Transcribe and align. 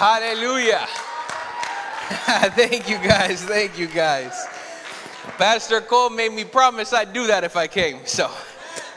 Hallelujah. 0.00 0.86
Thank 2.56 2.88
you 2.88 2.96
guys. 2.96 3.44
Thank 3.44 3.78
you 3.78 3.86
guys. 3.86 4.46
Pastor 5.36 5.82
Cole 5.82 6.08
made 6.08 6.32
me 6.32 6.42
promise 6.42 6.94
I'd 6.94 7.12
do 7.12 7.26
that 7.26 7.44
if 7.44 7.54
I 7.54 7.66
came. 7.66 8.06
So 8.06 8.30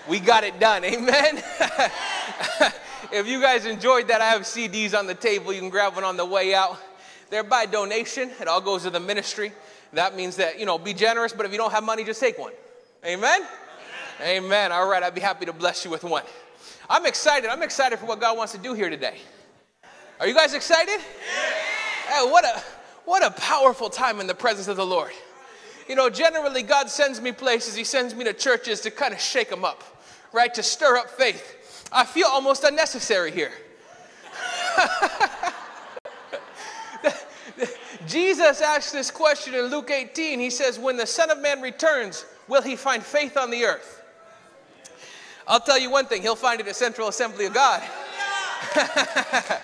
we 0.07 0.21
got 0.21 0.45
it 0.45 0.61
done. 0.61 0.85
Amen. 0.85 1.43
if 3.11 3.27
you 3.27 3.41
guys 3.41 3.65
enjoyed 3.65 4.07
that, 4.07 4.21
I 4.21 4.29
have 4.29 4.43
CDs 4.43 4.97
on 4.97 5.05
the 5.05 5.13
table. 5.13 5.51
You 5.51 5.59
can 5.59 5.69
grab 5.69 5.93
one 5.93 6.05
on 6.05 6.15
the 6.15 6.23
way 6.25 6.55
out. 6.55 6.77
They're 7.29 7.43
by 7.43 7.65
donation. 7.65 8.31
It 8.39 8.47
all 8.47 8.61
goes 8.61 8.83
to 8.83 8.89
the 8.89 9.01
ministry. 9.01 9.51
That 9.91 10.15
means 10.15 10.37
that, 10.37 10.57
you 10.57 10.65
know, 10.65 10.77
be 10.77 10.93
generous, 10.93 11.33
but 11.33 11.45
if 11.45 11.51
you 11.51 11.57
don't 11.57 11.73
have 11.73 11.83
money, 11.83 12.05
just 12.05 12.21
take 12.21 12.39
one. 12.39 12.53
Amen? 13.05 13.41
Amen. 14.21 14.71
All 14.71 14.87
right, 14.87 15.03
I'd 15.03 15.13
be 15.13 15.19
happy 15.19 15.47
to 15.47 15.53
bless 15.53 15.83
you 15.83 15.91
with 15.91 16.05
one. 16.05 16.23
I'm 16.89 17.05
excited. 17.05 17.49
I'm 17.49 17.61
excited 17.61 17.99
for 17.99 18.05
what 18.05 18.21
God 18.21 18.37
wants 18.37 18.53
to 18.53 18.57
do 18.57 18.73
here 18.73 18.89
today. 18.89 19.17
Are 20.19 20.27
you 20.27 20.33
guys 20.33 20.53
excited? 20.53 20.99
Yeah. 20.99 22.15
Hey, 22.15 22.29
what 22.29 22.45
a 22.45 22.61
what 23.05 23.25
a 23.25 23.31
powerful 23.31 23.89
time 23.89 24.19
in 24.19 24.27
the 24.27 24.35
presence 24.35 24.67
of 24.67 24.77
the 24.77 24.85
Lord. 24.85 25.11
You 25.87 25.95
know, 25.95 26.09
generally 26.09 26.63
God 26.63 26.89
sends 26.89 27.19
me 27.19 27.31
places, 27.31 27.75
he 27.75 27.83
sends 27.83 28.15
me 28.15 28.23
to 28.23 28.33
churches 28.33 28.81
to 28.81 28.91
kind 28.91 29.13
of 29.13 29.19
shake 29.19 29.49
them 29.49 29.65
up, 29.65 29.83
right? 30.31 30.53
To 30.53 30.63
stir 30.63 30.97
up 30.97 31.09
faith. 31.09 31.89
I 31.91 32.05
feel 32.05 32.27
almost 32.27 32.63
unnecessary 32.63 33.31
here. 33.31 33.51
Jesus 38.07 38.61
asked 38.61 38.93
this 38.93 39.11
question 39.11 39.53
in 39.53 39.65
Luke 39.65 39.91
18. 39.91 40.39
He 40.39 40.49
says, 40.49 40.79
When 40.79 40.97
the 40.97 41.05
Son 41.05 41.29
of 41.29 41.39
Man 41.39 41.61
returns, 41.61 42.25
will 42.47 42.61
he 42.61 42.75
find 42.75 43.03
faith 43.03 43.37
on 43.37 43.51
the 43.51 43.65
earth? 43.65 44.01
I'll 45.47 45.59
tell 45.59 45.77
you 45.77 45.89
one 45.89 46.05
thing, 46.05 46.21
he'll 46.21 46.35
find 46.35 46.61
it 46.61 46.67
at 46.67 46.75
Central 46.75 47.09
Assembly 47.09 47.45
of 47.45 47.53
God. 47.53 47.83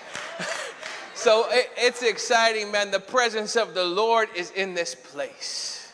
So 1.20 1.44
it, 1.50 1.68
it's 1.76 2.02
exciting, 2.02 2.72
man. 2.72 2.90
The 2.90 2.98
presence 2.98 3.54
of 3.54 3.74
the 3.74 3.84
Lord 3.84 4.30
is 4.34 4.52
in 4.52 4.72
this 4.72 4.94
place. 4.94 5.92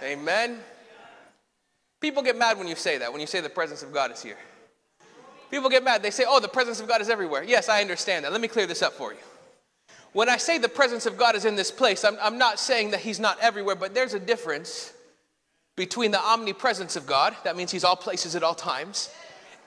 Amen. 0.00 0.60
People 2.00 2.22
get 2.22 2.38
mad 2.38 2.56
when 2.56 2.68
you 2.68 2.76
say 2.76 2.98
that, 2.98 3.10
when 3.10 3.20
you 3.20 3.26
say 3.26 3.40
the 3.40 3.48
presence 3.48 3.82
of 3.82 3.92
God 3.92 4.12
is 4.12 4.22
here. 4.22 4.36
People 5.50 5.68
get 5.68 5.82
mad. 5.82 6.04
They 6.04 6.12
say, 6.12 6.22
oh, 6.24 6.38
the 6.38 6.46
presence 6.46 6.78
of 6.80 6.86
God 6.86 7.00
is 7.00 7.08
everywhere. 7.08 7.42
Yes, 7.42 7.68
I 7.68 7.80
understand 7.80 8.24
that. 8.24 8.30
Let 8.30 8.40
me 8.40 8.46
clear 8.46 8.68
this 8.68 8.80
up 8.80 8.92
for 8.92 9.12
you. 9.12 9.18
When 10.12 10.28
I 10.28 10.36
say 10.36 10.58
the 10.58 10.68
presence 10.68 11.04
of 11.04 11.18
God 11.18 11.34
is 11.34 11.44
in 11.44 11.56
this 11.56 11.72
place, 11.72 12.04
I'm, 12.04 12.16
I'm 12.22 12.38
not 12.38 12.60
saying 12.60 12.92
that 12.92 13.00
He's 13.00 13.18
not 13.18 13.40
everywhere, 13.40 13.74
but 13.74 13.92
there's 13.92 14.14
a 14.14 14.20
difference 14.20 14.92
between 15.74 16.12
the 16.12 16.20
omnipresence 16.20 16.94
of 16.94 17.06
God, 17.06 17.34
that 17.42 17.56
means 17.56 17.72
He's 17.72 17.82
all 17.82 17.96
places 17.96 18.36
at 18.36 18.44
all 18.44 18.54
times, 18.54 19.10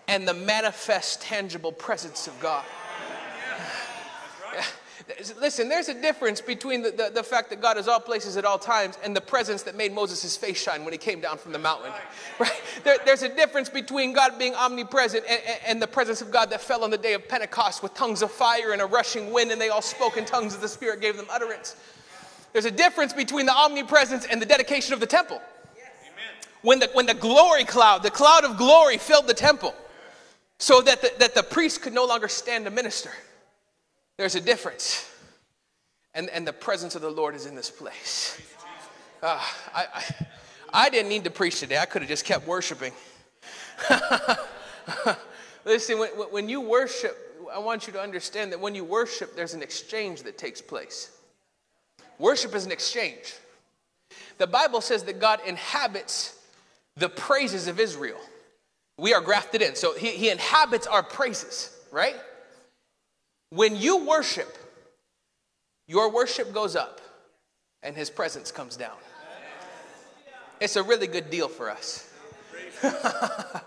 and 0.08 0.26
the 0.26 0.34
manifest, 0.34 1.24
tangible 1.24 1.74
presence 1.74 2.26
of 2.26 2.40
God. 2.40 2.64
Listen, 5.40 5.70
there's 5.70 5.90
a 5.90 5.94
difference 5.94 6.42
between 6.42 6.82
the, 6.82 6.92
the, 6.92 7.12
the, 7.14 7.24
fact 7.24 7.50
that 7.52 7.62
God 7.62 7.78
is 7.78 7.88
all 7.88 8.00
places 8.00 8.36
at 8.36 8.46
all 8.46 8.58
times 8.58 8.98
and 9.04 9.16
the 9.16 9.22
presence 9.22 9.64
that 9.64 9.76
made 9.76 9.94
Moses' 9.94 10.36
face 10.36 10.62
shine 10.62 10.84
when 10.84 10.92
he 10.92 10.98
came 10.98 11.22
down 11.22 11.38
from 11.38 11.52
the 11.52 11.60
mountain. 11.60 11.92
Right? 12.40 12.62
There, 12.84 12.98
there's 13.04 13.24
a 13.24 13.34
difference 13.34 13.68
between 13.68 14.14
God 14.14 14.38
being 14.38 14.54
omnipresent 14.54 15.26
and, 15.28 15.42
and, 15.66 15.82
the 15.82 15.88
presence 15.88 16.22
of 16.22 16.30
God 16.30 16.52
that 16.52 16.62
fell 16.62 16.84
on 16.84 16.92
the 16.92 16.98
day 16.98 17.14
of 17.14 17.28
Pentecost 17.28 17.82
with 17.82 17.96
tongues 17.96 18.22
of 18.22 18.30
fire 18.30 18.74
and 18.74 18.82
a 18.82 18.86
rushing 18.86 19.34
wind, 19.34 19.52
and 19.52 19.60
they 19.60 19.70
all 19.70 19.82
spoke 19.82 20.18
in 20.18 20.26
tongues 20.26 20.54
as 20.54 20.60
the 20.60 20.68
Spirit 20.68 21.02
gave 21.02 21.18
them 21.18 21.26
utterance. 21.32 21.76
There's 22.54 22.66
a 22.66 22.72
difference 22.72 23.14
between 23.14 23.48
the 23.48 23.54
omnipresence 23.54 24.26
and 24.26 24.40
the 24.40 24.46
dedication 24.46 24.94
of 24.94 25.00
the 25.00 25.08
temple. 25.08 25.42
When 26.62 26.80
the, 26.80 26.90
when 26.94 27.08
the 27.08 27.16
glory 27.16 27.64
cloud, 27.64 28.04
the 28.04 28.12
cloud 28.12 28.44
of 28.44 28.58
glory 28.58 28.98
filled 28.98 29.28
the 29.28 29.34
temple, 29.34 29.74
so 30.60 30.82
that 30.82 31.02
the, 31.02 31.12
that 31.20 31.34
the 31.34 31.44
priest 31.44 31.82
could 31.82 31.94
no 31.94 32.06
longer 32.06 32.28
stand 32.28 32.66
to 32.66 32.72
minister. 32.72 33.12
There's 34.18 34.36
a 34.36 34.42
difference. 34.42 35.10
And, 36.14 36.30
and 36.32 36.48
the 36.48 36.54
presence 36.54 36.96
of 36.96 37.02
the 37.02 37.12
Lord 37.12 37.36
is 37.36 37.46
in 37.46 37.56
this 37.56 37.70
place. 37.70 38.42
Uh, 39.22 39.40
I, 39.74 39.86
I, 39.94 40.04
I 40.74 40.90
didn't 40.90 41.10
need 41.10 41.24
to 41.26 41.32
preach 41.32 41.60
today. 41.60 41.78
I 41.78 41.86
could 41.86 42.02
have 42.02 42.10
just 42.10 42.26
kept 42.26 42.48
worshiping. 42.48 42.94
Listen, 45.66 46.00
when, 46.00 46.10
when 46.10 46.50
you 46.50 46.62
worship, 46.62 47.16
I 47.54 47.60
want 47.60 47.88
you 47.88 47.94
to 47.94 48.02
understand 48.02 48.52
that 48.52 48.60
when 48.60 48.74
you 48.74 48.84
worship, 48.84 49.36
there's 49.36 49.54
an 49.54 49.62
exchange 49.62 50.24
that 50.24 50.38
takes 50.38 50.62
place. 50.62 51.12
Worship 52.20 52.56
is 52.56 52.66
an 52.66 52.72
exchange. 52.72 53.36
The 54.38 54.48
Bible 54.48 54.82
says 54.82 55.04
that 55.04 55.20
God 55.20 55.40
inhabits 55.46 56.40
the 56.96 57.10
praises 57.10 57.68
of 57.68 57.80
Israel. 57.80 58.20
We 58.98 59.14
are 59.14 59.22
grafted 59.22 59.62
in. 59.62 59.76
So 59.76 59.94
he, 59.94 60.10
he 60.10 60.30
inhabits 60.30 60.88
our 60.88 61.04
praises, 61.04 61.78
right? 61.92 62.16
When 63.50 63.76
you 63.76 64.06
worship, 64.06 64.58
your 65.88 66.12
worship 66.12 66.54
goes 66.54 66.76
up 66.76 67.00
and 67.82 67.96
his 67.96 68.10
presence 68.10 68.52
comes 68.52 68.76
down. 68.76 68.98
It's 70.60 70.76
a 70.76 70.84
really 70.84 71.08
good 71.08 71.30
deal 71.30 71.48
for 71.48 71.70
us. 71.70 72.12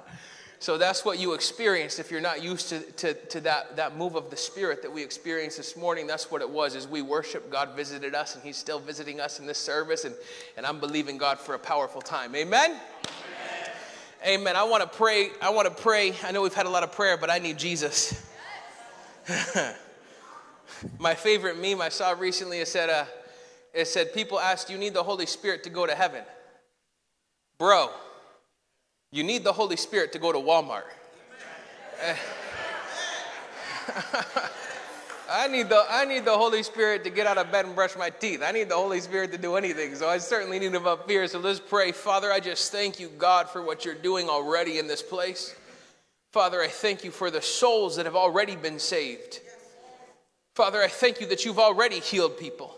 so 0.61 0.77
that's 0.77 1.05
what 1.05 1.19
you 1.19 1.33
experience 1.33 1.99
if 1.99 2.11
you're 2.11 2.21
not 2.21 2.43
used 2.43 2.69
to, 2.69 2.81
to, 2.93 3.15
to, 3.15 3.41
that, 3.41 3.77
that 3.77 3.97
move 3.97 4.15
of 4.15 4.31
the 4.31 4.37
spirit 4.37 4.83
that 4.83 4.93
we 4.93 5.03
experienced 5.03 5.57
this 5.57 5.77
morning 5.77 6.07
that's 6.07 6.31
what 6.31 6.41
it 6.43 6.49
was 6.49 6.77
as 6.77 6.87
we 6.87 7.03
worship 7.03 7.51
god 7.51 7.75
visited 7.75 8.15
us 8.15 8.37
and 8.37 8.45
he's 8.45 8.57
still 8.57 8.79
visiting 8.79 9.21
us 9.21 9.41
in 9.41 9.47
this 9.47 9.59
service 9.59 10.05
and, 10.05 10.15
and 10.57 10.65
i'm 10.65 10.79
believing 10.79 11.19
god 11.19 11.41
for 11.41 11.57
a 11.57 11.59
powerful 11.59 12.01
time 12.01 12.37
amen 12.37 12.71
amen, 12.71 14.41
amen. 14.41 14.57
i 14.57 14.63
want 14.63 14.81
to 14.81 14.97
pray 14.97 15.31
i 15.43 15.51
want 15.51 15.67
to 15.67 15.83
pray 15.83 16.15
i 16.23 16.31
know 16.31 16.41
we've 16.41 16.55
had 16.55 16.67
a 16.67 16.71
lot 16.71 16.85
of 16.85 16.93
prayer 16.93 17.17
but 17.17 17.31
i 17.31 17.39
need 17.39 17.59
jesus 17.59 18.30
My 20.99 21.15
favorite 21.15 21.59
meme 21.59 21.81
I 21.81 21.89
saw 21.89 22.11
recently 22.13 22.59
it 22.59 22.69
said, 22.69 22.91
uh, 22.91 23.05
it 23.73 23.87
said, 23.87 24.13
people 24.13 24.41
ask, 24.41 24.69
you 24.71 24.79
need 24.79 24.95
the 24.95 25.03
Holy 25.03 25.27
Spirit 25.27 25.63
to 25.65 25.71
go 25.71 25.87
to 25.87 25.95
heaven? 25.95 26.25
Bro, 27.59 27.91
you 29.13 29.23
need 29.23 29.45
the 29.45 29.53
Holy 29.53 29.77
Spirit 29.77 30.13
to 30.13 30.19
go 30.19 30.33
to 30.33 30.39
Walmart. 30.39 30.85
I 35.31 35.47
need, 35.47 35.69
the, 35.69 35.85
I 35.89 36.05
need 36.07 36.25
the 36.25 36.37
Holy 36.37 36.63
Spirit 36.63 37.05
to 37.05 37.11
get 37.11 37.27
out 37.27 37.39
of 37.39 37.53
bed 37.53 37.67
and 37.67 37.75
brush 37.75 37.97
my 37.97 38.11
teeth. 38.11 38.43
I 38.43 38.51
need 38.51 38.69
the 38.69 38.75
Holy 38.75 39.01
Spirit 39.01 39.31
to 39.33 39.39
do 39.39 39.55
anything. 39.55 39.95
So 39.95 40.09
I 40.09 40.19
certainly 40.19 40.59
need 40.59 40.75
him 40.75 40.87
up 40.87 41.09
here. 41.09 41.29
So 41.29 41.39
let's 41.39 41.61
pray. 41.61 41.93
Father, 41.93 42.33
I 42.33 42.41
just 42.41 42.73
thank 42.73 42.99
you, 42.99 43.09
God, 43.19 43.49
for 43.49 43.63
what 43.63 43.85
you're 43.85 43.95
doing 43.95 44.29
already 44.29 44.79
in 44.79 44.89
this 44.89 45.03
place. 45.03 45.55
Father, 46.33 46.61
I 46.63 46.69
thank 46.69 47.03
you 47.05 47.11
for 47.11 47.31
the 47.31 47.43
souls 47.43 47.97
that 47.97 48.07
have 48.07 48.17
already 48.17 48.55
been 48.57 48.79
saved. 48.79 49.41
Father, 50.55 50.81
I 50.83 50.89
thank 50.89 51.21
you 51.21 51.27
that 51.29 51.45
you've 51.45 51.59
already 51.59 52.01
healed 52.01 52.39
people, 52.39 52.77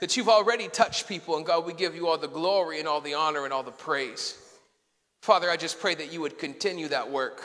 that 0.00 0.16
you've 0.16 0.28
already 0.28 0.68
touched 0.68 1.08
people. 1.08 1.36
And 1.36 1.44
God, 1.44 1.66
we 1.66 1.72
give 1.72 1.94
you 1.94 2.06
all 2.06 2.18
the 2.18 2.28
glory 2.28 2.78
and 2.78 2.86
all 2.86 3.00
the 3.00 3.14
honor 3.14 3.44
and 3.44 3.52
all 3.52 3.62
the 3.62 3.70
praise. 3.70 4.38
Father, 5.22 5.50
I 5.50 5.56
just 5.56 5.80
pray 5.80 5.94
that 5.94 6.12
you 6.12 6.20
would 6.20 6.38
continue 6.38 6.88
that 6.88 7.10
work. 7.10 7.42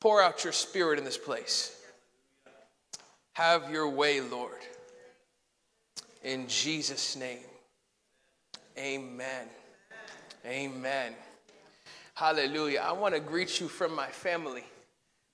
Pour 0.00 0.22
out 0.22 0.44
your 0.44 0.52
spirit 0.52 0.98
in 0.98 1.04
this 1.04 1.18
place. 1.18 1.76
Have 3.34 3.70
your 3.70 3.88
way, 3.88 4.20
Lord. 4.20 4.60
In 6.22 6.46
Jesus' 6.48 7.16
name. 7.16 7.38
Amen. 8.78 9.48
Amen. 10.46 11.14
Hallelujah. 12.14 12.80
I 12.84 12.92
want 12.92 13.14
to 13.14 13.20
greet 13.20 13.60
you 13.60 13.68
from 13.68 13.94
my 13.94 14.08
family. 14.08 14.64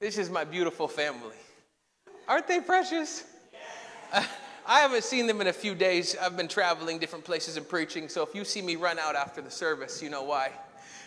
This 0.00 0.16
is 0.16 0.30
my 0.30 0.44
beautiful 0.44 0.86
family. 0.86 1.36
Aren't 2.28 2.46
they 2.46 2.60
precious? 2.60 3.24
I 4.12 4.80
haven't 4.80 5.04
seen 5.04 5.26
them 5.26 5.40
in 5.40 5.46
a 5.46 5.52
few 5.52 5.74
days. 5.74 6.14
I've 6.20 6.36
been 6.36 6.46
traveling 6.46 6.98
different 6.98 7.24
places 7.24 7.56
and 7.56 7.68
preaching. 7.68 8.08
So 8.08 8.22
if 8.22 8.34
you 8.34 8.44
see 8.44 8.62
me 8.62 8.76
run 8.76 8.98
out 8.98 9.16
after 9.16 9.40
the 9.40 9.50
service, 9.50 10.02
you 10.02 10.10
know 10.10 10.22
why. 10.22 10.52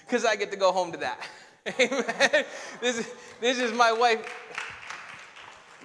Because 0.05 0.25
I 0.25 0.35
get 0.35 0.51
to 0.51 0.57
go 0.57 0.71
home 0.71 0.91
to 0.91 0.97
that. 0.97 1.27
Amen. 1.79 2.45
This 2.81 2.97
is, 2.97 3.13
this 3.39 3.59
is 3.59 3.71
my 3.71 3.93
wife. 3.93 4.27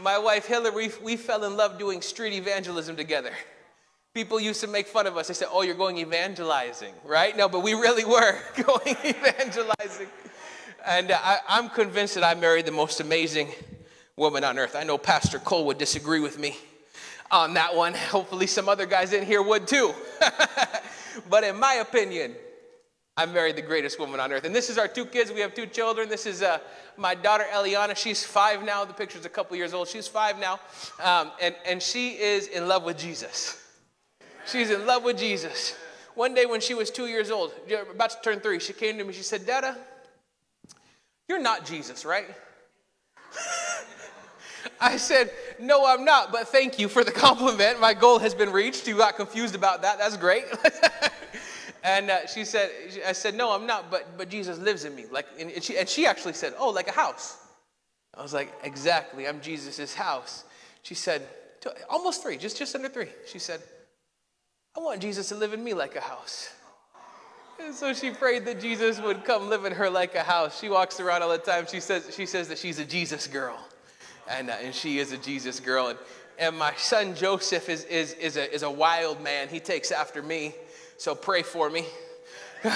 My 0.00 0.18
wife 0.18 0.46
Hillary, 0.46 0.90
we 1.02 1.16
fell 1.16 1.44
in 1.44 1.56
love 1.56 1.78
doing 1.78 2.00
street 2.02 2.32
evangelism 2.32 2.96
together. 2.96 3.32
People 4.16 4.40
used 4.40 4.62
to 4.62 4.66
make 4.66 4.86
fun 4.86 5.06
of 5.06 5.18
us. 5.18 5.28
They 5.28 5.34
said, 5.34 5.48
Oh, 5.52 5.60
you're 5.60 5.74
going 5.74 5.98
evangelizing, 5.98 6.94
right? 7.04 7.36
No, 7.36 7.50
but 7.50 7.62
we 7.62 7.74
really 7.74 8.06
were 8.06 8.38
going 8.64 8.96
evangelizing. 9.04 10.06
and 10.86 11.10
uh, 11.10 11.18
I, 11.22 11.38
I'm 11.46 11.68
convinced 11.68 12.14
that 12.14 12.24
I 12.24 12.32
married 12.34 12.64
the 12.64 12.72
most 12.72 13.00
amazing 13.00 13.52
woman 14.16 14.42
on 14.42 14.58
earth. 14.58 14.74
I 14.74 14.84
know 14.84 14.96
Pastor 14.96 15.38
Cole 15.38 15.66
would 15.66 15.76
disagree 15.76 16.20
with 16.20 16.38
me 16.38 16.56
on 17.30 17.52
that 17.52 17.76
one. 17.76 17.92
Hopefully, 17.92 18.46
some 18.46 18.70
other 18.70 18.86
guys 18.86 19.12
in 19.12 19.22
here 19.22 19.42
would 19.42 19.68
too. 19.68 19.92
but 21.28 21.44
in 21.44 21.60
my 21.60 21.74
opinion, 21.74 22.36
I 23.19 23.26
married 23.26 23.56
the 23.56 23.62
greatest 23.62 24.00
woman 24.00 24.19
on 24.19 24.32
earth. 24.32 24.44
And 24.44 24.54
this 24.54 24.70
is 24.70 24.78
our 24.78 24.88
two 24.88 25.04
kids. 25.04 25.30
We 25.30 25.40
have 25.40 25.54
two 25.54 25.66
children. 25.66 26.08
This 26.08 26.24
is 26.24 26.40
uh, 26.40 26.56
my 26.96 27.14
daughter, 27.14 27.44
Eliana. 27.52 27.94
She's 27.94 28.24
five 28.24 28.64
now. 28.64 28.86
The 28.86 28.94
picture's 28.94 29.26
a 29.26 29.28
couple 29.28 29.58
years 29.58 29.74
old. 29.74 29.88
She's 29.88 30.08
five 30.08 30.40
now. 30.40 30.58
Um, 31.04 31.32
and, 31.38 31.54
and 31.66 31.82
she 31.82 32.12
is 32.12 32.46
in 32.46 32.66
love 32.66 32.82
with 32.82 32.96
Jesus. 32.96 33.62
She's 34.46 34.70
in 34.70 34.87
love 34.87 35.02
with 35.02 35.19
Jesus. 35.19 35.75
One 36.14 36.34
day 36.34 36.46
when 36.46 36.60
she 36.60 36.72
was 36.72 36.90
two 36.90 37.06
years 37.06 37.31
old, 37.31 37.52
about 37.90 38.10
to 38.10 38.16
turn 38.22 38.40
three, 38.40 38.58
she 38.58 38.72
came 38.72 38.96
to 38.98 39.04
me. 39.04 39.12
She 39.12 39.22
said, 39.22 39.46
Dada, 39.46 39.76
you're 41.28 41.40
not 41.40 41.66
Jesus, 41.66 42.04
right? 42.04 42.26
I 44.81 44.96
said, 44.96 45.31
No, 45.60 45.87
I'm 45.87 46.04
not, 46.04 46.32
but 46.32 46.48
thank 46.48 46.78
you 46.78 46.88
for 46.88 47.04
the 47.04 47.12
compliment. 47.26 47.81
My 47.81 47.93
goal 47.93 48.19
has 48.19 48.34
been 48.34 48.50
reached. 48.52 48.87
You 48.87 48.96
got 48.96 49.16
confused 49.16 49.54
about 49.54 49.82
that. 49.82 49.98
That's 49.98 50.16
great. 50.16 50.44
and 51.84 52.10
uh, 52.10 52.26
she 52.26 52.44
said, 52.44 52.70
I 53.06 53.12
said, 53.12 53.34
No, 53.34 53.50
I'm 53.50 53.66
not, 53.66 53.90
but, 53.90 54.16
but 54.16 54.28
Jesus 54.28 54.58
lives 54.58 54.84
in 54.84 54.94
me. 54.94 55.04
Like, 55.10 55.26
and, 55.38 55.62
she, 55.62 55.76
and 55.76 55.88
she 55.88 56.06
actually 56.06 56.34
said, 56.34 56.54
Oh, 56.58 56.70
like 56.70 56.88
a 56.88 56.93
house. 56.93 57.37
I 58.14 58.22
was 58.22 58.32
like, 58.32 58.52
Exactly, 58.62 59.26
I'm 59.26 59.40
Jesus' 59.40 59.94
house. 59.94 60.44
She 60.82 60.94
said, 60.94 61.26
Almost 61.90 62.22
three, 62.22 62.37
just, 62.37 62.56
just 62.56 62.75
under 62.76 62.88
three. 62.88 63.08
She 63.26 63.38
said, 63.38 63.60
I 64.76 64.81
want 64.81 65.00
Jesus 65.00 65.28
to 65.31 65.34
live 65.34 65.52
in 65.52 65.64
me 65.64 65.75
like 65.75 65.96
a 65.96 66.00
house. 66.00 66.50
And 67.58 67.75
so 67.75 67.94
she 67.94 68.11
prayed 68.11 68.44
that 68.44 68.61
Jesus 68.61 69.00
would 69.00 69.25
come 69.25 69.49
live 69.49 69.64
in 69.64 69.73
her 69.73 69.88
like 69.88 70.14
a 70.14 70.23
house. 70.23 70.61
She 70.61 70.69
walks 70.69 71.00
around 71.00 71.23
all 71.23 71.31
the 71.31 71.38
time. 71.38 71.67
She 71.67 71.81
says, 71.81 72.14
she 72.14 72.26
says 72.26 72.49
that 72.49 72.58
she's 72.58 72.78
a 72.78 72.84
Jesus 72.84 73.26
girl 73.26 73.58
and, 74.28 74.50
uh, 74.50 74.56
and 74.62 74.75
she 74.75 74.99
is 74.99 75.12
a 75.12 75.17
Jesus 75.17 75.61
girl. 75.61 75.87
And, 75.88 75.99
and 76.38 76.58
my 76.58 76.75
son 76.75 77.14
Joseph 77.14 77.69
is, 77.69 77.84
is, 77.84 78.12
is, 78.14 78.37
a, 78.37 78.52
is 78.55 78.62
a 78.62 78.70
wild 78.70 79.23
man. 79.23 79.49
He 79.49 79.61
takes 79.61 79.90
after 79.90 80.23
me, 80.23 80.55
so 80.99 81.14
pray 81.14 81.43
for 81.43 81.70
me. 81.70 81.87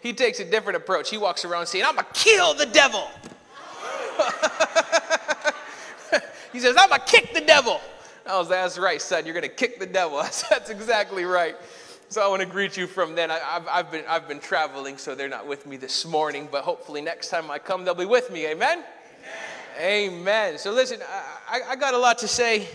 he 0.00 0.14
takes 0.14 0.40
a 0.40 0.44
different 0.44 0.76
approach. 0.76 1.10
He 1.10 1.18
walks 1.18 1.44
around 1.44 1.66
saying, 1.66 1.84
I'm 1.86 1.94
going 1.94 2.06
to 2.06 2.14
kill 2.14 2.54
the 2.54 2.66
devil. 2.66 3.08
he 6.52 6.60
says, 6.60 6.76
I'm 6.78 6.88
going 6.88 7.00
to 7.00 7.06
kick 7.06 7.34
the 7.34 7.42
devil. 7.42 7.80
I 8.26 8.38
was 8.38 8.48
that's 8.48 8.78
right, 8.78 9.00
son. 9.00 9.24
You're 9.24 9.34
going 9.34 9.42
to 9.42 9.48
kick 9.48 9.78
the 9.78 9.86
devil. 9.86 10.18
That's, 10.22 10.48
that's 10.48 10.70
exactly 10.70 11.24
right. 11.24 11.56
So 12.08 12.22
I 12.24 12.28
want 12.28 12.40
to 12.42 12.46
greet 12.46 12.76
you 12.76 12.86
from 12.86 13.14
then. 13.14 13.30
I, 13.30 13.38
have 13.38 13.66
I've, 13.68 13.90
been, 13.90 14.04
I've 14.08 14.28
been 14.28 14.38
traveling, 14.38 14.98
so 14.98 15.14
they're 15.14 15.28
not 15.28 15.46
with 15.46 15.66
me 15.66 15.76
this 15.78 16.04
morning, 16.04 16.46
but 16.50 16.62
hopefully 16.62 17.00
next 17.00 17.30
time 17.30 17.50
I 17.50 17.58
come, 17.58 17.84
they'll 17.84 17.94
be 17.94 18.04
with 18.04 18.30
me. 18.30 18.46
Amen? 18.46 18.84
Amen. 19.80 20.58
So 20.58 20.72
listen, 20.72 21.00
I, 21.48 21.60
I 21.70 21.76
got 21.76 21.94
a 21.94 21.98
lot 21.98 22.18
to 22.18 22.28
say, 22.28 22.68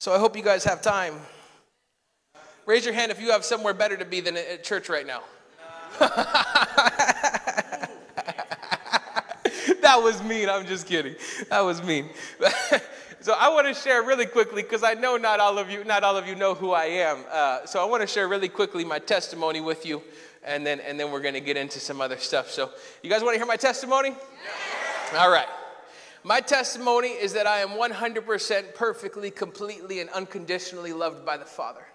so 0.00 0.12
I 0.12 0.18
hope 0.18 0.36
you 0.36 0.42
guys 0.42 0.64
have 0.64 0.82
time. 0.82 1.14
Raise 2.66 2.84
your 2.84 2.94
hand 2.94 3.12
if 3.12 3.20
you 3.20 3.30
have 3.30 3.44
somewhere 3.44 3.74
better 3.74 3.96
to 3.96 4.04
be 4.04 4.20
than 4.20 4.36
at 4.36 4.64
church 4.64 4.88
right 4.88 5.06
now. 5.06 5.22
that 9.82 10.00
was 10.02 10.22
mean. 10.22 10.48
I'm 10.48 10.66
just 10.66 10.86
kidding. 10.86 11.14
That 11.48 11.60
was 11.60 11.82
mean. 11.82 12.10
so 13.22 13.36
I 13.38 13.48
want 13.50 13.68
to 13.68 13.74
share 13.74 14.02
really 14.02 14.26
quickly 14.26 14.62
because 14.62 14.82
I 14.82 14.94
know 14.94 15.16
not 15.16 15.38
all 15.38 15.56
of 15.56 15.70
you, 15.70 15.84
not 15.84 16.02
all 16.02 16.16
of 16.16 16.26
you 16.26 16.34
know 16.34 16.54
who 16.54 16.72
I 16.72 16.86
am. 16.86 17.18
Uh, 17.30 17.64
so 17.66 17.80
I 17.80 17.84
want 17.84 18.00
to 18.00 18.06
share 18.08 18.26
really 18.26 18.48
quickly 18.48 18.84
my 18.84 18.98
testimony 18.98 19.60
with 19.60 19.86
you, 19.86 20.02
and 20.42 20.66
then 20.66 20.80
and 20.80 20.98
then 20.98 21.12
we're 21.12 21.20
going 21.20 21.34
to 21.34 21.40
get 21.40 21.56
into 21.56 21.78
some 21.78 22.00
other 22.00 22.16
stuff. 22.16 22.50
So 22.50 22.70
you 23.00 23.08
guys 23.08 23.22
want 23.22 23.34
to 23.34 23.38
hear 23.38 23.46
my 23.46 23.54
testimony? 23.54 24.10
Yeah. 24.10 25.20
All 25.20 25.30
right. 25.30 25.46
My 26.24 26.40
testimony 26.40 27.10
is 27.10 27.32
that 27.34 27.46
I 27.46 27.60
am 27.60 27.70
100% 27.70 28.74
perfectly, 28.74 29.30
completely, 29.30 30.00
and 30.00 30.10
unconditionally 30.10 30.92
loved 30.92 31.24
by 31.24 31.36
the 31.36 31.44
Father. 31.44 31.86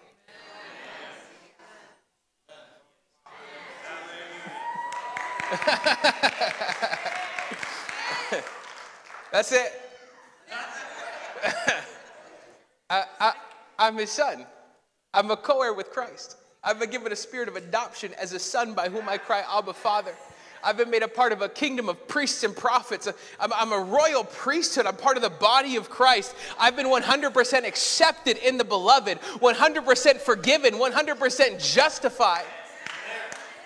That's 9.32 9.52
it. 9.52 9.82
I, 12.90 13.04
I, 13.20 13.34
I'm 13.80 13.98
his 13.98 14.12
son. 14.12 14.46
I'm 15.14 15.32
a 15.32 15.38
co 15.38 15.62
heir 15.62 15.74
with 15.74 15.92
Christ. 15.92 16.38
I've 16.64 16.80
been 16.80 16.90
given 16.90 17.12
a 17.12 17.16
spirit 17.16 17.48
of 17.48 17.56
adoption 17.56 18.14
as 18.20 18.34
a 18.34 18.40
son 18.40 18.74
by 18.74 18.90
whom 18.90 19.08
I 19.08 19.18
cry, 19.18 19.44
Abba, 19.50 19.74
Father. 19.74 20.14
I've 20.64 20.78
been 20.78 20.90
made 20.90 21.04
a 21.04 21.08
part 21.08 21.32
of 21.32 21.42
a 21.42 21.50
kingdom 21.50 21.88
of 21.88 22.08
priests 22.08 22.44
and 22.44 22.56
prophets. 22.56 23.08
I'm, 23.40 23.54
I'm, 23.54 23.72
a 23.72 23.80
royal 23.80 24.24
priesthood. 24.24 24.86
I'm 24.86 24.96
part 24.96 25.16
of 25.16 25.24
the 25.24 25.30
body 25.30 25.76
of 25.76 25.90
Christ. 25.90 26.36
I've 26.60 26.76
been 26.76 26.88
100% 26.88 27.66
accepted 27.66 28.38
in 28.38 28.58
the 28.58 28.66
beloved, 28.66 29.20
100% 29.22 30.18
forgiven, 30.18 30.74
100% 30.74 31.74
justified. 31.74 32.46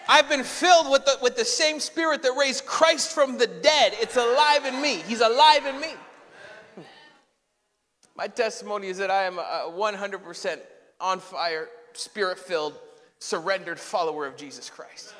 I've 0.08 0.28
been 0.28 0.44
filled 0.44 0.92
with 0.92 1.06
the, 1.06 1.18
with 1.22 1.38
the 1.38 1.46
same 1.46 1.80
spirit 1.80 2.22
that 2.24 2.34
raised 2.38 2.66
Christ 2.66 3.14
from 3.14 3.38
the 3.38 3.48
dead. 3.48 3.94
It's 4.00 4.18
alive 4.18 4.66
in 4.66 4.82
me. 4.82 4.98
He's 5.08 5.22
alive 5.22 5.66
in 5.66 5.80
me. 5.80 5.94
My 8.16 8.28
testimony 8.28 8.88
is 8.88 8.98
that 8.98 9.10
I 9.10 9.24
am 9.24 9.40
a 9.40 9.72
100% 9.72 10.60
on 11.00 11.20
fire, 11.20 11.70
spirit 11.94 12.38
filled, 12.40 12.78
surrendered 13.20 13.80
follower 13.80 14.26
of 14.26 14.36
Jesus 14.36 14.70
Christ. 14.70 15.14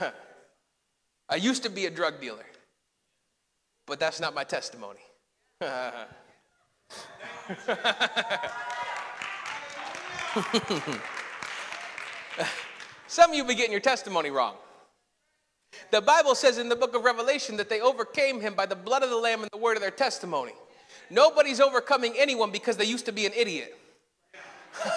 I 1.28 1.36
used 1.36 1.62
to 1.64 1.70
be 1.70 1.86
a 1.86 1.90
drug 1.90 2.20
dealer, 2.20 2.46
but 3.86 3.98
that's 3.98 4.20
not 4.20 4.34
my 4.34 4.44
testimony. 4.44 5.00
Some 13.08 13.30
of 13.30 13.36
you 13.36 13.44
be 13.44 13.54
getting 13.54 13.72
your 13.72 13.80
testimony 13.80 14.30
wrong. 14.30 14.56
The 15.90 16.00
Bible 16.00 16.34
says 16.34 16.58
in 16.58 16.68
the 16.68 16.76
book 16.76 16.94
of 16.94 17.04
Revelation 17.04 17.56
that 17.56 17.68
they 17.68 17.80
overcame 17.80 18.40
him 18.40 18.54
by 18.54 18.66
the 18.66 18.76
blood 18.76 19.02
of 19.02 19.10
the 19.10 19.16
Lamb 19.16 19.42
and 19.42 19.50
the 19.50 19.58
word 19.58 19.76
of 19.76 19.80
their 19.80 19.90
testimony. 19.90 20.52
Nobody's 21.10 21.60
overcoming 21.60 22.14
anyone 22.16 22.50
because 22.50 22.76
they 22.76 22.84
used 22.84 23.06
to 23.06 23.12
be 23.12 23.26
an 23.26 23.32
idiot. 23.34 23.76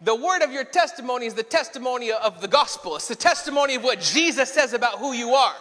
The 0.00 0.14
word 0.14 0.42
of 0.42 0.52
your 0.52 0.64
testimony 0.64 1.26
is 1.26 1.34
the 1.34 1.42
testimony 1.42 2.12
of 2.12 2.40
the 2.40 2.46
gospel. 2.46 2.96
It's 2.96 3.08
the 3.08 3.16
testimony 3.16 3.74
of 3.74 3.82
what 3.82 4.00
Jesus 4.00 4.52
says 4.52 4.72
about 4.72 4.98
who 4.98 5.12
you 5.12 5.30
are. 5.30 5.54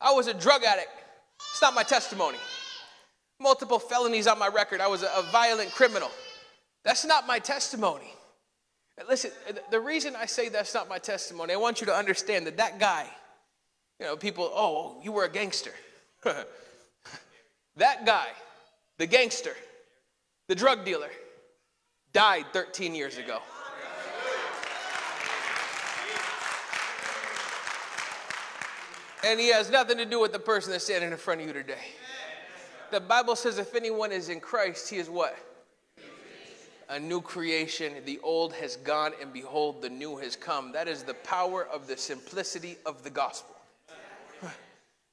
I 0.00 0.12
was 0.12 0.28
a 0.28 0.34
drug 0.34 0.62
addict. 0.62 0.90
It's 1.50 1.60
not 1.60 1.74
my 1.74 1.82
testimony. 1.82 2.38
Multiple 3.40 3.80
felonies 3.80 4.28
on 4.28 4.38
my 4.38 4.46
record. 4.46 4.80
I 4.80 4.86
was 4.86 5.02
a, 5.02 5.24
violent 5.32 5.72
criminal. 5.72 6.10
That's 6.84 7.04
not 7.04 7.26
my 7.26 7.40
testimony. 7.40 8.12
Listen, 9.08 9.32
the 9.70 9.80
reason 9.80 10.14
I 10.16 10.26
say 10.26 10.48
that's 10.48 10.72
not 10.72 10.88
my 10.88 10.98
testimony, 10.98 11.52
I 11.52 11.56
want 11.56 11.80
you 11.80 11.86
to 11.86 11.94
understand 11.94 12.46
that 12.46 12.56
that 12.58 12.78
guy, 12.78 13.06
you 13.98 14.06
know, 14.06 14.16
people, 14.16 14.50
oh, 14.54 15.00
you 15.02 15.10
were 15.10 15.24
a 15.24 15.30
gangster. 15.30 15.72
that 17.76 18.06
guy, 18.06 18.28
the 18.98 19.06
gangster, 19.06 19.54
the 20.48 20.54
drug 20.54 20.84
dealer, 20.84 21.10
died 22.12 22.46
13 22.52 22.94
years 22.94 23.18
ago. 23.18 23.40
And 29.24 29.40
he 29.40 29.48
has 29.48 29.70
nothing 29.70 29.98
to 29.98 30.04
do 30.04 30.20
with 30.20 30.32
the 30.32 30.38
person 30.38 30.70
that's 30.70 30.84
standing 30.84 31.10
in 31.10 31.16
front 31.16 31.40
of 31.40 31.46
you 31.48 31.52
today. 31.52 31.84
The 32.92 33.00
Bible 33.00 33.34
says 33.34 33.58
if 33.58 33.74
anyone 33.74 34.12
is 34.12 34.28
in 34.28 34.38
Christ, 34.38 34.88
he 34.88 34.98
is 34.98 35.10
what? 35.10 35.36
A 36.88 37.00
new 37.00 37.20
creation. 37.20 37.94
The 38.04 38.20
old 38.22 38.52
has 38.54 38.76
gone, 38.76 39.12
and 39.20 39.32
behold, 39.32 39.82
the 39.82 39.90
new 39.90 40.16
has 40.18 40.36
come. 40.36 40.70
That 40.70 40.86
is 40.86 41.02
the 41.02 41.14
power 41.14 41.66
of 41.66 41.88
the 41.88 41.96
simplicity 41.96 42.76
of 42.86 43.02
the 43.02 43.10
gospel. 43.10 43.55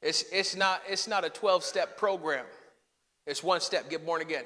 It's, 0.04 0.26
it's, 0.32 0.56
not, 0.56 0.82
it's 0.88 1.08
not 1.08 1.24
a 1.24 1.30
12 1.30 1.64
step 1.64 1.98
program, 1.98 2.46
it's 3.26 3.42
one 3.42 3.62
step 3.62 3.90
get 3.90 4.06
born 4.06 4.22
again. 4.22 4.44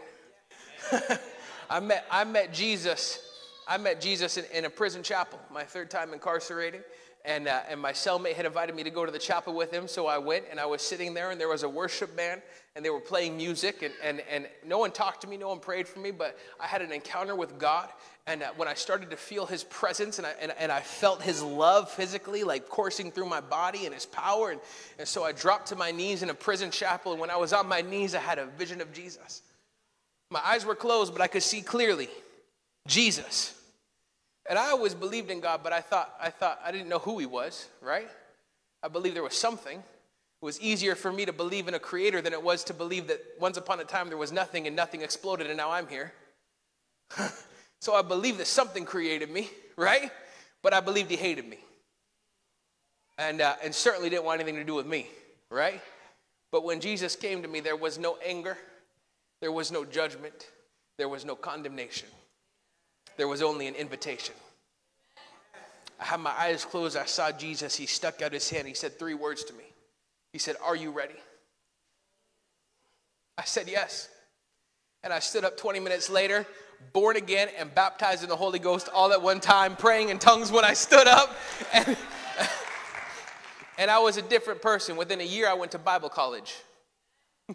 I 1.69 1.79
met, 1.79 2.05
I 2.11 2.23
met 2.23 2.53
Jesus. 2.53 3.23
I 3.67 3.77
met 3.77 3.99
Jesus 3.99 4.37
in, 4.37 4.45
in 4.53 4.63
a 4.63 4.69
prison 4.69 5.03
chapel, 5.03 5.39
my 5.51 5.63
third 5.63 5.91
time 5.91 6.13
incarcerated. 6.13 6.83
And, 7.27 7.49
uh, 7.49 7.59
and 7.69 7.81
my 7.81 7.91
cellmate 7.91 8.35
had 8.35 8.45
invited 8.45 8.73
me 8.73 8.83
to 8.83 8.89
go 8.89 9.05
to 9.05 9.11
the 9.11 9.19
chapel 9.19 9.53
with 9.53 9.69
him, 9.69 9.89
so 9.89 10.07
I 10.07 10.17
went 10.17 10.45
and 10.49 10.61
I 10.61 10.65
was 10.65 10.81
sitting 10.81 11.13
there, 11.13 11.29
and 11.29 11.37
there 11.39 11.49
was 11.49 11.63
a 11.63 11.67
worship 11.69 12.15
band, 12.15 12.41
and 12.73 12.85
they 12.85 12.89
were 12.89 13.01
playing 13.01 13.35
music, 13.35 13.83
and, 13.83 13.93
and, 14.01 14.21
and 14.31 14.47
no 14.65 14.77
one 14.77 14.91
talked 14.91 15.21
to 15.23 15.27
me, 15.27 15.35
no 15.35 15.49
one 15.49 15.59
prayed 15.59 15.89
for 15.89 15.99
me, 15.99 16.11
but 16.11 16.39
I 16.57 16.67
had 16.67 16.81
an 16.81 16.93
encounter 16.93 17.35
with 17.35 17.59
God. 17.59 17.89
And 18.27 18.43
uh, 18.43 18.51
when 18.55 18.69
I 18.69 18.75
started 18.75 19.09
to 19.09 19.17
feel 19.17 19.45
his 19.45 19.65
presence, 19.65 20.19
and 20.19 20.25
I, 20.25 20.35
and, 20.39 20.53
and 20.57 20.71
I 20.71 20.79
felt 20.79 21.21
his 21.21 21.43
love 21.43 21.91
physically, 21.91 22.45
like 22.45 22.69
coursing 22.69 23.11
through 23.11 23.27
my 23.27 23.41
body 23.41 23.83
and 23.83 23.93
his 23.93 24.05
power, 24.05 24.51
and, 24.51 24.61
and 24.97 25.05
so 25.05 25.25
I 25.25 25.33
dropped 25.33 25.67
to 25.67 25.75
my 25.75 25.91
knees 25.91 26.23
in 26.23 26.29
a 26.29 26.33
prison 26.33 26.71
chapel, 26.71 27.11
and 27.11 27.19
when 27.19 27.29
I 27.29 27.35
was 27.35 27.51
on 27.51 27.67
my 27.67 27.81
knees, 27.81 28.15
I 28.15 28.19
had 28.19 28.39
a 28.39 28.45
vision 28.45 28.79
of 28.79 28.93
Jesus. 28.93 29.41
My 30.31 30.41
eyes 30.45 30.65
were 30.65 30.75
closed, 30.75 31.11
but 31.11 31.21
I 31.21 31.27
could 31.27 31.43
see 31.43 31.61
clearly 31.61 32.07
Jesus. 32.87 33.53
And 34.49 34.57
I 34.57 34.69
always 34.69 34.93
believed 34.93 35.29
in 35.29 35.41
God, 35.41 35.61
but 35.63 35.73
I 35.73 35.81
thought, 35.81 36.13
I 36.21 36.29
thought 36.29 36.59
I 36.63 36.71
didn't 36.71 36.87
know 36.87 36.99
who 36.99 37.19
he 37.19 37.25
was, 37.25 37.67
right? 37.81 38.09
I 38.81 38.87
believed 38.87 39.15
there 39.15 39.23
was 39.23 39.35
something. 39.35 39.77
It 39.79 40.45
was 40.45 40.61
easier 40.61 40.95
for 40.95 41.11
me 41.11 41.25
to 41.25 41.33
believe 41.33 41.67
in 41.67 41.73
a 41.73 41.79
creator 41.79 42.21
than 42.21 42.31
it 42.31 42.41
was 42.41 42.63
to 42.65 42.73
believe 42.73 43.07
that 43.07 43.21
once 43.39 43.57
upon 43.57 43.79
a 43.79 43.83
time 43.83 44.07
there 44.07 44.17
was 44.17 44.31
nothing 44.31 44.67
and 44.67 44.75
nothing 44.75 45.01
exploded 45.01 45.47
and 45.47 45.57
now 45.57 45.71
I'm 45.71 45.87
here. 45.87 46.13
so 47.81 47.95
I 47.95 48.01
believed 48.03 48.37
that 48.37 48.47
something 48.47 48.85
created 48.85 49.31
me, 49.31 49.49
right? 49.75 50.11
But 50.61 50.73
I 50.73 50.79
believed 50.79 51.09
he 51.09 51.17
hated 51.17 51.47
me. 51.47 51.57
And, 53.17 53.41
uh, 53.41 53.55
and 53.63 53.73
certainly 53.73 54.09
didn't 54.09 54.25
want 54.25 54.39
anything 54.39 54.59
to 54.59 54.63
do 54.63 54.75
with 54.75 54.85
me, 54.85 55.07
right? 55.49 55.81
But 56.51 56.63
when 56.63 56.79
Jesus 56.79 57.15
came 57.15 57.41
to 57.41 57.47
me, 57.47 57.59
there 57.59 57.75
was 57.75 57.97
no 57.97 58.17
anger, 58.23 58.57
there 59.41 59.51
was 59.51 59.71
no 59.71 59.83
judgment, 59.83 60.49
there 60.97 61.09
was 61.09 61.25
no 61.25 61.35
condemnation. 61.35 62.07
There 63.17 63.27
was 63.27 63.41
only 63.41 63.67
an 63.67 63.75
invitation. 63.75 64.35
I 65.99 66.05
had 66.05 66.19
my 66.19 66.31
eyes 66.31 66.63
closed. 66.63 66.95
I 66.95 67.05
saw 67.05 67.31
Jesus. 67.31 67.75
He 67.75 67.87
stuck 67.87 68.21
out 68.21 68.31
his 68.31 68.49
hand. 68.49 68.67
He 68.67 68.75
said 68.75 68.97
three 68.97 69.15
words 69.15 69.43
to 69.45 69.53
me. 69.53 69.63
He 70.31 70.37
said, 70.37 70.55
Are 70.63 70.75
you 70.75 70.91
ready? 70.91 71.15
I 73.37 73.43
said, 73.43 73.67
Yes. 73.67 74.09
And 75.03 75.11
I 75.11 75.19
stood 75.19 75.43
up 75.43 75.57
20 75.57 75.79
minutes 75.79 76.09
later, 76.09 76.45
born 76.93 77.15
again 77.15 77.49
and 77.57 77.73
baptized 77.73 78.23
in 78.23 78.29
the 78.29 78.35
Holy 78.35 78.59
Ghost 78.59 78.89
all 78.93 79.11
at 79.11 79.21
one 79.21 79.39
time, 79.39 79.75
praying 79.75 80.09
in 80.09 80.19
tongues 80.19 80.51
when 80.51 80.65
I 80.65 80.73
stood 80.73 81.07
up. 81.07 81.35
And, 81.73 81.97
and 83.77 83.91
I 83.91 83.99
was 83.99 84.17
a 84.17 84.21
different 84.21 84.61
person. 84.61 84.97
Within 84.97 85.21
a 85.21 85.25
year, 85.25 85.47
I 85.47 85.53
went 85.53 85.71
to 85.71 85.79
Bible 85.79 86.09
college. 86.09 86.55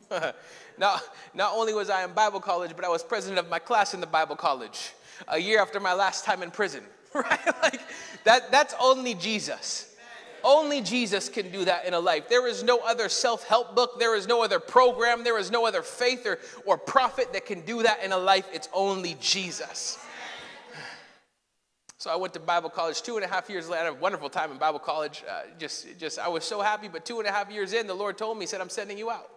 not, 0.79 1.03
not 1.35 1.55
only 1.55 1.75
was 1.75 1.91
I 1.91 2.05
in 2.05 2.13
Bible 2.13 2.41
college, 2.41 2.73
but 2.75 2.85
I 2.85 2.89
was 2.89 3.03
president 3.03 3.39
of 3.39 3.51
my 3.51 3.59
class 3.59 3.95
in 3.95 4.01
the 4.01 4.07
Bible 4.07 4.37
college 4.37 4.93
a 5.29 5.39
year 5.39 5.61
after 5.61 5.81
my 5.81 5.93
last 5.93 6.25
time 6.25 6.43
in 6.43 6.51
prison, 6.51 6.83
right? 7.15 7.63
Like 7.63 7.81
that, 8.25 8.51
that's 8.51 8.75
only 8.81 9.15
Jesus. 9.15 9.95
Only 10.45 10.81
Jesus 10.81 11.29
can 11.29 11.53
do 11.53 11.65
that 11.67 11.85
in 11.85 11.95
a 11.95 12.01
life. 12.01 12.29
There 12.29 12.49
is 12.49 12.65
no 12.65 12.79
other 12.79 13.09
self 13.09 13.47
help 13.47 13.77
book, 13.77 14.01
there 14.01 14.17
is 14.17 14.27
no 14.27 14.43
other 14.43 14.59
program, 14.59 15.23
there 15.23 15.39
is 15.39 15.51
no 15.51 15.67
other 15.67 15.83
faith 15.83 16.27
or, 16.27 16.39
or 16.67 16.77
prophet 16.77 17.33
that 17.33 17.47
can 17.47 17.61
do 17.61 17.83
that 17.83 18.03
in 18.03 18.13
a 18.13 18.19
life. 18.19 18.49
It's 18.53 18.69
only 18.73 19.17
Jesus. 19.21 19.99
So 21.99 22.11
I 22.11 22.17
went 22.17 22.35
to 22.35 22.41
Bible 22.41 22.71
college 22.71 23.03
two 23.03 23.15
and 23.15 23.25
a 23.25 23.29
half 23.29 23.49
years 23.49 23.69
later. 23.69 23.83
I 23.83 23.85
had 23.85 23.93
a 23.93 23.97
wonderful 23.97 24.29
time 24.29 24.51
in 24.51 24.59
Bible 24.59 24.81
college. 24.81 25.23
Uh, 25.31 25.43
just, 25.57 25.87
just, 26.01 26.19
I 26.19 26.27
was 26.27 26.43
so 26.43 26.61
happy. 26.61 26.89
But 26.89 27.05
two 27.05 27.21
and 27.21 27.29
a 27.29 27.31
half 27.31 27.49
years 27.49 27.73
in, 27.75 27.87
the 27.87 27.95
Lord 27.95 28.19
told 28.19 28.37
me, 28.37 28.43
He 28.43 28.49
said, 28.49 28.61
"I'm 28.61 28.71
sending 28.71 28.99
you 28.99 29.09
out." 29.09 29.32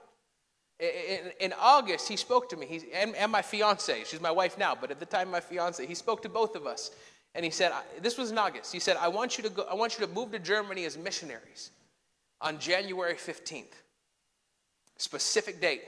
In, 0.79 1.31
in, 1.39 1.53
August, 1.57 2.09
he 2.09 2.17
spoke 2.17 2.49
to 2.49 2.57
me, 2.57 2.65
he, 2.65 2.81
and, 2.93 3.15
and, 3.15 3.31
my 3.31 3.41
fiance. 3.41 4.03
She's 4.05 4.19
my 4.19 4.31
wife 4.31 4.57
now, 4.57 4.75
but 4.75 4.91
at 4.91 4.99
the 4.99 5.05
time, 5.05 5.31
my 5.31 5.39
fiance. 5.39 5.85
He 5.85 5.95
spoke 5.95 6.21
to 6.23 6.29
both 6.29 6.55
of 6.55 6.67
us, 6.67 6.91
and 7.33 7.45
he 7.45 7.51
said, 7.51 7.71
"This 8.01 8.17
was 8.17 8.31
in 8.31 8.37
August." 8.37 8.73
He 8.73 8.79
said, 8.79 8.97
"I 8.97 9.07
want 9.07 9.37
you 9.37 9.43
to 9.45 9.49
go. 9.49 9.63
I 9.63 9.73
want 9.73 9.97
you 9.97 10.05
to 10.05 10.11
move 10.11 10.31
to 10.31 10.39
Germany 10.39 10.83
as 10.83 10.97
missionaries 10.97 11.71
on 12.41 12.59
January 12.59 13.15
15th. 13.15 13.71
Specific 14.97 15.61
date. 15.61 15.83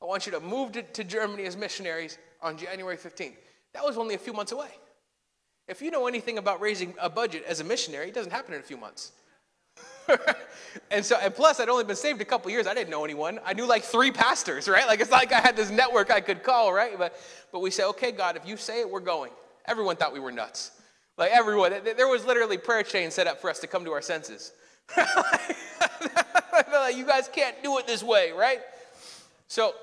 I 0.00 0.06
want 0.06 0.24
you 0.24 0.32
to 0.32 0.40
move 0.40 0.72
to, 0.72 0.82
to 0.82 1.04
Germany 1.04 1.44
as 1.44 1.54
missionaries 1.54 2.16
on 2.40 2.56
January 2.56 2.96
15th." 2.96 3.36
That 3.74 3.84
was 3.84 3.98
only 3.98 4.14
a 4.14 4.18
few 4.18 4.32
months 4.32 4.52
away. 4.52 4.70
If 5.68 5.82
you 5.82 5.90
know 5.90 6.06
anything 6.06 6.38
about 6.38 6.60
raising 6.60 6.94
a 6.98 7.10
budget 7.10 7.44
as 7.46 7.60
a 7.60 7.64
missionary, 7.64 8.08
it 8.08 8.14
doesn't 8.14 8.32
happen 8.32 8.54
in 8.54 8.60
a 8.60 8.64
few 8.64 8.76
months. 8.76 9.12
and 10.90 11.04
so, 11.04 11.16
and 11.16 11.34
plus, 11.34 11.60
I'd 11.60 11.68
only 11.68 11.84
been 11.84 11.96
saved 11.96 12.20
a 12.20 12.24
couple 12.24 12.50
years. 12.50 12.66
I 12.66 12.74
didn't 12.74 12.90
know 12.90 13.04
anyone. 13.04 13.38
I 13.44 13.52
knew 13.52 13.66
like 13.66 13.82
three 13.84 14.10
pastors, 14.10 14.68
right? 14.68 14.86
Like 14.86 15.00
it's 15.00 15.10
like 15.10 15.32
I 15.32 15.40
had 15.40 15.56
this 15.56 15.70
network 15.70 16.10
I 16.10 16.20
could 16.20 16.42
call, 16.42 16.72
right? 16.72 16.96
But, 16.98 17.14
but 17.52 17.60
we 17.60 17.70
say, 17.70 17.84
okay, 17.84 18.12
God, 18.12 18.36
if 18.36 18.46
you 18.46 18.56
say 18.56 18.80
it, 18.80 18.90
we're 18.90 19.00
going. 19.00 19.32
Everyone 19.66 19.96
thought 19.96 20.12
we 20.12 20.20
were 20.20 20.32
nuts. 20.32 20.72
Like 21.18 21.30
everyone, 21.32 21.72
there 21.84 22.08
was 22.08 22.24
literally 22.24 22.58
prayer 22.58 22.82
chain 22.82 23.10
set 23.10 23.26
up 23.26 23.40
for 23.40 23.50
us 23.50 23.58
to 23.60 23.66
come 23.66 23.84
to 23.84 23.92
our 23.92 24.02
senses. 24.02 24.52
Like, 26.72 26.96
you 26.96 27.06
guys 27.06 27.28
can't 27.32 27.60
do 27.62 27.78
it 27.78 27.86
this 27.86 28.02
way, 28.02 28.32
right? 28.32 28.60
So 29.48 29.74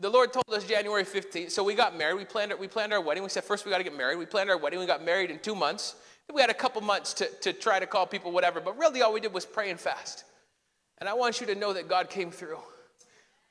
the 0.00 0.10
Lord 0.10 0.32
told 0.32 0.44
us 0.52 0.64
January 0.64 1.04
15th. 1.04 1.50
So 1.50 1.62
we 1.62 1.74
got 1.74 1.96
married. 1.96 2.16
We 2.16 2.24
planned, 2.24 2.52
we 2.58 2.68
planned 2.68 2.92
our 2.92 3.00
wedding. 3.00 3.22
We 3.22 3.28
said, 3.28 3.44
first 3.44 3.64
we 3.64 3.70
got 3.70 3.78
to 3.78 3.84
get 3.84 3.96
married. 3.96 4.18
We 4.18 4.26
planned 4.26 4.50
our 4.50 4.58
wedding. 4.58 4.78
We 4.78 4.86
got 4.86 5.04
married 5.04 5.30
in 5.30 5.38
two 5.38 5.54
months. 5.54 5.94
We 6.34 6.40
had 6.40 6.50
a 6.50 6.54
couple 6.54 6.80
months 6.82 7.14
to, 7.14 7.28
to 7.42 7.52
try 7.52 7.78
to 7.78 7.86
call 7.86 8.06
people, 8.06 8.32
whatever, 8.32 8.60
but 8.60 8.76
really 8.78 9.02
all 9.02 9.12
we 9.12 9.20
did 9.20 9.32
was 9.32 9.46
pray 9.46 9.70
and 9.70 9.78
fast. 9.78 10.24
And 10.98 11.08
I 11.08 11.14
want 11.14 11.40
you 11.40 11.46
to 11.46 11.54
know 11.54 11.72
that 11.72 11.88
God 11.88 12.10
came 12.10 12.30
through. 12.30 12.58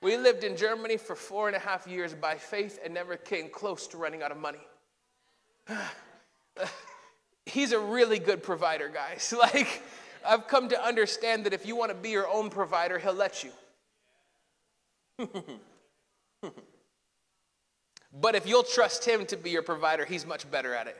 We 0.01 0.17
lived 0.17 0.43
in 0.43 0.57
Germany 0.57 0.97
for 0.97 1.15
four 1.15 1.47
and 1.47 1.55
a 1.55 1.59
half 1.59 1.87
years 1.87 2.13
by 2.13 2.35
faith 2.35 2.79
and 2.83 2.93
never 2.93 3.15
came 3.15 3.49
close 3.49 3.87
to 3.87 3.97
running 3.97 4.21
out 4.21 4.31
of 4.31 4.37
money. 4.37 4.59
He's 7.45 7.71
a 7.71 7.79
really 7.79 8.19
good 8.19 8.43
provider, 8.43 8.89
guys. 8.89 9.33
Like, 9.39 9.81
I've 10.27 10.47
come 10.47 10.69
to 10.69 10.83
understand 10.83 11.45
that 11.45 11.53
if 11.53 11.67
you 11.67 11.75
want 11.75 11.91
to 11.91 11.95
be 11.95 12.09
your 12.09 12.27
own 12.27 12.49
provider, 12.49 12.97
He'll 12.97 13.13
let 13.13 13.43
you. 13.43 13.51
but 18.21 18.35
if 18.35 18.47
you'll 18.47 18.63
trust 18.63 19.05
Him 19.05 19.25
to 19.27 19.37
be 19.37 19.51
your 19.51 19.61
provider, 19.61 20.03
He's 20.03 20.25
much 20.25 20.49
better 20.49 20.73
at 20.73 20.87
it. 20.87 20.97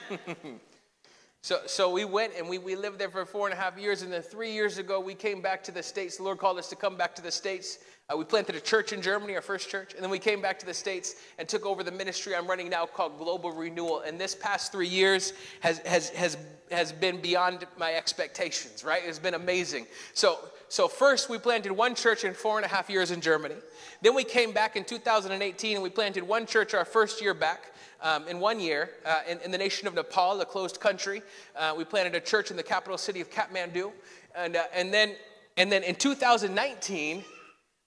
so, 1.42 1.60
so 1.66 1.90
we 1.90 2.04
went 2.04 2.32
and 2.36 2.48
we, 2.48 2.58
we 2.58 2.76
lived 2.76 2.98
there 2.98 3.10
for 3.10 3.24
four 3.24 3.46
and 3.46 3.56
a 3.56 3.60
half 3.60 3.78
years. 3.78 4.02
And 4.02 4.12
then 4.12 4.22
three 4.22 4.52
years 4.52 4.78
ago, 4.78 5.00
we 5.00 5.14
came 5.14 5.40
back 5.40 5.62
to 5.64 5.72
the 5.72 5.82
States. 5.82 6.16
The 6.16 6.22
Lord 6.22 6.38
called 6.38 6.58
us 6.58 6.68
to 6.70 6.76
come 6.76 6.96
back 6.96 7.14
to 7.16 7.22
the 7.22 7.32
States. 7.32 7.78
Uh, 8.12 8.16
we 8.18 8.24
planted 8.24 8.54
a 8.54 8.60
church 8.60 8.92
in 8.92 9.00
Germany, 9.00 9.34
our 9.34 9.40
first 9.40 9.70
church. 9.70 9.94
And 9.94 10.02
then 10.02 10.10
we 10.10 10.18
came 10.18 10.42
back 10.42 10.58
to 10.58 10.66
the 10.66 10.74
States 10.74 11.16
and 11.38 11.48
took 11.48 11.64
over 11.64 11.82
the 11.82 11.90
ministry 11.90 12.34
I'm 12.36 12.46
running 12.46 12.68
now 12.68 12.84
called 12.84 13.16
Global 13.16 13.50
Renewal. 13.50 14.00
And 14.00 14.20
this 14.20 14.34
past 14.34 14.72
three 14.72 14.88
years 14.88 15.32
has, 15.60 15.78
has, 15.78 16.10
has, 16.10 16.36
has 16.70 16.92
been 16.92 17.22
beyond 17.22 17.64
my 17.78 17.94
expectations, 17.94 18.84
right? 18.84 19.00
It's 19.02 19.18
been 19.18 19.32
amazing. 19.32 19.86
So, 20.12 20.38
so 20.68 20.86
first, 20.86 21.30
we 21.30 21.38
planted 21.38 21.72
one 21.72 21.94
church 21.94 22.24
in 22.24 22.34
four 22.34 22.58
and 22.58 22.66
a 22.66 22.68
half 22.68 22.90
years 22.90 23.10
in 23.10 23.22
Germany. 23.22 23.54
Then 24.02 24.14
we 24.14 24.24
came 24.24 24.52
back 24.52 24.76
in 24.76 24.84
2018 24.84 25.76
and 25.76 25.82
we 25.82 25.88
planted 25.88 26.24
one 26.24 26.44
church 26.44 26.74
our 26.74 26.84
first 26.84 27.22
year 27.22 27.32
back 27.32 27.72
um, 28.02 28.28
in 28.28 28.38
one 28.38 28.60
year 28.60 28.90
uh, 29.06 29.20
in, 29.26 29.38
in, 29.40 29.50
the 29.50 29.56
nation 29.56 29.88
of 29.88 29.94
Nepal, 29.94 30.38
a 30.42 30.44
closed 30.44 30.78
country. 30.78 31.22
Uh, 31.56 31.74
we 31.74 31.84
planted 31.84 32.14
a 32.14 32.20
church 32.20 32.50
in 32.50 32.58
the 32.58 32.62
capital 32.62 32.98
city 32.98 33.22
of 33.22 33.30
Kathmandu. 33.30 33.92
And, 34.36 34.56
uh, 34.56 34.64
and, 34.74 34.92
then, 34.92 35.14
and 35.56 35.72
then 35.72 35.82
in 35.82 35.94
2019, 35.94 37.24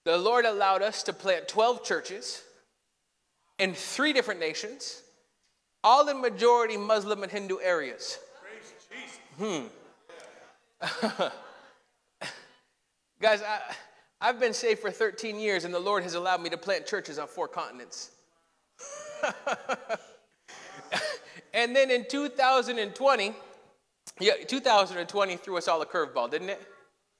the 0.07 0.17
Lord 0.17 0.45
allowed 0.45 0.81
us 0.81 1.03
to 1.03 1.11
plant 1.11 1.49
12 1.49 1.83
churches 1.83 2.41
in 3.59 3.73
three 3.73 4.13
different 4.13 4.39
nations, 4.39 5.01
all 5.83 6.07
in 6.07 6.21
majority 6.21 6.77
Muslim 6.77 7.23
and 7.23 7.31
Hindu 7.31 7.57
areas. 7.61 8.17
Hmm. 9.37 9.65
Guys, 13.21 13.41
I, 13.41 13.59
I've 14.21 14.39
been 14.39 14.53
saved 14.53 14.79
for 14.79 14.91
13 14.91 15.41
years, 15.41 15.65
and 15.65 15.73
the 15.73 15.79
Lord 15.79 16.03
has 16.03 16.13
allowed 16.13 16.41
me 16.41 16.49
to 16.51 16.57
plant 16.57 16.85
churches 16.87 17.19
on 17.19 17.27
four 17.27 17.49
continents. 17.49 18.11
and 21.53 21.75
then 21.75 21.91
in 21.91 22.05
2020, 22.09 23.33
yeah, 24.21 24.33
2020 24.47 25.35
threw 25.35 25.57
us 25.57 25.67
all 25.67 25.81
a 25.81 25.85
curveball, 25.85 26.31
didn't 26.31 26.51
it? 26.51 26.65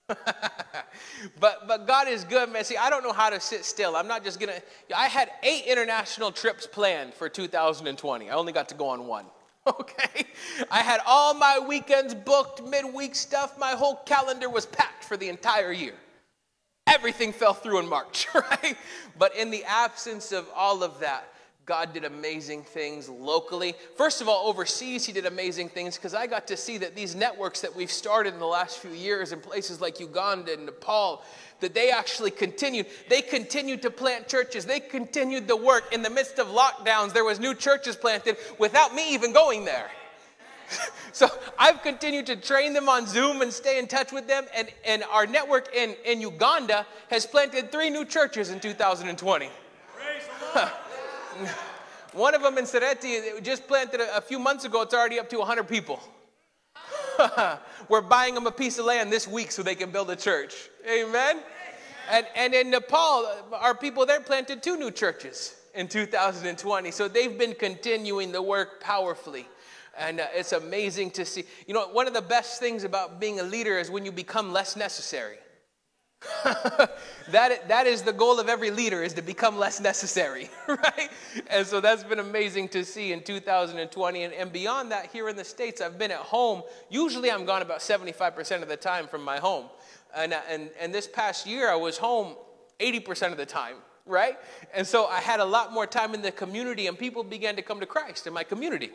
but 1.39 1.67
but 1.67 1.85
God 1.85 2.07
is 2.07 2.23
good, 2.23 2.49
man. 2.49 2.63
See, 2.63 2.77
I 2.77 2.89
don't 2.89 3.03
know 3.03 3.11
how 3.11 3.29
to 3.29 3.39
sit 3.39 3.65
still. 3.65 3.95
I'm 3.95 4.07
not 4.07 4.23
just 4.23 4.39
gonna. 4.39 4.59
I 4.95 5.07
had 5.07 5.29
eight 5.43 5.65
international 5.65 6.31
trips 6.31 6.65
planned 6.65 7.13
for 7.13 7.27
2020. 7.27 8.29
I 8.29 8.33
only 8.33 8.53
got 8.53 8.69
to 8.69 8.75
go 8.75 8.89
on 8.89 9.07
one. 9.07 9.25
Okay, 9.67 10.25
I 10.71 10.81
had 10.81 11.01
all 11.05 11.33
my 11.33 11.59
weekends 11.59 12.15
booked, 12.15 12.63
midweek 12.63 13.15
stuff. 13.15 13.59
My 13.59 13.71
whole 13.71 13.97
calendar 14.05 14.49
was 14.49 14.65
packed 14.65 15.03
for 15.03 15.17
the 15.17 15.27
entire 15.27 15.73
year. 15.73 15.95
Everything 16.87 17.33
fell 17.33 17.53
through 17.53 17.79
in 17.79 17.89
March, 17.89 18.27
right? 18.33 18.77
But 19.19 19.35
in 19.35 19.51
the 19.51 19.65
absence 19.65 20.31
of 20.31 20.47
all 20.55 20.83
of 20.83 21.01
that, 21.01 21.33
God 21.67 21.93
did 21.93 22.05
amazing 22.05 22.63
things 22.63 23.09
locally. 23.09 23.75
First 23.95 24.21
of 24.21 24.29
all, 24.29 24.47
overseas, 24.47 25.05
He 25.05 25.11
did 25.11 25.25
amazing 25.25 25.67
things 25.67 25.97
because 25.97 26.13
I 26.13 26.25
got 26.25 26.47
to 26.47 26.55
see 26.55 26.77
that 26.77 26.95
these 26.95 27.13
networks 27.13 27.59
that 27.59 27.75
we've 27.75 27.91
started 27.91 28.33
in 28.33 28.39
the 28.39 28.45
last 28.45 28.79
few 28.79 28.91
years 28.91 29.33
in 29.33 29.41
places 29.41 29.81
like 29.81 29.99
Uganda 29.99 30.53
and 30.53 30.65
Nepal, 30.65 31.23
that 31.59 31.73
they 31.73 31.91
actually 31.91 32.31
continued. 32.31 32.85
They 33.09 33.21
continued 33.21 33.81
to 33.81 33.91
plant 33.91 34.29
churches. 34.29 34.65
They 34.65 34.79
continued 34.79 35.45
the 35.45 35.57
work. 35.57 35.93
In 35.93 36.01
the 36.01 36.09
midst 36.09 36.39
of 36.39 36.47
lockdowns, 36.47 37.11
there 37.11 37.25
was 37.25 37.37
new 37.37 37.53
churches 37.53 37.97
planted 37.97 38.37
without 38.57 38.95
me 38.95 39.13
even 39.13 39.33
going 39.33 39.65
there. 39.65 39.91
so 41.11 41.27
I've 41.59 41.83
continued 41.83 42.27
to 42.27 42.37
train 42.37 42.71
them 42.71 42.87
on 42.87 43.07
Zoom 43.07 43.41
and 43.41 43.51
stay 43.51 43.77
in 43.77 43.87
touch 43.87 44.13
with 44.13 44.25
them. 44.25 44.45
And, 44.55 44.69
and 44.85 45.03
our 45.11 45.27
network 45.27 45.75
in, 45.75 45.97
in 46.05 46.21
Uganda 46.21 46.87
has 47.09 47.25
planted 47.25 47.73
three 47.73 47.89
new 47.89 48.05
churches 48.05 48.51
in 48.51 48.61
2020. 48.61 49.49
One 52.13 52.33
of 52.33 52.41
them 52.41 52.57
in 52.57 52.65
Sereti 52.65 53.43
just 53.43 53.67
planted 53.67 54.01
a, 54.01 54.17
a 54.17 54.21
few 54.21 54.39
months 54.39 54.65
ago. 54.65 54.81
It's 54.81 54.93
already 54.93 55.19
up 55.19 55.29
to 55.29 55.37
100 55.37 55.67
people. 55.67 55.99
We're 57.89 58.01
buying 58.01 58.35
them 58.35 58.47
a 58.47 58.51
piece 58.51 58.77
of 58.77 58.85
land 58.85 59.11
this 59.11 59.27
week 59.27 59.51
so 59.51 59.63
they 59.63 59.75
can 59.75 59.91
build 59.91 60.09
a 60.09 60.15
church. 60.15 60.69
Amen. 60.89 61.39
And, 62.09 62.25
and 62.35 62.53
in 62.53 62.69
Nepal, 62.69 63.29
our 63.53 63.75
people 63.75 64.05
there 64.05 64.21
planted 64.21 64.63
two 64.63 64.77
new 64.77 64.91
churches 64.91 65.55
in 65.75 65.87
2020. 65.87 66.91
So 66.91 67.07
they've 67.07 67.37
been 67.37 67.53
continuing 67.53 68.31
the 68.31 68.41
work 68.41 68.81
powerfully. 68.81 69.47
And 69.97 70.19
uh, 70.19 70.27
it's 70.33 70.53
amazing 70.53 71.11
to 71.11 71.25
see. 71.25 71.43
You 71.65 71.73
know, 71.73 71.87
one 71.89 72.07
of 72.07 72.13
the 72.13 72.21
best 72.21 72.59
things 72.59 72.83
about 72.83 73.19
being 73.19 73.39
a 73.39 73.43
leader 73.43 73.77
is 73.77 73.89
when 73.89 74.05
you 74.05 74.11
become 74.11 74.53
less 74.53 74.75
necessary. 74.75 75.37
that, 77.29 77.67
that 77.67 77.85
is 77.85 78.01
the 78.01 78.13
goal 78.13 78.39
of 78.39 78.49
every 78.49 78.71
leader 78.71 79.03
is 79.03 79.13
to 79.13 79.21
become 79.21 79.59
less 79.59 79.79
necessary 79.79 80.49
right? 80.67 81.11
And 81.47 81.65
so 81.65 81.79
that's 81.79 82.03
been 82.03 82.19
amazing 82.19 82.69
to 82.69 82.83
see 82.83 83.11
in 83.11 83.21
2020 83.21 84.23
and, 84.23 84.33
and 84.33 84.51
beyond 84.51 84.91
that 84.91 85.07
here 85.07 85.29
in 85.29 85.35
the 85.35 85.43
states 85.43 85.79
i've 85.79 85.99
been 85.99 86.09
at 86.09 86.17
home. 86.17 86.63
Usually 86.89 87.29
i'm 87.31 87.45
gone 87.45 87.61
about 87.61 87.79
75% 87.79 88.63
of 88.63 88.67
the 88.67 88.77
time 88.77 89.07
from 89.07 89.23
my 89.23 89.37
home. 89.37 89.65
And, 90.15 90.33
and, 90.49 90.71
and 90.79 90.93
this 90.93 91.07
past 91.07 91.45
year 91.45 91.69
i 91.69 91.75
was 91.75 91.97
home 91.97 92.35
80% 92.79 93.31
of 93.31 93.37
the 93.37 93.45
time 93.45 93.75
right? 94.07 94.37
And 94.73 94.87
so 94.87 95.05
i 95.05 95.19
had 95.19 95.39
a 95.39 95.45
lot 95.45 95.71
more 95.71 95.85
time 95.85 96.15
in 96.15 96.23
the 96.23 96.31
community 96.31 96.87
and 96.87 96.97
people 96.97 97.23
began 97.23 97.55
to 97.57 97.61
come 97.61 97.79
to 97.79 97.85
christ 97.85 98.25
in 98.25 98.33
my 98.33 98.43
community 98.43 98.91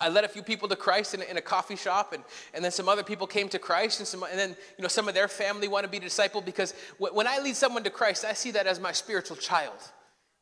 I 0.00 0.08
led 0.08 0.24
a 0.24 0.28
few 0.28 0.42
people 0.42 0.68
to 0.68 0.76
Christ 0.76 1.14
in 1.14 1.22
a, 1.22 1.24
in 1.24 1.36
a, 1.36 1.40
coffee 1.40 1.76
shop, 1.76 2.12
and, 2.12 2.22
and 2.54 2.64
then 2.64 2.70
some 2.70 2.88
other 2.88 3.02
people 3.02 3.26
came 3.26 3.48
to 3.50 3.58
Christ, 3.58 4.00
and, 4.00 4.06
some, 4.06 4.22
and 4.22 4.38
then 4.38 4.56
you 4.76 4.82
know, 4.82 4.88
some 4.88 5.08
of 5.08 5.14
their 5.14 5.28
family 5.28 5.68
want 5.68 5.84
to 5.84 5.90
be 5.90 6.00
discipled 6.00 6.44
because 6.44 6.74
w- 6.98 7.14
when 7.14 7.26
I 7.26 7.38
lead 7.38 7.56
someone 7.56 7.84
to 7.84 7.90
Christ, 7.90 8.24
I 8.24 8.32
see 8.32 8.50
that 8.52 8.66
as 8.66 8.80
my 8.80 8.92
spiritual 8.92 9.36
child, 9.36 9.78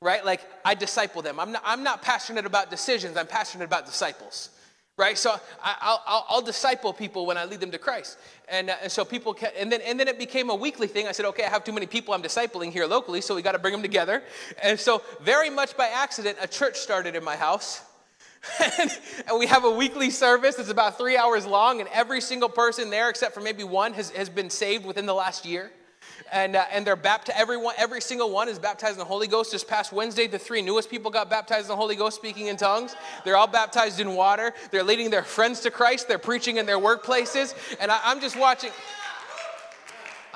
right? 0.01 0.25
Like 0.25 0.41
I 0.65 0.75
disciple 0.75 1.23
them. 1.23 1.41
I'm 1.41 1.53
not, 1.53 1.63
I'm 1.65 1.83
not 1.83 2.03
passionate 2.03 2.47
about 2.47 2.71
decisions, 2.71 3.17
I'm 3.17 3.27
passionate 3.27 3.65
about 3.65 3.87
disciples. 3.87 4.51
Right, 4.99 5.19
so 5.19 5.39
I, 5.63 5.99
will 6.07 6.25
I'll 6.31 6.41
disciple 6.41 6.95
people 6.95 7.27
when 7.27 7.37
I 7.37 7.45
lead 7.45 7.61
them 7.61 7.71
to 7.71 7.77
Christ, 7.77 8.17
and, 8.49 8.71
uh, 8.71 8.77
and 8.83 8.91
so 8.91 9.05
people, 9.05 9.37
and 9.59 9.71
then 9.71 9.83
and 9.83 10.01
then 10.01 10.09
it 10.09 10.19
became 10.19 10.49
a 10.49 10.55
weekly 10.55 10.87
thing. 10.87 11.07
I 11.07 11.13
said, 11.13 11.27
okay, 11.27 11.45
I 11.45 11.51
have 11.51 11.65
too 11.65 11.73
many 11.73 11.85
people 11.85 12.15
I'm 12.15 12.23
discipling 12.23 12.73
here 12.73 12.87
locally, 12.87 13.21
so 13.21 13.35
we 13.35 13.43
got 13.43 13.53
to 13.53 13.59
bring 13.59 13.73
them 13.73 13.83
together. 13.83 14.23
And 14.63 14.81
so, 14.81 15.03
very 15.21 15.51
much 15.51 15.77
by 15.77 15.89
accident, 15.89 16.39
a 16.41 16.49
church 16.49 16.79
started 16.79 17.15
in 17.15 17.23
my 17.23 17.37
house, 17.37 17.83
and, 18.79 18.91
we 19.39 19.47
have 19.47 19.65
a 19.65 19.71
weekly 19.71 20.11
service 20.11 20.57
that's 20.57 20.71
about 20.71 20.97
three 20.99 21.17
hours 21.17 21.47
long, 21.47 21.81
and 21.81 21.89
every 21.93 22.21
single 22.21 22.49
person 22.49 22.91
there, 22.91 23.11
except 23.11 23.35
for 23.35 23.41
maybe 23.41 23.65
one, 23.65 23.93
has, 23.93 24.11
has 24.11 24.29
been 24.29 24.51
saved 24.51 24.87
within 24.87 25.07
the 25.07 25.15
last 25.15 25.45
year. 25.45 25.71
And, 26.33 26.57
uh, 26.57 26.65
and 26.73 26.87
they're 26.87 26.97
baptized, 26.97 27.39
everyone, 27.39 27.75
every 27.79 28.01
single 28.01 28.31
one 28.31 28.49
is 28.49 28.59
baptized 28.59 28.95
in 28.95 28.99
the 28.99 29.05
Holy 29.05 29.27
Ghost. 29.27 29.53
This 29.53 29.63
past 29.63 29.93
Wednesday, 29.93 30.27
the 30.27 30.39
three 30.39 30.63
newest 30.63 30.91
people 30.91 31.11
got 31.11 31.31
baptized 31.31 31.63
in 31.63 31.69
the 31.69 31.77
Holy 31.77 31.95
Ghost, 31.95 32.17
speaking 32.17 32.47
in 32.47 32.57
tongues. 32.57 32.97
They're 33.25 33.37
all 33.37 33.47
baptized 33.47 34.01
in 34.01 34.15
water. 34.15 34.53
They're 34.71 34.83
leading 34.83 35.11
their 35.11 35.23
friends 35.23 35.61
to 35.61 35.71
Christ. 35.71 36.09
They're 36.09 36.19
preaching 36.19 36.57
in 36.57 36.67
their 36.67 36.79
workplaces. 36.79 37.55
And 37.79 37.91
I, 37.91 38.01
I'm 38.05 38.21
just 38.21 38.39
watching. 38.39 38.71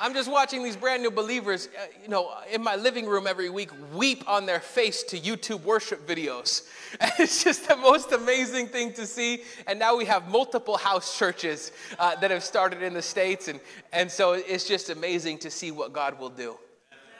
I'm 0.03 0.15
just 0.15 0.31
watching 0.31 0.63
these 0.63 0.75
brand 0.75 1.03
new 1.03 1.11
believers, 1.11 1.69
uh, 1.79 1.85
you 2.01 2.09
know, 2.09 2.31
in 2.51 2.63
my 2.63 2.75
living 2.75 3.05
room 3.05 3.27
every 3.27 3.51
week 3.51 3.69
weep 3.93 4.27
on 4.27 4.47
their 4.47 4.59
face 4.59 5.03
to 5.03 5.19
YouTube 5.19 5.61
worship 5.61 6.07
videos. 6.07 6.67
And 6.99 7.11
it's 7.19 7.43
just 7.43 7.67
the 7.67 7.77
most 7.77 8.11
amazing 8.11 8.67
thing 8.67 8.93
to 8.93 9.05
see. 9.05 9.43
And 9.67 9.77
now 9.77 9.95
we 9.95 10.05
have 10.05 10.27
multiple 10.27 10.75
house 10.75 11.17
churches 11.17 11.71
uh, 11.99 12.15
that 12.15 12.31
have 12.31 12.43
started 12.43 12.81
in 12.81 12.95
the 12.95 13.01
States. 13.01 13.47
And, 13.47 13.59
and 13.93 14.09
so 14.09 14.33
it's 14.33 14.67
just 14.67 14.89
amazing 14.89 15.37
to 15.39 15.51
see 15.51 15.69
what 15.69 15.93
God 15.93 16.19
will 16.19 16.29
do. 16.29 16.57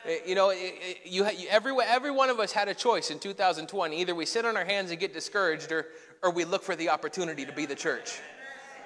Uh, 0.03 0.13
you 0.25 0.33
know, 0.33 0.49
you, 0.49 1.29
you, 1.29 1.47
every, 1.49 1.73
every 1.85 2.11
one 2.11 2.31
of 2.31 2.39
us 2.39 2.51
had 2.51 2.67
a 2.67 2.73
choice 2.73 3.11
in 3.11 3.19
2020. 3.19 4.01
Either 4.01 4.15
we 4.15 4.25
sit 4.25 4.43
on 4.43 4.57
our 4.57 4.65
hands 4.65 4.89
and 4.89 4.99
get 4.99 5.13
discouraged, 5.13 5.71
or, 5.71 5.85
or 6.23 6.31
we 6.31 6.45
look 6.45 6.63
for 6.63 6.75
the 6.75 6.89
opportunity 6.89 7.45
to 7.45 7.53
be 7.53 7.67
the 7.67 7.75
church. 7.75 8.19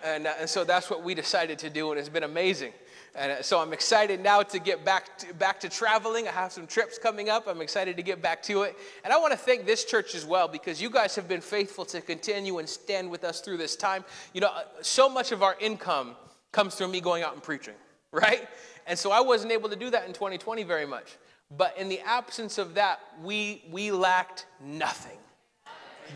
And, 0.03 0.27
uh, 0.27 0.33
and 0.41 0.49
so 0.49 0.65
that's 0.65 0.89
what 0.89 1.01
we 1.01 1.15
decided 1.15 1.57
to 1.59 1.69
do, 1.69 1.91
and 1.91 1.99
it's 1.99 2.09
been 2.09 2.23
amazing. 2.23 2.73
And 3.15 3.31
uh, 3.31 3.41
so 3.41 3.59
I'm 3.59 3.71
excited 3.71 4.19
now 4.21 4.43
to 4.43 4.59
get 4.59 4.83
back 4.83 5.17
to, 5.19 5.33
back 5.33 5.59
to 5.61 5.69
traveling. 5.69 6.27
I 6.27 6.31
have 6.31 6.51
some 6.51 6.67
trips 6.67 6.97
coming 6.97 7.29
up. 7.29 7.47
I'm 7.47 7.61
excited 7.61 7.95
to 7.95 8.03
get 8.03 8.21
back 8.21 8.43
to 8.43 8.63
it. 8.63 8.77
And 9.03 9.13
I 9.13 9.17
want 9.17 9.31
to 9.31 9.37
thank 9.37 9.65
this 9.65 9.85
church 9.85 10.15
as 10.15 10.25
well 10.25 10.47
because 10.47 10.81
you 10.81 10.89
guys 10.89 11.15
have 11.15 11.27
been 11.27 11.41
faithful 11.41 11.85
to 11.85 12.01
continue 12.01 12.57
and 12.57 12.67
stand 12.67 13.09
with 13.09 13.23
us 13.23 13.39
through 13.39 13.57
this 13.57 13.75
time. 13.75 14.03
You 14.33 14.41
know, 14.41 14.47
uh, 14.47 14.63
so 14.81 15.07
much 15.07 15.31
of 15.31 15.43
our 15.43 15.55
income 15.59 16.15
comes 16.51 16.75
through 16.75 16.89
me 16.89 16.99
going 16.99 17.23
out 17.23 17.33
and 17.33 17.41
preaching, 17.41 17.75
right? 18.11 18.47
And 18.85 18.99
so 18.99 19.11
I 19.11 19.21
wasn't 19.21 19.53
able 19.53 19.69
to 19.69 19.75
do 19.77 19.89
that 19.91 20.05
in 20.05 20.13
2020 20.13 20.63
very 20.63 20.85
much. 20.85 21.15
But 21.55 21.77
in 21.77 21.87
the 21.87 22.01
absence 22.01 22.57
of 22.57 22.73
that, 22.73 22.99
we, 23.21 23.63
we 23.71 23.91
lacked 23.91 24.45
nothing 24.59 25.17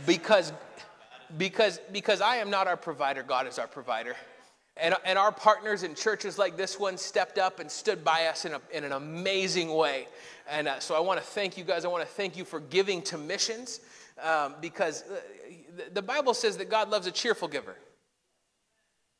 because, 0.06 0.52
because, 1.38 1.80
because 1.92 2.20
I 2.20 2.38
am 2.38 2.50
not 2.50 2.68
our 2.68 2.78
provider, 2.78 3.24
God 3.24 3.48
is 3.48 3.58
our 3.58 3.68
provider. 3.68 4.16
And, 4.82 4.96
and 5.04 5.20
our 5.20 5.32
partners 5.32 5.84
in 5.84 5.94
churches 5.94 6.38
like 6.38 6.56
this 6.56 6.80
one 6.80 6.98
stepped 6.98 7.38
up 7.38 7.60
and 7.60 7.70
stood 7.70 8.04
by 8.04 8.28
us 8.28 8.46
in, 8.46 8.54
a, 8.54 8.62
in 8.72 8.84
an 8.84 8.94
amazing 8.94 9.74
way. 9.74 10.08
And 10.50 10.68
uh, 10.68 10.80
so 10.80 10.96
I 10.96 11.00
want 11.00 11.20
to 11.20 11.26
thank 11.26 11.58
you 11.58 11.64
guys. 11.64 11.86
I 11.86 11.90
want 11.90 12.04
to 12.04 12.10
thank 12.10 12.38
you 12.38 12.46
for 12.46 12.60
giving 12.60 13.02
to 13.04 13.18
missions 13.18 13.82
um, 14.24 14.56
because 14.62 15.04
uh, 15.04 15.20
the 15.94 16.02
Bible 16.02 16.34
says 16.34 16.58
that 16.58 16.70
God 16.70 16.90
loves 16.90 17.08
a 17.08 17.12
cheerful 17.12 17.48
giver. 17.48 17.76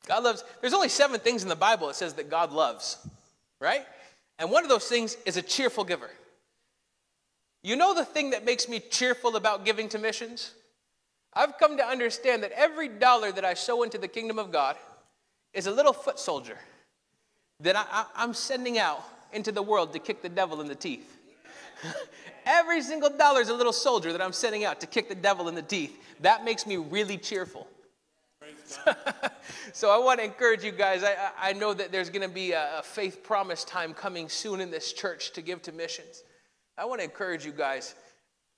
God 0.08 0.24
loves, 0.24 0.44
there's 0.62 0.74
only 0.74 0.90
seven 0.90 1.20
things 1.20 1.44
in 1.44 1.50
the 1.50 1.56
Bible 1.56 1.88
that 1.88 1.96
says 1.96 2.14
that 2.16 2.30
God 2.30 2.52
loves, 2.52 2.98
right? 3.60 3.86
And 4.40 4.50
one 4.50 4.64
of 4.64 4.70
those 4.70 4.88
things 4.88 5.18
is 5.26 5.38
a 5.38 5.42
cheerful 5.42 5.84
giver. 5.84 6.10
You 7.62 7.76
know 7.76 7.94
the 7.94 8.06
thing 8.06 8.30
that 8.32 8.46
makes 8.46 8.70
me 8.70 8.80
cheerful 8.80 9.36
about 9.36 9.66
giving 9.66 9.90
to 9.90 10.00
missions? 10.00 10.54
I've 11.34 11.58
come 11.58 11.78
to 11.78 11.86
understand 11.86 12.44
that 12.44 12.52
every 12.54 12.88
dollar 12.88 13.32
that 13.32 13.46
I 13.46 13.54
sow 13.54 13.84
into 13.84 13.98
the 13.98 14.08
kingdom 14.08 14.40
of 14.40 14.52
God, 14.52 14.78
is 15.54 15.68
a 15.68 15.72
little 15.72 15.94
foot 15.94 16.20
soldier 16.20 16.58
that 17.62 17.76
I, 17.76 18.06
am 18.24 18.34
sending 18.34 18.78
out 18.78 19.04
into 19.34 19.52
the 19.52 19.62
world 19.62 19.94
to 19.94 20.00
kick 20.00 20.22
the 20.22 20.30
devil 20.30 20.62
in 20.62 20.68
the 20.68 20.76
teeth. 20.76 21.18
Every 22.46 22.82
single 22.82 23.10
dollar 23.10 23.42
is 23.42 23.50
a 23.50 23.54
little 23.54 23.74
soldier 23.74 24.12
that 24.12 24.22
I'm 24.22 24.34
sending 24.34 24.66
out 24.66 24.80
to 24.82 24.88
kick 24.88 25.10
the 25.10 25.16
devil 25.16 25.50
in 25.50 25.56
the 25.56 25.62
teeth. 25.62 25.98
That 26.22 26.46
makes 26.46 26.66
me 26.66 26.78
really 26.78 27.18
cheerful. 27.18 27.68
so 29.74 29.90
I 29.90 30.04
want 30.04 30.20
to 30.20 30.26
encourage 30.26 30.64
you 30.64 30.72
guys. 30.72 31.04
I, 31.04 31.16
I 31.40 31.54
know 31.54 31.74
that 31.74 31.92
there's 31.92 32.10
going 32.10 32.28
to 32.28 32.34
be 32.34 32.52
a, 32.52 32.80
a 32.80 32.84
faith 32.84 33.24
promise 33.24 33.64
time 33.64 33.94
coming 33.94 34.30
soon 34.30 34.62
in 34.62 34.72
this 34.72 34.94
church 34.94 35.32
to 35.34 35.42
give 35.42 35.62
to 35.64 35.72
missions. 35.72 36.24
I 36.78 36.86
want 36.86 37.02
to 37.02 37.06
encourage 37.06 37.46
you 37.46 37.52
guys 37.52 37.96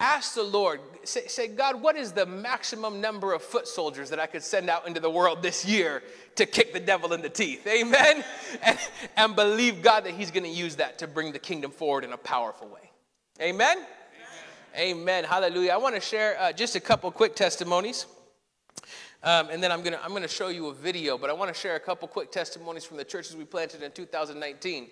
Ask 0.01 0.33
the 0.33 0.41
Lord, 0.41 0.79
say, 1.03 1.27
say, 1.27 1.47
God, 1.47 1.79
what 1.79 1.95
is 1.95 2.11
the 2.11 2.25
maximum 2.25 3.01
number 3.01 3.33
of 3.33 3.43
foot 3.43 3.67
soldiers 3.67 4.09
that 4.09 4.19
I 4.19 4.25
could 4.25 4.41
send 4.41 4.67
out 4.67 4.87
into 4.87 4.99
the 4.99 5.11
world 5.11 5.43
this 5.43 5.63
year 5.63 6.01
to 6.37 6.47
kick 6.47 6.73
the 6.73 6.79
devil 6.79 7.13
in 7.13 7.21
the 7.21 7.29
teeth? 7.29 7.67
Amen? 7.67 8.23
And, 8.63 8.79
and 9.15 9.35
believe 9.35 9.83
God 9.83 10.05
that 10.05 10.13
He's 10.13 10.31
going 10.31 10.43
to 10.43 10.49
use 10.49 10.77
that 10.77 10.97
to 10.99 11.07
bring 11.07 11.31
the 11.31 11.39
kingdom 11.39 11.69
forward 11.69 12.03
in 12.03 12.13
a 12.13 12.17
powerful 12.17 12.67
way. 12.67 12.89
Amen? 13.39 13.77
Amen. 14.75 14.97
Amen. 14.97 15.23
Hallelujah. 15.23 15.71
I 15.71 15.77
want 15.77 15.93
to 15.93 16.01
share 16.01 16.35
uh, 16.39 16.51
just 16.51 16.75
a 16.75 16.79
couple 16.79 17.11
quick 17.11 17.35
testimonies. 17.35 18.07
Um, 19.23 19.49
and 19.51 19.61
then 19.61 19.71
I'm 19.71 19.83
going 19.83 19.93
to 19.93 20.03
I'm 20.03 20.15
to 20.15 20.27
show 20.27 20.47
you 20.47 20.67
a 20.67 20.73
video, 20.73 21.15
but 21.15 21.29
I 21.29 21.33
want 21.33 21.53
to 21.53 21.59
share 21.59 21.75
a 21.75 21.79
couple 21.79 22.07
quick 22.07 22.31
testimonies 22.31 22.85
from 22.85 22.97
the 22.97 23.05
churches 23.05 23.35
we 23.35 23.45
planted 23.45 23.83
in 23.83 23.91
2019. 23.91 24.87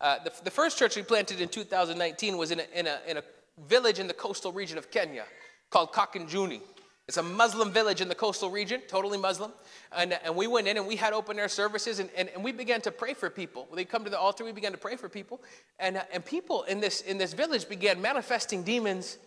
Uh, 0.00 0.16
the, 0.24 0.32
the 0.42 0.50
first 0.50 0.78
church 0.78 0.96
we 0.96 1.02
planted 1.02 1.40
in 1.40 1.48
2019 1.48 2.38
was 2.38 2.50
in 2.50 2.60
a, 2.60 2.64
in 2.74 2.86
a, 2.86 2.98
in 3.06 3.16
a 3.18 3.22
village 3.66 3.98
in 3.98 4.06
the 4.06 4.14
coastal 4.14 4.52
region 4.52 4.78
of 4.78 4.90
Kenya 4.90 5.24
called 5.70 5.92
Kakenjuni. 5.92 6.60
It's 7.06 7.18
a 7.18 7.22
Muslim 7.22 7.70
village 7.70 8.00
in 8.00 8.08
the 8.08 8.14
coastal 8.14 8.50
region, 8.50 8.80
totally 8.88 9.18
Muslim. 9.18 9.52
And, 9.92 10.14
and 10.24 10.34
we 10.34 10.46
went 10.46 10.66
in 10.68 10.78
and 10.78 10.86
we 10.86 10.96
had 10.96 11.12
open 11.12 11.38
air 11.38 11.48
services 11.48 11.98
and, 11.98 12.08
and, 12.16 12.30
and 12.30 12.42
we 12.42 12.50
began 12.50 12.80
to 12.82 12.90
pray 12.90 13.12
for 13.12 13.28
people. 13.28 13.66
When 13.68 13.76
they 13.76 13.84
come 13.84 14.04
to 14.04 14.10
the 14.10 14.18
altar, 14.18 14.42
we 14.42 14.52
began 14.52 14.72
to 14.72 14.78
pray 14.78 14.96
for 14.96 15.10
people. 15.10 15.42
And, 15.78 16.02
and 16.12 16.24
people 16.24 16.62
in 16.62 16.80
this, 16.80 17.02
in 17.02 17.18
this 17.18 17.34
village 17.34 17.68
began 17.68 18.00
manifesting 18.00 18.62
demons 18.62 19.18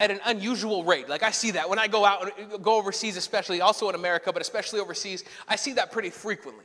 at 0.00 0.10
an 0.10 0.20
unusual 0.24 0.84
rate. 0.84 1.08
Like 1.08 1.22
I 1.22 1.32
see 1.32 1.50
that 1.50 1.68
when 1.68 1.78
I 1.78 1.86
go 1.86 2.06
out, 2.06 2.32
and 2.38 2.62
go 2.62 2.76
overseas, 2.76 3.18
especially, 3.18 3.60
also 3.60 3.90
in 3.90 3.94
America, 3.94 4.32
but 4.32 4.40
especially 4.40 4.80
overseas, 4.80 5.22
I 5.46 5.56
see 5.56 5.74
that 5.74 5.92
pretty 5.92 6.10
frequently. 6.10 6.64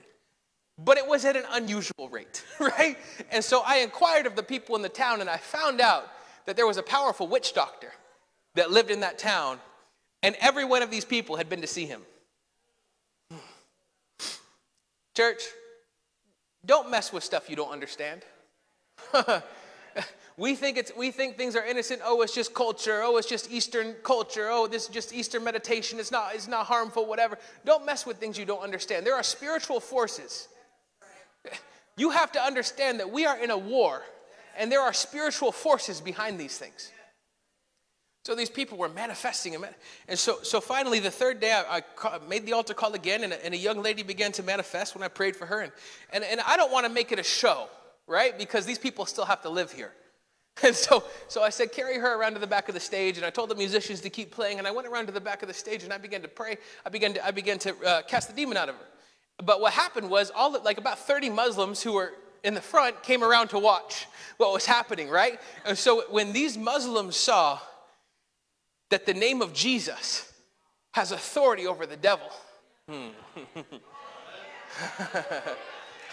But 0.77 0.97
it 0.97 1.05
was 1.05 1.25
at 1.25 1.35
an 1.35 1.43
unusual 1.51 2.07
rate, 2.09 2.45
right? 2.59 2.97
And 3.31 3.43
so 3.43 3.63
I 3.65 3.79
inquired 3.79 4.27
of 4.27 4.37
the 4.37 4.43
people 4.43 4.77
in 4.77 4.81
the 4.81 4.89
town 4.89 5.19
and 5.19 5.29
I 5.29 5.37
found 5.37 5.81
out 5.81 6.09
that 6.47 6.55
there 6.55 6.65
was 6.65 6.77
a 6.77 6.83
powerful 6.83 7.27
witch 7.27 7.53
doctor 7.53 7.91
that 8.55 8.71
lived 8.71 8.89
in 8.89 9.01
that 9.01 9.19
town, 9.19 9.59
and 10.23 10.35
every 10.39 10.65
one 10.65 10.81
of 10.81 10.89
these 10.89 11.05
people 11.05 11.35
had 11.35 11.49
been 11.49 11.61
to 11.61 11.67
see 11.67 11.85
him. 11.85 12.01
Church, 15.15 15.43
don't 16.65 16.89
mess 16.89 17.13
with 17.13 17.23
stuff 17.23 17.49
you 17.49 17.55
don't 17.55 17.71
understand. 17.71 18.23
we 20.37 20.55
think 20.55 20.77
it's 20.77 20.91
we 20.97 21.11
think 21.11 21.37
things 21.37 21.55
are 21.55 21.65
innocent. 21.65 22.01
Oh, 22.03 22.21
it's 22.21 22.33
just 22.33 22.53
culture. 22.53 23.01
Oh, 23.03 23.17
it's 23.17 23.27
just 23.27 23.51
Eastern 23.51 23.95
culture. 24.03 24.47
Oh, 24.49 24.67
this 24.67 24.83
is 24.83 24.89
just 24.89 25.13
Eastern 25.13 25.43
meditation. 25.43 25.99
It's 25.99 26.11
not 26.11 26.33
it's 26.33 26.47
not 26.47 26.65
harmful. 26.65 27.05
Whatever. 27.05 27.37
Don't 27.65 27.85
mess 27.85 28.05
with 28.05 28.17
things 28.17 28.37
you 28.37 28.45
don't 28.45 28.61
understand. 28.61 29.05
There 29.05 29.15
are 29.15 29.23
spiritual 29.23 29.79
forces. 29.79 30.47
You 31.97 32.11
have 32.11 32.31
to 32.33 32.41
understand 32.41 32.99
that 32.99 33.11
we 33.11 33.25
are 33.25 33.37
in 33.37 33.49
a 33.49 33.57
war 33.57 34.03
and 34.57 34.71
there 34.71 34.81
are 34.81 34.93
spiritual 34.93 35.51
forces 35.51 36.01
behind 36.01 36.39
these 36.39 36.57
things. 36.57 36.91
So 38.27 38.35
these 38.35 38.49
people 38.49 38.77
were 38.77 38.89
manifesting. 38.89 39.55
And 40.09 40.19
so, 40.19 40.39
so 40.43 40.59
finally, 40.59 40.99
the 40.99 41.09
third 41.09 41.39
day, 41.39 41.53
I, 41.53 41.81
I 42.03 42.19
made 42.27 42.45
the 42.45 42.51
altar 42.51 42.73
call 42.73 42.93
again, 42.93 43.23
and 43.23 43.31
a, 43.31 43.45
and 43.45 43.53
a, 43.53 43.57
young 43.57 43.81
lady 43.81 44.03
began 44.03 44.33
to 44.33 44.43
manifest 44.43 44.95
when 44.95 45.03
I 45.03 45.07
prayed 45.07 45.33
for 45.33 45.45
her. 45.45 45.61
And, 45.61 45.71
and, 46.11 46.25
and 46.25 46.41
I 46.41 46.57
don't 46.57 46.69
want 46.69 46.85
to 46.85 46.91
make 46.91 47.13
it 47.13 47.19
a 47.19 47.23
show, 47.23 47.69
right? 48.05 48.37
Because 48.37 48.65
these 48.65 48.79
people 48.79 49.05
still 49.05 49.23
have 49.23 49.41
to 49.43 49.49
live 49.49 49.71
here. 49.71 49.93
And 50.63 50.75
so, 50.75 51.03
so 51.27 51.41
I 51.43 51.49
said, 51.49 51.71
carry 51.71 51.99
her 51.99 52.19
around 52.19 52.33
to 52.33 52.39
the 52.39 52.47
back 52.47 52.67
of 52.67 52.73
the 52.73 52.81
stage. 52.81 53.15
And 53.15 53.25
I 53.25 53.29
told 53.29 53.49
the 53.49 53.55
musicians 53.55 54.01
to 54.01 54.09
keep 54.09 54.31
playing. 54.31 54.57
And 54.57 54.67
I 54.67 54.71
went 54.71 54.87
around 54.87 55.05
to 55.05 55.11
the 55.11 55.21
back 55.21 55.43
of 55.43 55.47
the 55.47 55.53
stage 55.53 55.83
and 55.83 55.93
I 55.93 55.99
began 55.99 56.23
to 56.23 56.27
pray. 56.27 56.57
I 56.83 56.89
began 56.89 57.13
to, 57.13 57.23
I 57.25 57.29
began 57.29 57.59
to 57.59 57.75
uh, 57.85 58.01
cast 58.01 58.27
the 58.27 58.35
demon 58.35 58.57
out 58.57 58.67
of 58.67 58.73
her. 58.73 58.81
But 59.43 59.61
what 59.61 59.73
happened 59.73 60.09
was, 60.09 60.31
all 60.31 60.59
like 60.63 60.79
about 60.79 60.97
30 60.97 61.29
Muslims 61.29 61.83
who 61.83 61.93
were 61.93 62.11
in 62.43 62.53
the 62.53 62.61
front 62.61 63.03
came 63.03 63.23
around 63.23 63.49
to 63.49 63.59
watch 63.59 64.07
what 64.37 64.53
was 64.53 64.65
happening, 64.65 65.09
right? 65.09 65.39
And 65.65 65.77
so 65.77 66.03
when 66.09 66.33
these 66.33 66.57
Muslims 66.57 67.15
saw 67.15 67.59
that 68.89 69.05
the 69.05 69.13
name 69.13 69.41
of 69.41 69.53
Jesus 69.53 70.31
has 70.93 71.11
authority 71.11 71.67
over 71.67 71.85
the 71.85 71.97
devil, 71.97 72.29
hmm. 72.87 73.07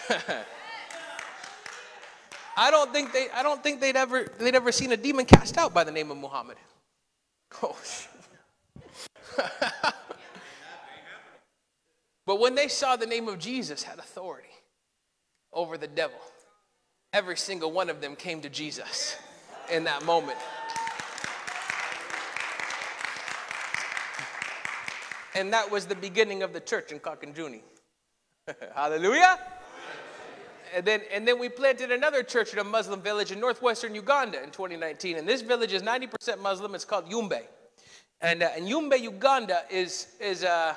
I 2.57 2.71
don't 2.71 2.93
think 2.93 3.13
they 3.13 3.29
I 3.35 3.43
don't 3.43 3.63
think 3.63 3.81
they'd 3.81 3.97
ever 3.97 4.25
they'd 4.39 4.55
ever 4.55 4.71
seen 4.73 4.93
a 4.93 4.97
demon 4.97 5.27
cast 5.27 5.59
out 5.59 5.75
by 5.75 5.85
the 5.85 5.91
name 5.93 6.11
of 6.11 6.17
Muhammad. 6.17 6.57
Oh, 7.63 7.77
but 12.27 12.41
when 12.41 12.55
they 12.55 12.69
saw 12.69 12.97
the 12.97 13.07
name 13.07 13.29
of 13.29 13.39
Jesus 13.39 13.83
had 13.83 13.99
authority 13.99 14.54
over 15.55 15.79
the 15.79 15.87
devil, 15.87 16.19
every 17.13 17.37
single 17.37 17.73
one 17.73 17.89
of 17.89 18.01
them 18.01 18.17
came 18.17 18.41
to 18.41 18.49
Jesus 18.49 19.17
in 19.71 19.85
that 19.85 20.05
moment. 20.05 20.39
And 25.37 25.53
that 25.53 25.71
was 25.71 25.87
the 25.87 25.97
beginning 25.97 26.43
of 26.43 26.53
the 26.53 26.61
church 26.61 26.93
in 26.93 27.01
Kakenjuni. 27.01 27.61
Hallelujah 28.75 29.39
and 30.75 30.85
then, 30.85 31.03
and 31.13 31.27
then 31.27 31.39
we 31.39 31.49
planted 31.49 31.93
another 31.93 32.23
church 32.23 32.53
in 32.53 32.59
a 32.59 32.65
Muslim 32.65 33.01
village 33.01 33.31
in 33.31 33.39
northwestern 33.39 33.95
Uganda 33.95 34.43
in 34.43 34.51
2019. 34.51 35.17
And 35.17 35.29
this 35.29 35.41
village 35.41 35.73
is 35.73 35.83
90% 35.83 36.41
Muslim. 36.41 36.75
It's 36.75 36.85
called 36.85 37.09
Yumbe. 37.09 37.43
And, 38.21 38.43
uh, 38.43 38.51
and 38.57 38.67
Yumbe, 38.67 39.01
Uganda 39.01 39.63
is, 39.71 40.09
is 40.21 40.43
uh, 40.43 40.75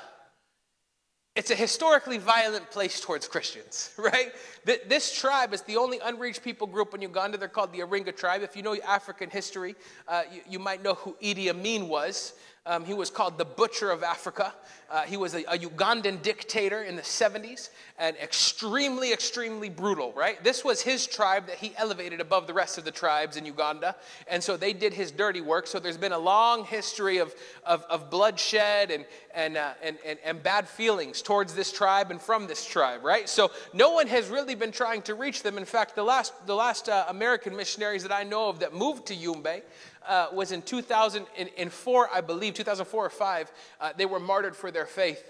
it's 1.38 1.52
a 1.52 1.54
historically 1.54 2.18
violent 2.18 2.68
place 2.68 3.00
towards 3.00 3.28
Christians, 3.28 3.92
right? 3.96 4.32
This 4.64 5.14
tribe 5.14 5.54
is 5.54 5.62
the 5.62 5.76
only 5.76 6.00
unreached 6.00 6.42
people 6.42 6.66
group 6.66 6.94
in 6.94 7.00
Uganda. 7.00 7.38
They're 7.38 7.46
called 7.46 7.72
the 7.72 7.78
Aringa 7.78 8.14
tribe. 8.14 8.42
If 8.42 8.56
you 8.56 8.62
know 8.62 8.76
African 8.84 9.30
history, 9.30 9.76
uh, 10.08 10.24
you, 10.32 10.40
you, 10.48 10.58
might 10.58 10.82
know 10.82 10.94
who 10.94 11.16
Idi 11.22 11.48
Amin 11.48 11.88
was. 11.88 12.34
Um, 12.66 12.84
he 12.84 12.94
was 12.94 13.10
called 13.10 13.38
the 13.38 13.44
Butcher 13.44 13.90
of 13.90 14.02
Africa. 14.02 14.52
Uh, 14.90 15.02
he 15.02 15.16
was 15.16 15.34
a, 15.34 15.42
a, 15.44 15.58
Ugandan 15.58 16.22
dictator 16.22 16.82
in 16.82 16.96
the 16.96 17.02
70s 17.02 17.68
and 17.98 18.16
extremely, 18.16 19.12
extremely 19.12 19.68
brutal, 19.68 20.12
right? 20.12 20.42
This 20.42 20.64
was 20.64 20.80
his 20.80 21.06
tribe 21.06 21.46
that 21.46 21.56
he 21.56 21.74
elevated 21.76 22.20
above 22.20 22.46
the 22.46 22.54
rest 22.54 22.78
of 22.78 22.84
the 22.84 22.90
tribes 22.90 23.36
in 23.36 23.44
Uganda. 23.44 23.96
And 24.26 24.42
so 24.42 24.56
they 24.56 24.72
did 24.72 24.94
his 24.94 25.10
dirty 25.10 25.42
work. 25.42 25.66
So 25.66 25.78
there's 25.78 25.98
been 25.98 26.12
a 26.12 26.18
long 26.18 26.64
history 26.64 27.18
of, 27.18 27.34
of, 27.64 27.84
of 27.90 28.10
bloodshed 28.10 28.90
and, 28.90 29.04
and, 29.34 29.58
uh, 29.58 29.72
and, 29.82 29.98
and, 30.06 30.18
and 30.24 30.42
bad 30.42 30.66
feelings 30.66 31.20
towards 31.20 31.54
this 31.54 31.70
tribe 31.70 32.10
and 32.10 32.20
from 32.20 32.46
this 32.46 32.64
tribe, 32.64 33.04
right? 33.04 33.28
So 33.28 33.50
no 33.74 33.92
one 33.92 34.06
has 34.06 34.28
really 34.28 34.54
been 34.54 34.72
trying 34.72 35.02
to 35.02 35.14
reach 35.14 35.42
them. 35.42 35.58
In 35.58 35.66
fact, 35.66 35.96
the 35.96 36.04
last, 36.04 36.32
the 36.46 36.54
last 36.54 36.88
uh, 36.88 37.04
American 37.08 37.54
missionaries 37.54 38.02
that 38.04 38.12
I 38.12 38.24
know 38.24 38.48
of 38.48 38.60
that 38.60 38.74
moved 38.74 39.06
to 39.06 39.14
Yumbe 39.14 39.62
uh, 40.08 40.28
was 40.32 40.52
in 40.52 40.62
2004, 40.62 42.08
I 42.12 42.20
believe, 42.20 42.54
2004 42.54 43.06
or 43.06 43.10
5. 43.10 43.52
Uh, 43.80 43.92
they 43.96 44.06
were 44.06 44.18
martyred 44.18 44.56
for 44.56 44.70
their 44.70 44.86
faith 44.86 45.22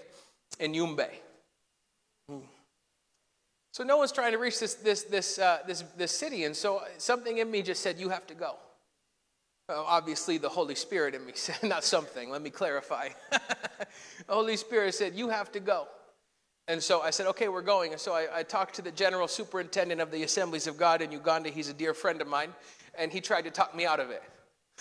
in 0.59 0.73
Yumbe. 0.73 1.09
So 3.71 3.83
no 3.83 3.97
one's 3.97 4.11
trying 4.11 4.31
to 4.31 4.37
reach 4.37 4.59
this, 4.59 4.73
this, 4.75 5.03
this, 5.03 5.37
uh, 5.37 5.59
this, 5.67 5.83
this 5.95 6.11
city. 6.11 6.45
And 6.45 6.55
so 6.55 6.81
something 6.97 7.37
in 7.37 7.49
me 7.51 7.61
just 7.61 7.81
said, 7.81 7.99
You 7.99 8.09
have 8.09 8.25
to 8.27 8.33
go. 8.33 8.55
Obviously, 9.69 10.39
the 10.39 10.49
Holy 10.49 10.73
Spirit 10.73 11.13
in 11.13 11.25
me 11.25 11.33
said, 11.35 11.61
Not 11.63 11.83
something, 11.83 12.29
let 12.29 12.41
me 12.41 12.49
clarify. 12.49 13.09
the 13.29 13.87
Holy 14.27 14.57
Spirit 14.57 14.95
said, 14.95 15.13
You 15.13 15.29
have 15.29 15.51
to 15.51 15.59
go. 15.59 15.87
And 16.67 16.83
so 16.83 17.01
I 17.01 17.09
said, 17.09 17.25
okay, 17.25 17.47
we're 17.47 17.63
going. 17.63 17.93
And 17.93 17.99
so 17.99 18.13
I, 18.13 18.27
I, 18.31 18.43
talked 18.43 18.75
to 18.75 18.83
the 18.83 18.91
general 18.91 19.27
superintendent 19.27 19.99
of 19.99 20.11
the 20.11 20.21
Assemblies 20.21 20.67
of 20.67 20.77
God 20.77 21.01
in 21.01 21.11
Uganda. 21.11 21.49
He's 21.49 21.67
a 21.67 21.73
dear 21.73 21.95
friend 21.95 22.21
of 22.21 22.27
mine. 22.27 22.53
And 22.95 23.11
he 23.11 23.21
tried 23.21 23.45
to 23.45 23.49
talk 23.49 23.73
me 23.73 23.87
out 23.87 23.99
of 23.99 24.11
it. 24.11 24.21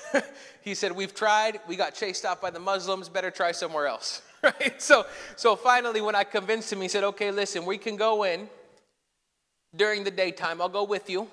he 0.62 0.74
said, 0.74 0.92
We've 0.92 1.14
tried, 1.14 1.60
we 1.66 1.76
got 1.76 1.94
chased 1.94 2.24
out 2.24 2.40
by 2.40 2.50
the 2.50 2.60
Muslims, 2.60 3.08
better 3.08 3.30
try 3.30 3.52
somewhere 3.52 3.86
else. 3.86 4.22
right? 4.42 4.80
So, 4.80 5.06
so 5.36 5.56
finally, 5.56 6.00
when 6.00 6.14
I 6.14 6.24
convinced 6.24 6.72
him, 6.72 6.80
he 6.80 6.88
said, 6.88 7.04
Okay, 7.04 7.30
listen, 7.30 7.64
we 7.64 7.78
can 7.78 7.96
go 7.96 8.24
in 8.24 8.48
during 9.74 10.04
the 10.04 10.10
daytime. 10.10 10.60
I'll 10.60 10.68
go 10.68 10.84
with 10.84 11.08
you. 11.10 11.28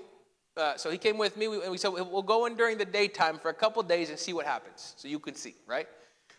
Uh, 0.58 0.78
so 0.78 0.90
he 0.90 0.98
came 0.98 1.18
with 1.18 1.36
me, 1.36 1.46
and 1.46 1.72
we 1.72 1.78
said, 1.78 1.90
We'll 1.90 2.22
go 2.22 2.46
in 2.46 2.56
during 2.56 2.78
the 2.78 2.86
daytime 2.86 3.40
for 3.40 3.50
a 3.50 3.54
couple 3.54 3.82
days 3.84 4.10
and 4.10 4.18
see 4.18 4.34
what 4.34 4.46
happens. 4.46 4.94
So 4.98 5.08
you 5.08 5.20
can 5.20 5.36
see, 5.36 5.56
right? 5.68 5.88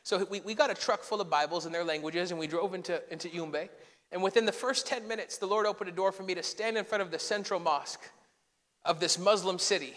So 0.03 0.25
we, 0.31 0.41
we 0.41 0.55
got 0.55 0.71
a 0.71 0.75
truck 0.75 1.03
full 1.03 1.21
of 1.21 1.29
Bibles 1.29 1.67
in 1.67 1.73
their 1.73 1.85
languages, 1.85 2.31
and 2.31 2.39
we 2.39 2.47
drove 2.47 2.75
into, 2.75 3.03
into 3.11 3.29
Yumbe. 3.29 3.69
And 4.13 4.23
within 4.23 4.47
the 4.47 4.53
first 4.53 4.87
10 4.87 5.07
minutes, 5.09 5.39
the 5.39 5.47
Lord 5.47 5.67
opened 5.67 5.91
a 5.91 5.93
door 5.93 6.13
for 6.13 6.23
me 6.23 6.35
to 6.35 6.43
stand 6.43 6.79
in 6.79 6.85
front 6.85 7.03
of 7.03 7.11
the 7.11 7.19
central 7.19 7.59
mosque 7.59 8.09
of 8.85 9.01
this 9.01 9.19
Muslim 9.19 9.59
city 9.59 9.95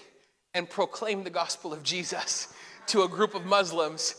and 0.53 0.69
proclaim 0.69 1.23
the 1.23 1.29
gospel 1.29 1.73
of 1.73 1.83
Jesus 1.83 2.53
to 2.87 3.03
a 3.03 3.07
group 3.07 3.35
of 3.35 3.45
Muslims. 3.45 4.15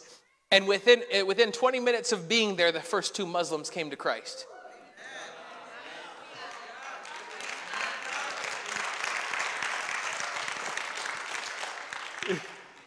And 0.51 0.67
within, 0.67 1.03
eh, 1.11 1.23
within 1.23 1.53
20 1.53 1.81
minutes 1.81 2.13
of 2.13 2.29
being 2.29 2.57
there, 2.57 2.73
the 2.73 2.81
first 2.81 3.15
two 3.15 3.27
Muslims 3.27 3.71
came 3.71 3.91
to 3.91 3.97
Christ. 3.97 4.47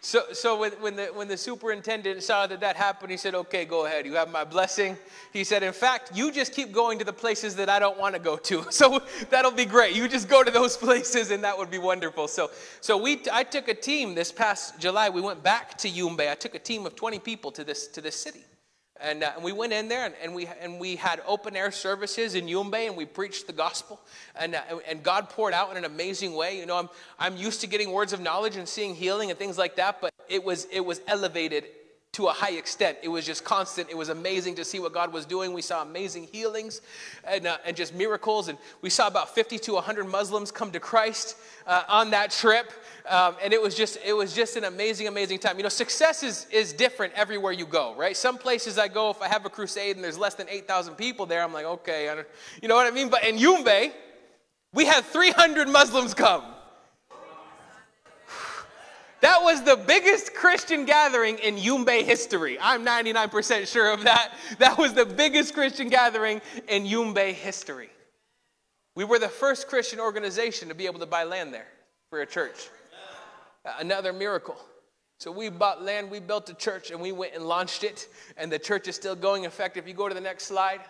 So, 0.05 0.21
so 0.33 0.59
when, 0.59 0.73
when, 0.73 0.97
the, 0.97 1.05
when 1.05 1.29
the 1.29 1.37
superintendent 1.37 2.23
saw 2.23 2.45
that 2.45 2.59
that 2.59 2.75
happened, 2.75 3.09
he 3.09 3.15
said, 3.15 3.33
Okay, 3.35 3.63
go 3.63 3.85
ahead. 3.85 4.05
You 4.05 4.15
have 4.15 4.29
my 4.29 4.43
blessing. 4.43 4.97
He 5.31 5.45
said, 5.45 5.63
In 5.63 5.71
fact, 5.71 6.11
you 6.13 6.29
just 6.29 6.53
keep 6.53 6.73
going 6.73 6.99
to 6.99 7.05
the 7.05 7.13
places 7.13 7.55
that 7.55 7.69
I 7.69 7.79
don't 7.79 7.97
want 7.97 8.13
to 8.13 8.19
go 8.19 8.35
to. 8.35 8.65
So 8.73 9.01
that'll 9.29 9.51
be 9.51 9.63
great. 9.63 9.95
You 9.95 10.09
just 10.09 10.27
go 10.27 10.43
to 10.43 10.51
those 10.51 10.75
places, 10.85 11.31
and 11.31 11.41
that 11.45 11.57
would 11.57 11.71
be 11.71 11.77
wonderful. 11.77 12.27
So, 12.27 12.51
so 12.81 12.97
we, 12.97 13.21
I 13.31 13.43
took 13.43 13.69
a 13.69 13.73
team 13.73 14.13
this 14.13 14.29
past 14.29 14.77
July. 14.77 15.07
We 15.07 15.21
went 15.21 15.41
back 15.41 15.77
to 15.79 15.89
Yumbe. 15.89 16.29
I 16.29 16.35
took 16.35 16.53
a 16.53 16.59
team 16.59 16.85
of 16.85 16.97
20 16.97 17.19
people 17.19 17.51
to 17.51 17.63
this, 17.63 17.87
to 17.87 18.01
this 18.01 18.17
city. 18.17 18.43
And, 19.01 19.23
uh, 19.23 19.32
and, 19.36 19.43
we 19.43 19.51
went 19.51 19.73
in 19.73 19.88
there 19.88 20.06
and, 20.06 20.13
and, 20.21 20.36
we, 20.36 20.47
and 20.62 20.79
we 20.79 20.95
had 20.95 21.21
open 21.25 21.56
air 21.56 21.71
services 21.71 22.36
in 22.36 22.45
Yumbe 22.45 22.88
and 22.88 22.95
we 22.95 23.06
preached 23.06 23.47
the 23.47 23.53
gospel. 23.53 23.99
And, 24.36 24.56
uh, 24.56 24.62
and 24.88 25.01
God 25.03 25.29
poured 25.29 25.53
out 25.53 25.71
in 25.71 25.77
an 25.77 25.86
amazing 25.86 26.36
way. 26.36 26.60
You 26.60 26.65
know, 26.65 26.77
I'm, 26.77 26.89
I'm 27.17 27.36
used 27.36 27.62
to 27.62 27.67
getting 27.67 27.91
words 27.91 28.13
of 28.13 28.21
knowledge 28.21 28.56
and 28.56 28.67
seeing 28.67 28.95
healing 28.95 29.29
and 29.29 29.39
things 29.39 29.58
like 29.58 29.77
that, 29.77 29.99
but 29.99 30.13
it 30.29 30.43
was, 30.43 30.65
it 30.71 30.86
was 30.86 31.01
elevated 31.08 31.65
to 32.13 32.28
a 32.28 32.32
high 32.32 32.52
extent. 32.52 32.99
It 33.02 33.08
was 33.08 33.26
just 33.26 33.43
constant. 33.43 33.89
It 33.89 33.97
was 33.97 34.10
amazing 34.10 34.54
to 34.56 34.65
see 34.65 34.80
what 34.80 34.93
God 34.93 35.12
was 35.12 35.26
doing. 35.26 35.52
We 35.52 35.63
saw 35.63 35.82
amazing 35.82 36.28
healings 36.32 36.82
and, 37.23 37.47
uh, 37.47 37.58
and 37.65 37.76
just 37.76 37.95
miracles. 37.95 38.49
And 38.49 38.58
we 38.82 38.91
saw 38.91 39.08
about 39.08 39.34
50 39.34 39.58
to 39.58 39.73
100 39.73 40.06
Muslims 40.06 40.52
come 40.52 40.71
to 40.71 40.80
Christ 40.80 41.36
uh, 41.65 41.84
on 41.88 42.12
that 42.12 42.30
trip. 42.30 42.71
Um, 43.10 43.36
and 43.43 43.52
it 43.52 43.62
was 43.62 43.76
just 43.76 43.97
it 44.06 44.13
was 44.13 44.34
just 44.34 44.56
an 44.56 44.63
amazing 44.63 45.08
amazing 45.08 45.38
time 45.38 45.58
you 45.58 45.63
know 45.63 45.67
success 45.67 46.23
is 46.23 46.47
is 46.52 46.71
different 46.71 47.12
everywhere 47.15 47.52
you 47.52 47.65
go 47.65 47.93
right 47.95 48.15
some 48.15 48.38
places 48.38 48.78
i 48.78 48.88
go 48.88 49.10
if 49.10 49.21
i 49.21 49.28
have 49.28 49.45
a 49.45 49.49
crusade 49.49 49.97
and 49.97 50.06
there's 50.06 50.17
less 50.17 50.36
than 50.36 50.47
8000 50.47 50.95
people 50.95 51.26
there 51.26 51.43
i'm 51.43 51.52
like 51.52 51.65
okay 51.65 52.23
you 52.62 52.69
know 52.69 52.76
what 52.76 52.88
i 52.88 52.91
mean 52.91 53.10
but 53.10 53.26
in 53.26 53.38
yumbe 53.38 53.91
we 54.73 54.86
had 54.86 55.04
300 55.04 55.67
muslims 55.67 56.13
come 56.13 56.45
that 59.23 59.41
was 59.41 59.63
the 59.63 59.77
biggest 59.77 60.33
Christian 60.33 60.83
gathering 60.83 61.38
in 61.39 61.55
Yumbe 61.55 62.03
history. 62.03 62.57
I'm 62.59 62.86
99% 62.86 63.71
sure 63.71 63.89
of 63.93 64.03
that. 64.03 64.33
That 64.59 64.77
was 64.77 64.93
the 64.93 65.05
biggest 65.05 65.53
Christian 65.53 65.88
gathering 65.88 66.41
in 66.67 66.83
Yumbe 66.83 67.33
history. 67.33 67.89
We 68.97 69.05
were 69.05 69.19
the 69.19 69.29
first 69.29 69.69
Christian 69.69 70.01
organization 70.01 70.67
to 70.67 70.75
be 70.75 70.88
able 70.88 70.99
to 70.99 71.05
buy 71.05 71.23
land 71.23 71.53
there 71.53 71.67
for 72.09 72.21
a 72.21 72.25
church. 72.25 72.67
Another 73.79 74.12
miracle. 74.12 74.57
So 75.19 75.31
we 75.31 75.47
bought 75.47 75.81
land, 75.81 76.12
we 76.12 76.19
built 76.19 76.49
a 76.49 76.53
church, 76.53 76.91
and 76.91 76.99
we 76.99 77.13
went 77.13 77.33
and 77.33 77.45
launched 77.45 77.86
it, 77.86 78.09
and 78.36 78.51
the 78.51 78.59
church 78.59 78.89
is 78.89 78.95
still 78.97 79.15
going. 79.15 79.45
In 79.45 79.51
fact, 79.51 79.77
if 79.77 79.88
you 79.88 79.93
go 79.93 80.09
to 80.09 80.13
the 80.13 80.19
next 80.19 80.47
slide, 80.47 80.81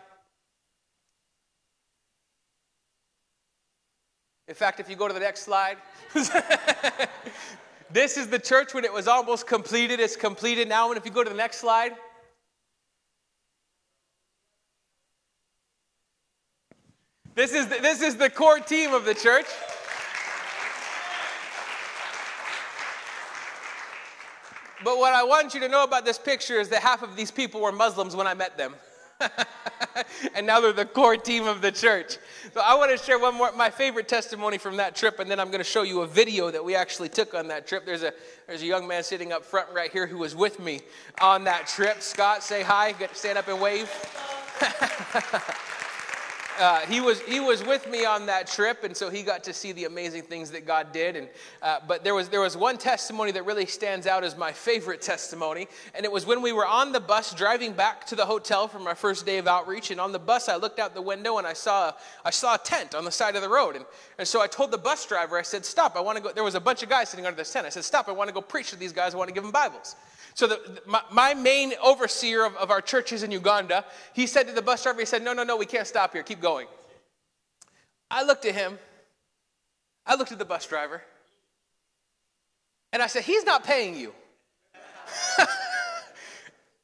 in 4.47 4.55
fact, 4.55 4.79
if 4.79 4.89
you 4.89 4.95
go 4.95 5.07
to 5.07 5.13
the 5.13 5.19
next 5.19 5.43
slide, 5.43 5.77
this 7.93 8.17
is 8.17 8.27
the 8.27 8.39
church 8.39 8.73
when 8.73 8.83
it 8.83 8.91
was 8.91 9.07
almost 9.07 9.45
completed. 9.45 9.99
It's 9.99 10.15
completed 10.15 10.67
now. 10.67 10.89
And 10.89 10.97
if 10.97 11.05
you 11.05 11.11
go 11.11 11.23
to 11.23 11.29
the 11.29 11.35
next 11.35 11.57
slide, 11.57 11.93
this 17.35 17.53
is 17.53 17.67
the, 17.67 17.77
this 17.79 18.01
is 18.01 18.17
the 18.17 18.31
core 18.31 18.59
team 18.59 18.93
of 18.93 19.05
the 19.05 19.13
church. 19.13 19.45
But 24.83 24.97
what 24.97 25.13
I 25.13 25.23
want 25.23 25.53
you 25.53 25.59
to 25.61 25.69
know 25.69 25.83
about 25.83 26.03
this 26.03 26.17
picture 26.17 26.59
is 26.59 26.69
that 26.69 26.81
half 26.81 27.03
of 27.03 27.15
these 27.15 27.31
people 27.31 27.61
were 27.61 27.71
Muslims 27.71 28.15
when 28.15 28.27
I 28.27 28.33
met 28.33 28.57
them. 28.57 28.73
and 30.35 30.45
now 30.45 30.59
they're 30.59 30.73
the 30.73 30.85
core 30.85 31.17
team 31.17 31.47
of 31.47 31.61
the 31.61 31.71
church. 31.71 32.17
So 32.53 32.61
I 32.61 32.75
want 32.75 32.97
to 32.97 33.03
share 33.03 33.19
one 33.19 33.35
more, 33.35 33.51
my 33.53 33.69
favorite 33.69 34.07
testimony 34.07 34.57
from 34.57 34.77
that 34.77 34.95
trip, 34.95 35.19
and 35.19 35.29
then 35.29 35.39
I'm 35.39 35.47
going 35.47 35.59
to 35.59 35.63
show 35.63 35.83
you 35.83 36.01
a 36.01 36.07
video 36.07 36.51
that 36.51 36.63
we 36.63 36.75
actually 36.75 37.09
took 37.09 37.33
on 37.33 37.47
that 37.47 37.67
trip. 37.67 37.85
There's 37.85 38.03
a, 38.03 38.13
there's 38.47 38.61
a 38.61 38.65
young 38.65 38.87
man 38.87 39.03
sitting 39.03 39.31
up 39.31 39.43
front 39.43 39.69
right 39.73 39.91
here 39.91 40.07
who 40.07 40.17
was 40.17 40.35
with 40.35 40.59
me 40.59 40.81
on 41.21 41.43
that 41.45 41.67
trip. 41.67 42.01
Scott, 42.01 42.43
say 42.43 42.63
hi. 42.63 42.95
Stand 43.13 43.37
up 43.37 43.47
and 43.47 43.59
wave. 43.59 43.89
Uh, 46.59 46.81
he 46.81 47.01
was 47.01 47.19
he 47.21 47.39
was 47.39 47.63
with 47.63 47.89
me 47.89 48.05
on 48.05 48.27
that 48.27 48.47
trip, 48.47 48.83
and 48.83 48.95
so 48.95 49.09
he 49.09 49.23
got 49.23 49.43
to 49.43 49.53
see 49.53 49.71
the 49.71 49.85
amazing 49.85 50.21
things 50.21 50.51
that 50.51 50.65
God 50.65 50.91
did. 50.91 51.15
And 51.15 51.27
uh, 51.61 51.79
but 51.87 52.03
there 52.03 52.13
was 52.13 52.29
there 52.29 52.41
was 52.41 52.55
one 52.55 52.77
testimony 52.77 53.31
that 53.31 53.43
really 53.43 53.65
stands 53.65 54.05
out 54.05 54.23
as 54.23 54.37
my 54.37 54.51
favorite 54.51 55.01
testimony, 55.01 55.67
and 55.95 56.05
it 56.05 56.11
was 56.11 56.25
when 56.25 56.41
we 56.41 56.51
were 56.51 56.65
on 56.65 56.91
the 56.91 56.99
bus 56.99 57.33
driving 57.33 57.73
back 57.73 58.05
to 58.07 58.15
the 58.15 58.25
hotel 58.25 58.67
from 58.67 58.85
our 58.85 58.93
first 58.95 59.25
day 59.25 59.39
of 59.39 59.47
outreach. 59.47 59.89
And 59.89 59.99
on 59.99 60.11
the 60.11 60.19
bus, 60.19 60.47
I 60.47 60.57
looked 60.57 60.79
out 60.79 60.93
the 60.93 61.01
window 61.01 61.39
and 61.39 61.47
I 61.47 61.53
saw 61.53 61.91
I 62.23 62.29
saw 62.29 62.55
a 62.55 62.59
tent 62.59 62.93
on 62.93 63.03
the 63.03 63.11
side 63.11 63.35
of 63.35 63.41
the 63.41 63.49
road, 63.49 63.75
and, 63.75 63.85
and 64.19 64.27
so 64.27 64.41
I 64.41 64.47
told 64.47 64.69
the 64.69 64.77
bus 64.77 65.07
driver, 65.07 65.39
I 65.39 65.43
said, 65.43 65.65
"Stop! 65.65 65.95
I 65.95 66.01
want 66.01 66.17
to 66.17 66.23
go." 66.23 66.31
There 66.31 66.43
was 66.43 66.55
a 66.55 66.61
bunch 66.61 66.83
of 66.83 66.89
guys 66.89 67.09
sitting 67.09 67.25
under 67.25 67.37
this 67.37 67.51
tent. 67.51 67.65
I 67.65 67.69
said, 67.69 67.83
"Stop! 67.83 68.07
I 68.07 68.11
want 68.11 68.27
to 68.27 68.33
go 68.33 68.41
preach 68.41 68.69
to 68.69 68.75
these 68.75 68.93
guys. 68.93 69.15
I 69.15 69.17
want 69.17 69.29
to 69.29 69.33
give 69.33 69.43
them 69.43 69.51
Bibles." 69.51 69.95
So 70.35 70.47
the, 70.47 70.81
my, 70.85 71.01
my, 71.11 71.33
main 71.33 71.73
overseer 71.81 72.45
of, 72.45 72.55
of 72.55 72.71
our 72.71 72.81
churches 72.81 73.23
in 73.23 73.31
Uganda, 73.31 73.85
he 74.13 74.25
said 74.25 74.47
to 74.47 74.53
the 74.53 74.61
bus 74.61 74.83
driver, 74.83 74.99
he 74.99 75.05
said, 75.05 75.23
no, 75.23 75.33
no, 75.33 75.43
no, 75.43 75.57
we 75.57 75.65
can't 75.65 75.85
stop 75.85 76.13
here. 76.13 76.23
Keep 76.23 76.41
going. 76.41 76.67
I 78.09 78.23
looked 78.23 78.45
at 78.45 78.55
him. 78.55 78.79
I 80.05 80.15
looked 80.15 80.31
at 80.31 80.39
the 80.39 80.45
bus 80.45 80.65
driver. 80.65 81.01
And 82.91 83.01
I 83.01 83.07
said, 83.07 83.23
he's 83.23 83.43
not 83.43 83.63
paying 83.63 83.95
you. 83.95 84.13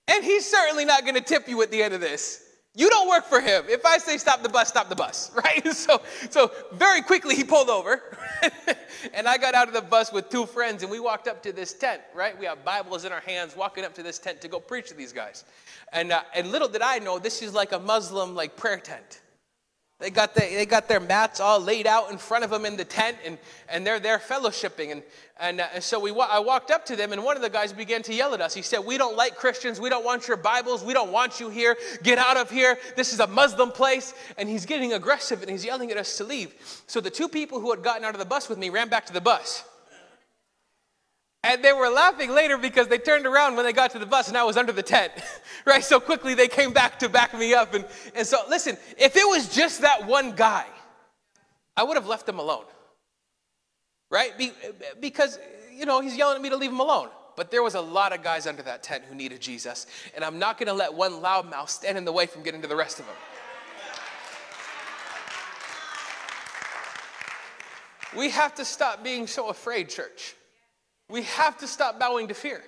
and 0.07 0.23
he's 0.23 0.45
certainly 0.45 0.85
not 0.85 1.03
going 1.03 1.15
to 1.15 1.21
tip 1.21 1.47
you 1.47 1.61
at 1.61 1.71
the 1.71 1.81
end 1.81 1.93
of 1.93 2.01
this. 2.01 2.48
You 2.79 2.89
don't 2.89 3.09
work 3.09 3.25
for 3.25 3.41
him. 3.41 3.65
If 3.67 3.85
I 3.85 3.97
say 3.97 4.17
stop 4.17 4.41
the 4.41 4.47
bus, 4.47 4.69
stop 4.69 4.87
the 4.87 4.95
bus, 4.95 5.31
right? 5.35 5.67
So, 5.73 6.01
so 6.29 6.49
very 6.71 7.01
quickly 7.01 7.35
he 7.35 7.43
pulled 7.43 7.69
over, 7.69 8.01
and 9.13 9.27
I 9.27 9.37
got 9.37 9.53
out 9.53 9.67
of 9.67 9.73
the 9.73 9.81
bus 9.81 10.13
with 10.13 10.29
two 10.29 10.45
friends, 10.45 10.81
and 10.81 10.89
we 10.89 11.01
walked 11.01 11.27
up 11.27 11.43
to 11.43 11.51
this 11.51 11.73
tent, 11.73 12.01
right? 12.15 12.39
We 12.39 12.45
have 12.45 12.63
Bibles 12.63 13.03
in 13.03 13.11
our 13.11 13.19
hands, 13.19 13.53
walking 13.57 13.83
up 13.83 13.93
to 13.95 14.01
this 14.01 14.17
tent 14.17 14.39
to 14.39 14.47
go 14.47 14.61
preach 14.61 14.87
to 14.87 14.93
these 14.93 15.11
guys, 15.11 15.43
and 15.91 16.13
uh, 16.13 16.21
and 16.33 16.53
little 16.53 16.69
did 16.69 16.81
I 16.81 16.99
know 16.99 17.19
this 17.19 17.41
is 17.41 17.53
like 17.53 17.73
a 17.73 17.79
Muslim 17.79 18.33
like 18.33 18.55
prayer 18.55 18.79
tent. 18.79 19.19
They 19.99 20.11
got, 20.11 20.33
the, 20.33 20.39
they 20.39 20.65
got 20.65 20.87
their 20.87 21.01
mats 21.01 21.41
all 21.41 21.59
laid 21.59 21.85
out 21.85 22.09
in 22.09 22.17
front 22.17 22.45
of 22.45 22.49
them 22.49 22.65
in 22.65 22.77
the 22.77 22.85
tent, 22.85 23.17
and, 23.25 23.37
and 23.67 23.85
they're 23.85 23.99
there 23.99 24.17
fellowshipping. 24.17 24.93
And, 24.93 25.03
and, 25.41 25.59
uh, 25.59 25.67
and 25.73 25.83
so 25.83 25.99
we, 25.99 26.11
I 26.11 26.39
walked 26.39 26.71
up 26.71 26.85
to 26.85 26.95
them, 26.95 27.11
and 27.11 27.21
one 27.21 27.35
of 27.35 27.41
the 27.41 27.49
guys 27.49 27.73
began 27.73 28.01
to 28.03 28.13
yell 28.13 28.33
at 28.33 28.39
us. 28.39 28.53
He 28.53 28.61
said, 28.61 28.79
We 28.79 28.97
don't 28.97 29.17
like 29.17 29.35
Christians. 29.35 29.77
We 29.77 29.89
don't 29.89 30.05
want 30.05 30.25
your 30.25 30.37
Bibles. 30.37 30.85
We 30.85 30.93
don't 30.93 31.11
want 31.11 31.41
you 31.41 31.49
here. 31.49 31.75
Get 32.01 32.17
out 32.17 32.37
of 32.37 32.49
here. 32.49 32.77
This 32.95 33.11
is 33.11 33.19
a 33.19 33.27
Muslim 33.27 33.71
place. 33.71 34.13
And 34.37 34.47
he's 34.47 34.65
getting 34.65 34.93
aggressive, 34.93 35.41
and 35.41 35.51
he's 35.51 35.65
yelling 35.65 35.91
at 35.91 35.97
us 35.97 36.15
to 36.17 36.23
leave. 36.23 36.53
So 36.87 37.01
the 37.01 37.09
two 37.09 37.27
people 37.27 37.59
who 37.59 37.69
had 37.71 37.83
gotten 37.83 38.05
out 38.05 38.15
of 38.15 38.19
the 38.19 38.25
bus 38.25 38.47
with 38.47 38.57
me 38.57 38.69
ran 38.69 38.87
back 38.87 39.05
to 39.07 39.13
the 39.13 39.19
bus. 39.19 39.65
And 41.43 41.63
they 41.63 41.71
were 41.71 41.89
laughing 41.89 42.31
later 42.31 42.57
because 42.57 42.87
they 42.87 42.97
turned 42.97 43.25
around 43.25 43.55
when 43.55 43.65
they 43.65 43.71
got 43.71 43.91
to 43.91 43.99
the 43.99 44.05
bus 44.05 44.27
and 44.27 44.37
I 44.37 44.43
was 44.43 44.57
under 44.57 44.73
the 44.73 44.83
tent, 44.83 45.13
right? 45.65 45.83
So 45.83 45.99
quickly 45.99 46.33
they 46.35 46.49
came 46.49 46.73
back 46.73 46.99
to 46.99 47.09
back 47.09 47.33
me 47.33 47.53
up. 47.53 47.73
And, 47.73 47.85
and 48.13 48.27
so, 48.27 48.39
listen, 48.49 48.77
if 48.97 49.15
it 49.15 49.27
was 49.27 49.53
just 49.53 49.81
that 49.81 50.05
one 50.05 50.33
guy, 50.33 50.65
I 51.77 51.83
would 51.83 51.95
have 51.95 52.07
left 52.07 52.27
him 52.27 52.39
alone, 52.39 52.65
right? 54.09 54.37
Be, 54.37 54.51
because, 54.99 55.39
you 55.73 55.85
know, 55.85 56.01
he's 56.01 56.17
yelling 56.17 56.35
at 56.35 56.41
me 56.41 56.49
to 56.49 56.57
leave 56.57 56.71
him 56.71 56.81
alone. 56.81 57.07
But 57.37 57.51
there 57.51 57.63
was 57.63 57.75
a 57.75 57.81
lot 57.81 58.11
of 58.11 58.21
guys 58.21 58.45
under 58.45 58.61
that 58.63 58.83
tent 58.83 59.05
who 59.07 59.15
needed 59.15 59.39
Jesus. 59.39 59.87
And 60.13 60.25
I'm 60.25 60.39
not 60.39 60.57
going 60.57 60.67
to 60.67 60.73
let 60.73 60.93
one 60.93 61.13
loudmouth 61.13 61.69
stand 61.69 61.97
in 61.97 62.03
the 62.03 62.11
way 62.11 62.25
from 62.25 62.43
getting 62.43 62.61
to 62.63 62.67
the 62.67 62.75
rest 62.75 62.99
of 62.99 63.05
them. 63.05 63.15
We 68.17 68.29
have 68.31 68.55
to 68.55 68.65
stop 68.65 69.05
being 69.05 69.25
so 69.25 69.47
afraid, 69.47 69.87
church. 69.87 70.35
We 71.09 71.23
have 71.23 71.57
to 71.57 71.67
stop 71.67 71.99
bowing 71.99 72.27
to 72.27 72.33
fear. 72.33 72.63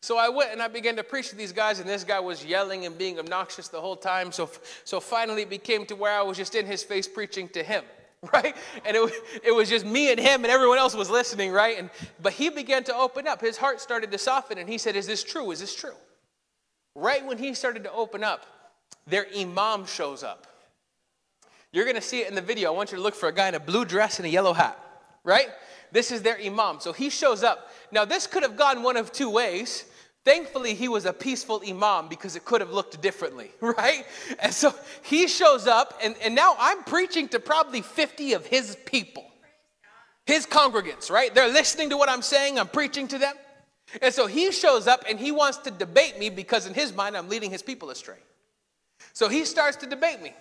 So 0.00 0.16
I 0.16 0.28
went 0.28 0.52
and 0.52 0.62
I 0.62 0.68
began 0.68 0.96
to 0.96 1.04
preach 1.04 1.30
to 1.30 1.36
these 1.36 1.52
guys, 1.52 1.80
and 1.80 1.88
this 1.88 2.04
guy 2.04 2.20
was 2.20 2.44
yelling 2.44 2.86
and 2.86 2.96
being 2.96 3.18
obnoxious 3.18 3.68
the 3.68 3.80
whole 3.80 3.96
time. 3.96 4.30
So, 4.32 4.48
so 4.84 5.00
finally, 5.00 5.42
it 5.42 5.50
became 5.50 5.86
to 5.86 5.96
where 5.96 6.12
I 6.12 6.22
was 6.22 6.36
just 6.36 6.54
in 6.54 6.66
his 6.66 6.82
face 6.82 7.08
preaching 7.08 7.48
to 7.50 7.62
him, 7.62 7.84
right? 8.32 8.56
And 8.84 8.96
it, 8.96 9.12
it 9.44 9.52
was 9.54 9.68
just 9.68 9.84
me 9.84 10.10
and 10.10 10.20
him, 10.20 10.44
and 10.44 10.52
everyone 10.52 10.78
else 10.78 10.94
was 10.94 11.10
listening, 11.10 11.50
right? 11.50 11.78
And, 11.78 11.90
but 12.22 12.32
he 12.32 12.48
began 12.48 12.84
to 12.84 12.94
open 12.94 13.26
up. 13.26 13.40
His 13.40 13.56
heart 13.56 13.80
started 13.80 14.12
to 14.12 14.18
soften, 14.18 14.58
and 14.58 14.68
he 14.68 14.78
said, 14.78 14.94
Is 14.94 15.06
this 15.06 15.24
true? 15.24 15.50
Is 15.50 15.60
this 15.60 15.74
true? 15.74 15.96
Right 16.94 17.24
when 17.26 17.38
he 17.38 17.52
started 17.54 17.84
to 17.84 17.92
open 17.92 18.22
up, 18.22 18.46
their 19.06 19.26
imam 19.36 19.86
shows 19.86 20.22
up. 20.22 20.46
You're 21.72 21.84
going 21.84 21.96
to 21.96 22.02
see 22.02 22.20
it 22.20 22.28
in 22.28 22.34
the 22.34 22.40
video. 22.40 22.72
I 22.72 22.76
want 22.76 22.92
you 22.92 22.96
to 22.96 23.02
look 23.02 23.14
for 23.14 23.28
a 23.28 23.34
guy 23.34 23.48
in 23.48 23.54
a 23.54 23.60
blue 23.60 23.84
dress 23.84 24.18
and 24.18 24.26
a 24.26 24.30
yellow 24.30 24.52
hat, 24.52 24.78
right? 25.22 25.48
This 25.92 26.10
is 26.10 26.22
their 26.22 26.38
imam. 26.38 26.80
So 26.80 26.92
he 26.92 27.10
shows 27.10 27.42
up. 27.42 27.70
Now, 27.90 28.04
this 28.04 28.26
could 28.26 28.42
have 28.42 28.56
gone 28.56 28.82
one 28.82 28.96
of 28.96 29.12
two 29.12 29.30
ways. 29.30 29.84
Thankfully, 30.24 30.74
he 30.74 30.88
was 30.88 31.06
a 31.06 31.12
peaceful 31.12 31.62
imam 31.66 32.08
because 32.08 32.36
it 32.36 32.44
could 32.44 32.60
have 32.60 32.70
looked 32.70 33.00
differently, 33.00 33.50
right? 33.60 34.04
And 34.40 34.52
so 34.52 34.74
he 35.02 35.26
shows 35.26 35.66
up, 35.66 35.98
and, 36.02 36.16
and 36.22 36.34
now 36.34 36.54
I'm 36.58 36.82
preaching 36.84 37.28
to 37.28 37.40
probably 37.40 37.80
50 37.80 38.34
of 38.34 38.46
his 38.46 38.76
people, 38.84 39.24
his 40.26 40.44
congregants, 40.44 41.10
right? 41.10 41.34
They're 41.34 41.48
listening 41.48 41.90
to 41.90 41.96
what 41.96 42.10
I'm 42.10 42.22
saying, 42.22 42.58
I'm 42.58 42.68
preaching 42.68 43.08
to 43.08 43.18
them. 43.18 43.34
And 44.02 44.12
so 44.12 44.26
he 44.26 44.52
shows 44.52 44.86
up 44.86 45.04
and 45.08 45.18
he 45.18 45.32
wants 45.32 45.58
to 45.58 45.70
debate 45.70 46.18
me 46.18 46.28
because 46.28 46.66
in 46.66 46.74
his 46.74 46.94
mind, 46.94 47.16
I'm 47.16 47.28
leading 47.28 47.50
his 47.50 47.62
people 47.62 47.88
astray. 47.88 48.18
So 49.14 49.28
he 49.28 49.44
starts 49.44 49.78
to 49.78 49.86
debate 49.86 50.20
me. 50.20 50.34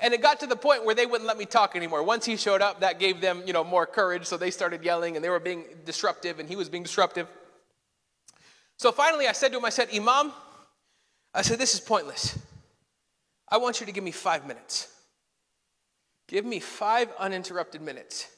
And 0.00 0.14
it 0.14 0.22
got 0.22 0.40
to 0.40 0.46
the 0.46 0.56
point 0.56 0.84
where 0.84 0.94
they 0.94 1.06
wouldn't 1.06 1.26
let 1.26 1.36
me 1.36 1.44
talk 1.44 1.76
anymore. 1.76 2.02
Once 2.02 2.24
he 2.24 2.36
showed 2.36 2.62
up, 2.62 2.80
that 2.80 2.98
gave 2.98 3.20
them, 3.20 3.42
you 3.46 3.52
know, 3.52 3.64
more 3.64 3.86
courage. 3.86 4.24
So 4.24 4.36
they 4.36 4.50
started 4.50 4.82
yelling 4.82 5.16
and 5.16 5.24
they 5.24 5.28
were 5.28 5.40
being 5.40 5.64
disruptive 5.84 6.38
and 6.38 6.48
he 6.48 6.56
was 6.56 6.68
being 6.68 6.82
disruptive. 6.82 7.28
So 8.78 8.92
finally 8.92 9.26
I 9.26 9.32
said 9.32 9.52
to 9.52 9.58
him, 9.58 9.64
I 9.64 9.70
said, 9.70 9.88
Imam, 9.94 10.32
I 11.34 11.42
said, 11.42 11.58
this 11.58 11.74
is 11.74 11.80
pointless. 11.80 12.38
I 13.48 13.58
want 13.58 13.80
you 13.80 13.86
to 13.86 13.92
give 13.92 14.04
me 14.04 14.10
five 14.10 14.46
minutes. 14.46 14.88
Give 16.28 16.44
me 16.44 16.60
five 16.60 17.12
uninterrupted 17.18 17.82
minutes. 17.82 18.28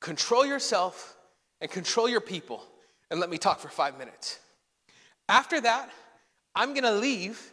Control 0.00 0.46
yourself 0.46 1.14
and 1.60 1.70
control 1.70 2.08
your 2.08 2.22
people 2.22 2.64
and 3.10 3.20
let 3.20 3.28
me 3.28 3.36
talk 3.36 3.60
for 3.60 3.68
five 3.68 3.98
minutes. 3.98 4.38
After 5.28 5.60
that, 5.60 5.90
I'm 6.54 6.70
going 6.70 6.84
to 6.84 6.92
leave 6.92 7.52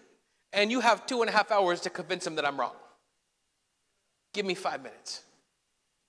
and 0.54 0.72
you 0.72 0.80
have 0.80 1.06
two 1.06 1.22
and 1.22 1.30
a 1.30 1.34
half 1.34 1.52
hours 1.52 1.82
to 1.82 1.90
convince 1.90 2.26
him 2.26 2.36
that 2.36 2.46
I'm 2.46 2.58
wrong. 2.58 2.74
Give 4.38 4.45
me 4.45 4.54
five 4.54 4.84
minutes. 4.84 5.23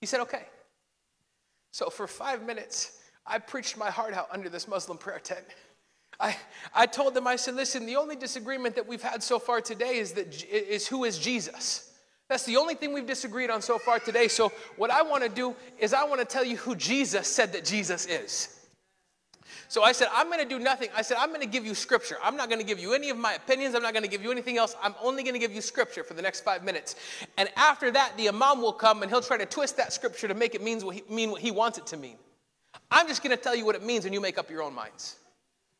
He 0.01 0.05
said, 0.05 0.19
Okay. 0.19 0.43
So 1.71 1.89
for 1.89 2.05
five 2.05 2.45
minutes, 2.45 2.99
I 3.25 3.39
preached 3.39 3.75
my 3.75 3.89
heart 3.89 4.13
out 4.13 4.27
under 4.31 4.49
this 4.49 4.67
Muslim 4.67 4.99
prayer 4.99 5.17
tent. 5.17 5.45
I, 6.19 6.37
I 6.75 6.85
told 6.85 7.15
them, 7.15 7.25
I 7.25 7.37
said, 7.37 7.55
listen, 7.55 7.87
the 7.87 7.95
only 7.95 8.15
disagreement 8.15 8.75
that 8.75 8.85
we've 8.85 9.01
had 9.01 9.23
so 9.23 9.39
far 9.39 9.61
today 9.61 9.97
is, 9.97 10.11
that, 10.13 10.43
is 10.43 10.87
who 10.87 11.05
is 11.05 11.17
Jesus. 11.17 11.91
That's 12.27 12.43
the 12.43 12.57
only 12.57 12.75
thing 12.75 12.93
we've 12.93 13.07
disagreed 13.07 13.49
on 13.49 13.63
so 13.63 13.79
far 13.79 13.97
today. 13.97 14.27
So, 14.27 14.51
what 14.77 14.91
I 14.91 15.01
want 15.01 15.23
to 15.23 15.29
do 15.29 15.55
is, 15.79 15.91
I 15.93 16.03
want 16.03 16.19
to 16.19 16.25
tell 16.25 16.45
you 16.45 16.57
who 16.57 16.75
Jesus 16.75 17.27
said 17.27 17.53
that 17.53 17.65
Jesus 17.65 18.05
is. 18.05 18.58
So 19.69 19.83
I 19.83 19.91
said, 19.91 20.07
I'm 20.11 20.31
going 20.31 20.39
to 20.39 20.49
do 20.49 20.57
nothing. 20.57 20.89
I 20.97 21.03
said, 21.03 21.17
I'm 21.19 21.29
going 21.29 21.41
to 21.41 21.47
give 21.47 21.63
you 21.63 21.75
scripture. 21.75 22.17
I'm 22.23 22.35
not 22.35 22.49
going 22.49 22.59
to 22.59 22.65
give 22.65 22.79
you 22.79 22.93
any 22.93 23.11
of 23.11 23.17
my 23.17 23.33
opinions. 23.33 23.75
I'm 23.75 23.83
not 23.83 23.93
going 23.93 24.03
to 24.03 24.09
give 24.09 24.23
you 24.23 24.31
anything 24.31 24.57
else. 24.57 24.75
I'm 24.81 24.95
only 24.99 25.21
going 25.21 25.35
to 25.35 25.39
give 25.39 25.53
you 25.53 25.61
scripture 25.61 26.03
for 26.03 26.15
the 26.15 26.23
next 26.23 26.43
five 26.43 26.63
minutes. 26.63 26.95
And 27.37 27.49
after 27.55 27.91
that, 27.91 28.13
the 28.17 28.29
imam 28.29 28.63
will 28.63 28.73
come 28.73 29.03
and 29.03 29.11
he'll 29.11 29.21
try 29.21 29.37
to 29.37 29.45
twist 29.45 29.77
that 29.77 29.93
scripture 29.93 30.27
to 30.27 30.33
make 30.33 30.55
it 30.55 30.63
means 30.63 30.83
what 30.83 30.95
he, 30.95 31.03
mean 31.07 31.29
what 31.29 31.39
he 31.39 31.51
wants 31.51 31.77
it 31.77 31.85
to 31.87 31.97
mean. 31.97 32.17
I'm 32.89 33.07
just 33.07 33.21
going 33.21 33.37
to 33.37 33.41
tell 33.41 33.55
you 33.55 33.63
what 33.63 33.75
it 33.75 33.83
means 33.85 34.05
and 34.05 34.13
you 34.13 34.19
make 34.19 34.39
up 34.39 34.49
your 34.49 34.63
own 34.63 34.73
minds. 34.73 35.17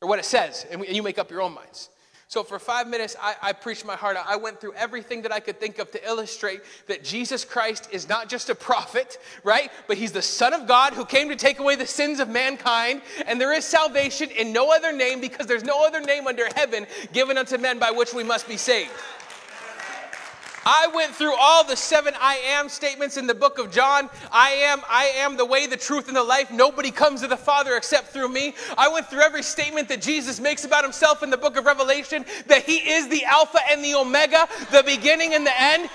Or 0.04 0.08
what 0.08 0.20
it 0.20 0.26
says 0.26 0.68
and 0.70 0.86
you 0.88 1.02
make 1.02 1.18
up 1.18 1.32
your 1.32 1.42
own 1.42 1.56
minds. 1.56 1.90
So 2.30 2.44
for 2.44 2.60
five 2.60 2.88
minutes, 2.88 3.16
I, 3.20 3.36
I, 3.42 3.54
preached 3.54 3.86
my 3.86 3.96
heart 3.96 4.16
out. 4.16 4.26
I 4.28 4.36
went 4.36 4.62
through 4.62 4.74
everything 4.74 5.24
that 5.24 5.34
I 5.34 5.40
could 5.40 5.60
think 5.60 5.80
of 5.80 5.90
to 5.94 6.08
illustrate 6.08 6.62
that 6.86 7.04
Jesus 7.04 7.44
Christ 7.44 7.90
is 7.92 8.08
not 8.08 8.30
just 8.30 8.52
a 8.52 8.56
prophet, 8.56 9.18
right? 9.44 9.72
But 9.88 9.98
he's 9.98 10.12
the 10.12 10.22
Son 10.22 10.54
of 10.54 10.68
God 10.68 10.94
who 10.94 11.06
came 11.06 11.30
to 11.30 11.36
take 11.36 11.58
away 11.58 11.76
the 11.76 11.88
sins 11.88 12.20
of 12.20 12.30
mankind. 12.30 13.02
And 13.26 13.42
there 13.42 13.52
is 13.52 13.66
salvation 13.66 14.30
in 14.30 14.54
no 14.54 14.72
other 14.72 14.92
name 14.92 15.22
because 15.22 15.48
there's 15.48 15.64
no 15.64 15.84
other 15.84 16.02
name 16.02 16.28
under 16.28 16.46
heaven 16.56 16.86
given 17.14 17.36
unto 17.36 17.58
men 17.58 17.80
by 17.80 17.90
which 17.90 18.14
we 18.14 18.24
must 18.24 18.48
be 18.48 18.58
saved. 18.58 18.92
I 20.66 20.90
went 20.94 21.16
through 21.16 21.36
all 21.40 21.64
the 21.64 21.76
seven 21.76 22.14
I 22.20 22.36
am 22.38 22.70
statements 22.70 23.18
in 23.18 23.28
the 23.28 23.34
book 23.34 23.60
of 23.60 23.72
John. 23.72 24.10
I 24.32 24.50
am, 24.52 24.82
I 24.90 25.06
am 25.18 25.38
the 25.38 25.46
way, 25.46 25.68
the 25.68 25.78
truth, 25.78 26.08
and 26.08 26.18
the 26.18 26.24
life. 26.24 26.52
Nobody 26.52 26.92
comes 26.92 27.22
to 27.22 27.28
the 27.28 27.38
Father 27.38 27.76
except 27.76 28.10
through 28.10 28.30
me. 28.30 28.54
I 28.78 28.90
went 28.90 29.08
through 29.08 29.22
every 29.22 29.44
statement 29.44 29.88
that 29.90 30.02
Jesus 30.02 30.40
makes 30.40 30.66
about 30.66 30.84
himself 30.84 31.24
in 31.24 31.30
the 31.30 31.38
book 31.38 31.58
of 31.58 31.66
Revelation 31.66 32.26
that 32.48 32.64
he 32.64 32.78
is 32.78 33.08
the 33.08 33.24
Alpha 33.26 33.60
and 33.70 33.84
the 33.84 33.96
Omega, 33.96 34.48
the 34.72 34.84
beginning 34.84 35.34
and 35.34 35.46
the 35.46 35.62
end. 35.62 35.90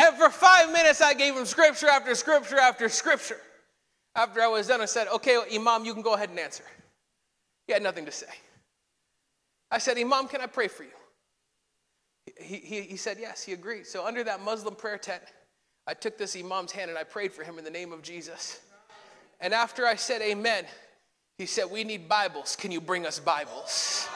And 0.00 0.16
for 0.16 0.30
five 0.30 0.70
minutes, 0.72 1.00
I 1.00 1.14
gave 1.14 1.36
him 1.36 1.44
scripture 1.44 1.88
after 1.88 2.14
scripture 2.14 2.58
after 2.58 2.88
scripture. 2.88 3.40
After 4.14 4.40
I 4.40 4.48
was 4.48 4.66
done, 4.66 4.80
I 4.80 4.86
said, 4.86 5.08
Okay, 5.08 5.38
Imam, 5.52 5.84
you 5.84 5.94
can 5.94 6.02
go 6.02 6.14
ahead 6.14 6.30
and 6.30 6.38
answer. 6.38 6.64
He 7.66 7.72
had 7.72 7.82
nothing 7.82 8.04
to 8.04 8.12
say. 8.12 8.26
I 9.70 9.78
said, 9.78 9.98
Imam, 9.98 10.28
can 10.28 10.40
I 10.40 10.46
pray 10.46 10.68
for 10.68 10.82
you? 10.82 10.90
He, 12.38 12.82
he, 12.82 12.96
said, 12.96 13.18
Yes, 13.20 13.42
he 13.42 13.52
agreed. 13.52 13.86
So, 13.86 14.06
under 14.06 14.22
that 14.24 14.42
Muslim 14.42 14.74
prayer 14.74 14.98
tent, 14.98 15.22
I 15.86 15.94
took 15.94 16.18
this 16.18 16.36
Imam's 16.36 16.72
hand 16.72 16.90
and 16.90 16.98
I 16.98 17.04
prayed 17.04 17.32
for 17.32 17.42
him 17.42 17.58
in 17.58 17.64
the 17.64 17.70
name 17.70 17.92
of 17.92 18.02
Jesus. 18.02 18.60
And 19.40 19.54
after 19.54 19.86
I 19.86 19.94
said 19.94 20.20
amen, 20.22 20.64
he 21.36 21.46
said, 21.46 21.66
We 21.70 21.84
need 21.84 22.08
Bibles. 22.08 22.56
Can 22.56 22.70
you 22.70 22.80
bring 22.80 23.06
us 23.06 23.18
Bibles? 23.18 24.08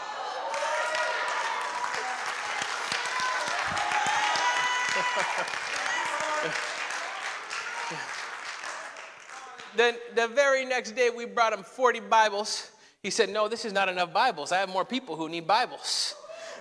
then 9.77 9.95
the 10.15 10.29
very 10.29 10.65
next 10.65 10.93
day, 10.93 11.11
we 11.11 11.25
brought 11.25 11.53
him 11.53 11.63
40 11.63 12.01
Bibles. 12.01 12.71
He 13.03 13.11
said, 13.11 13.31
No, 13.31 13.49
this 13.49 13.65
is 13.65 13.73
not 13.73 13.89
enough 13.89 14.13
Bibles. 14.13 14.53
I 14.53 14.59
have 14.59 14.69
more 14.69 14.85
people 14.85 15.17
who 15.17 15.29
need 15.29 15.47
Bibles. 15.47 16.15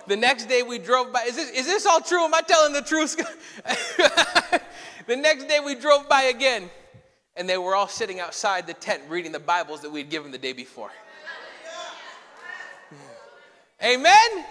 The 0.06 0.16
next 0.16 0.46
day, 0.46 0.62
we 0.62 0.78
drove 0.78 1.12
by. 1.12 1.22
Is 1.22 1.36
this, 1.36 1.50
is 1.50 1.66
this 1.66 1.86
all 1.86 2.00
true? 2.00 2.24
Am 2.24 2.34
I 2.34 2.40
telling 2.40 2.72
the 2.72 2.82
truth? 2.82 3.16
the 5.06 5.16
next 5.16 5.44
day, 5.44 5.60
we 5.64 5.74
drove 5.74 6.08
by 6.08 6.22
again, 6.22 6.70
and 7.36 7.48
they 7.48 7.58
were 7.58 7.74
all 7.74 7.88
sitting 7.88 8.18
outside 8.18 8.66
the 8.66 8.74
tent 8.74 9.02
reading 9.08 9.32
the 9.32 9.38
Bibles 9.38 9.80
that 9.82 9.90
we 9.90 10.00
had 10.00 10.10
given 10.10 10.32
the 10.32 10.38
day 10.38 10.52
before. 10.52 10.90
Amen? 13.82 14.16
Amen. 14.32 14.44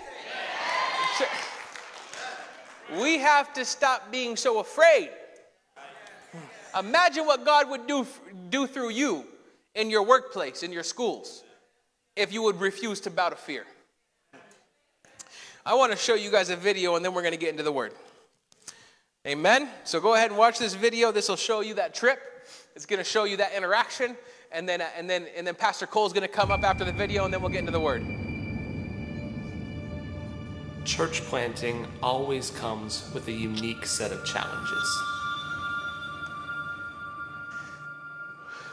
We 3.00 3.20
have 3.20 3.54
to 3.54 3.64
stop 3.64 4.12
being 4.12 4.36
so 4.36 4.60
afraid. 4.60 5.10
Imagine 6.78 7.26
what 7.26 7.46
God 7.46 7.70
would 7.70 7.88
do, 7.88 8.06
do 8.50 8.68
through 8.68 8.90
you 8.90 9.26
in 9.76 9.90
your 9.90 10.04
workplace, 10.04 10.64
in 10.64 10.74
your 10.74 10.84
schools, 10.84 11.44
if 12.16 12.34
you 12.34 12.42
would 12.44 12.60
refuse 12.60 13.00
to 13.02 13.10
bow 13.10 13.30
to 13.30 13.36
fear. 13.36 13.66
I 15.65 15.76
want 15.76 15.91
to 15.91 15.97
show 15.97 16.15
you 16.15 16.32
guys 16.32 16.50
a 16.50 16.56
video 16.56 16.95
and 16.95 17.06
then 17.06 17.13
we're 17.13 17.21
going 17.21 17.34
to 17.34 17.39
get 17.39 17.50
into 17.50 17.63
the 17.63 17.71
word. 17.71 17.93
Amen. 19.28 19.69
So 19.84 20.00
go 20.00 20.15
ahead 20.15 20.32
and 20.32 20.38
watch 20.38 20.58
this 20.58 20.74
video. 20.74 21.12
This 21.12 21.30
will 21.30 21.36
show 21.36 21.62
you 21.62 21.76
that 21.76 21.93
trip. 21.93 22.19
It's 22.76 22.88
going 22.88 22.97
to 22.97 23.04
show 23.04 23.26
you 23.26 23.38
that 23.38 23.54
interaction 23.54 24.17
and 24.52 24.67
then 24.67 24.82
uh, 24.82 24.89
and 24.97 25.10
then 25.10 25.28
and 25.36 25.45
then 25.45 25.54
Pastor 25.54 25.86
Cole's 25.86 26.13
going 26.13 26.28
to 26.28 26.34
come 26.34 26.52
up 26.52 26.63
after 26.63 26.84
the 26.84 26.91
video 26.91 27.26
and 27.26 27.34
then 27.34 27.41
we'll 27.41 27.52
get 27.52 27.60
into 27.60 27.71
the 27.71 27.80
word. 27.80 28.04
Church 30.84 31.21
planting 31.21 31.86
always 32.02 32.50
comes 32.50 33.10
with 33.13 33.28
a 33.28 33.32
unique 33.32 33.86
set 33.86 34.12
of 34.12 34.26
challenges. 34.26 35.02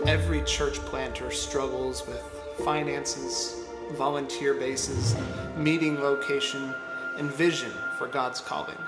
Every 0.06 0.42
church 0.44 0.78
planter 0.78 1.30
struggles 1.30 2.06
with 2.06 2.22
finances, 2.64 3.57
volunteer 3.92 4.54
bases, 4.54 5.16
meeting 5.56 6.00
location, 6.00 6.74
and 7.18 7.30
vision 7.32 7.72
for 7.98 8.06
God's 8.06 8.40
calling. 8.40 8.78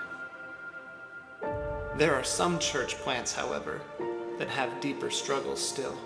There 1.96 2.14
are 2.14 2.24
some 2.24 2.58
church 2.58 2.96
plants, 2.96 3.34
however, 3.34 3.80
that 4.38 4.48
have 4.48 4.80
deeper 4.80 5.10
struggles 5.10 5.60
still. 5.60 5.96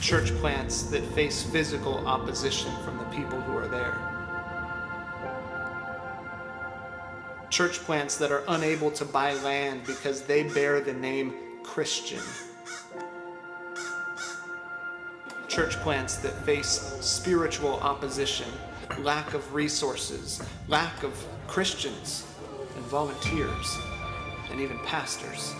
Church 0.00 0.30
plants 0.36 0.84
that 0.84 1.04
face 1.14 1.42
physical 1.42 2.06
opposition 2.06 2.72
from 2.84 2.98
the 2.98 3.04
people 3.04 3.40
who 3.40 3.56
are 3.56 3.68
there. 3.68 3.98
Church 7.50 7.78
plants 7.80 8.16
that 8.18 8.30
are 8.30 8.44
unable 8.48 8.90
to 8.92 9.04
buy 9.04 9.34
land 9.34 9.84
because 9.86 10.22
they 10.22 10.44
bear 10.44 10.80
the 10.80 10.92
name 10.92 11.34
Christian 11.64 12.22
church 15.58 15.74
plants 15.80 16.18
that 16.18 16.34
face 16.44 16.96
spiritual 17.00 17.80
opposition, 17.80 18.46
lack 19.00 19.34
of 19.34 19.52
resources, 19.52 20.40
lack 20.68 21.02
of 21.02 21.12
Christians 21.48 22.24
and 22.76 22.84
volunteers, 22.84 23.76
and 24.52 24.60
even 24.60 24.78
pastors. 24.86 25.52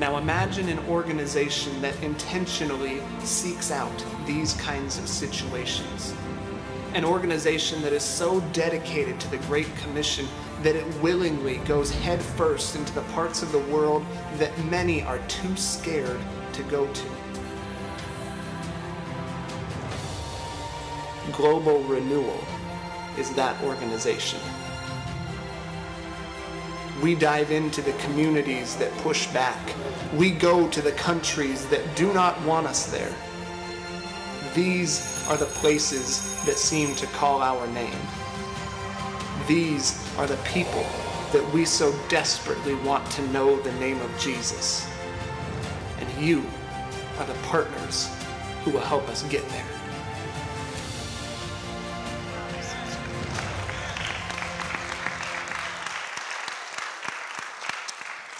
Now 0.00 0.16
imagine 0.16 0.68
an 0.68 0.80
organization 0.88 1.80
that 1.82 1.94
intentionally 2.02 3.00
seeks 3.20 3.70
out 3.70 4.04
these 4.26 4.54
kinds 4.54 4.98
of 4.98 5.06
situations. 5.06 6.12
An 6.94 7.04
organization 7.04 7.80
that 7.82 7.92
is 7.92 8.02
so 8.02 8.40
dedicated 8.52 9.20
to 9.20 9.30
the 9.30 9.38
Great 9.46 9.72
Commission 9.76 10.26
that 10.62 10.74
it 10.74 10.86
willingly 11.02 11.58
goes 11.58 11.90
headfirst 11.90 12.76
into 12.76 12.92
the 12.94 13.02
parts 13.12 13.42
of 13.42 13.52
the 13.52 13.58
world 13.58 14.04
that 14.36 14.56
many 14.64 15.02
are 15.02 15.18
too 15.28 15.56
scared 15.56 16.20
to 16.52 16.62
go 16.64 16.86
to. 16.92 17.04
Global 21.32 21.80
Renewal 21.84 22.42
is 23.16 23.30
that 23.34 23.62
organization. 23.62 24.40
We 27.02 27.14
dive 27.14 27.52
into 27.52 27.80
the 27.80 27.92
communities 27.92 28.74
that 28.76 28.90
push 28.98 29.28
back. 29.28 29.74
We 30.14 30.32
go 30.32 30.68
to 30.68 30.82
the 30.82 30.92
countries 30.92 31.66
that 31.68 31.94
do 31.94 32.12
not 32.12 32.40
want 32.42 32.66
us 32.66 32.90
there. 32.90 33.14
These 34.54 35.24
are 35.28 35.36
the 35.36 35.44
places 35.44 36.42
that 36.44 36.56
seem 36.56 36.96
to 36.96 37.06
call 37.08 37.40
our 37.40 37.66
name. 37.68 37.94
These 39.46 40.07
are 40.18 40.26
the 40.26 40.36
people 40.38 40.84
that 41.32 41.48
we 41.54 41.64
so 41.64 41.94
desperately 42.08 42.74
want 42.74 43.08
to 43.12 43.22
know 43.28 43.60
the 43.62 43.72
name 43.74 44.00
of 44.00 44.18
Jesus. 44.18 44.88
And 45.98 46.22
you 46.22 46.44
are 47.18 47.24
the 47.24 47.34
partners 47.44 48.10
who 48.64 48.72
will 48.72 48.80
help 48.80 49.08
us 49.08 49.22
get 49.24 49.48
there. 49.50 49.64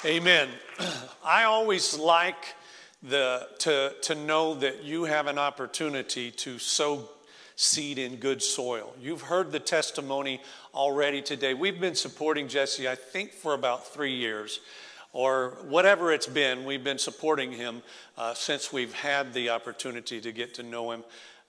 Amen. 0.04 0.48
I 1.24 1.44
always 1.44 1.96
like 1.96 2.54
the, 3.02 3.48
to, 3.60 3.94
to 4.02 4.14
know 4.16 4.54
that 4.54 4.82
you 4.82 5.04
have 5.04 5.28
an 5.28 5.38
opportunity 5.38 6.32
to 6.32 6.58
sow 6.58 7.08
seed 7.60 7.98
in 7.98 8.14
good 8.14 8.40
soil. 8.40 8.94
You've 9.00 9.22
heard 9.22 9.50
the 9.50 9.58
testimony 9.58 10.40
already 10.72 11.20
today. 11.20 11.54
We've 11.54 11.80
been 11.80 11.96
supporting 11.96 12.46
Jesse, 12.46 12.88
I 12.88 12.94
think, 12.94 13.32
for 13.32 13.52
about 13.52 13.88
three 13.88 14.14
years 14.14 14.60
or 15.12 15.56
whatever 15.66 16.12
it's 16.12 16.28
been. 16.28 16.64
We've 16.64 16.84
been 16.84 17.00
supporting 17.00 17.50
him 17.50 17.82
uh, 18.16 18.32
since 18.34 18.72
we've 18.72 18.94
had 18.94 19.34
the 19.34 19.50
opportunity 19.50 20.20
to 20.20 20.30
get 20.30 20.54
to 20.54 20.62
know 20.62 20.92
him. 20.92 21.02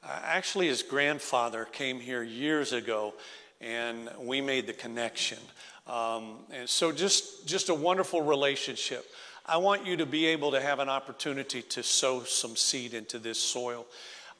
Uh, 0.03 0.19
actually, 0.23 0.65
his 0.65 0.81
grandfather 0.81 1.65
came 1.65 1.99
here 1.99 2.23
years 2.23 2.73
ago 2.73 3.13
and 3.61 4.09
we 4.19 4.41
made 4.41 4.65
the 4.65 4.73
connection. 4.73 5.37
Um, 5.85 6.37
and 6.51 6.67
so, 6.67 6.91
just, 6.91 7.45
just 7.45 7.69
a 7.69 7.75
wonderful 7.75 8.23
relationship. 8.23 9.05
I 9.45 9.57
want 9.57 9.85
you 9.85 9.95
to 9.97 10.07
be 10.07 10.25
able 10.25 10.49
to 10.51 10.61
have 10.61 10.79
an 10.79 10.89
opportunity 10.89 11.61
to 11.61 11.83
sow 11.83 12.23
some 12.23 12.55
seed 12.55 12.95
into 12.95 13.19
this 13.19 13.37
soil. 13.39 13.85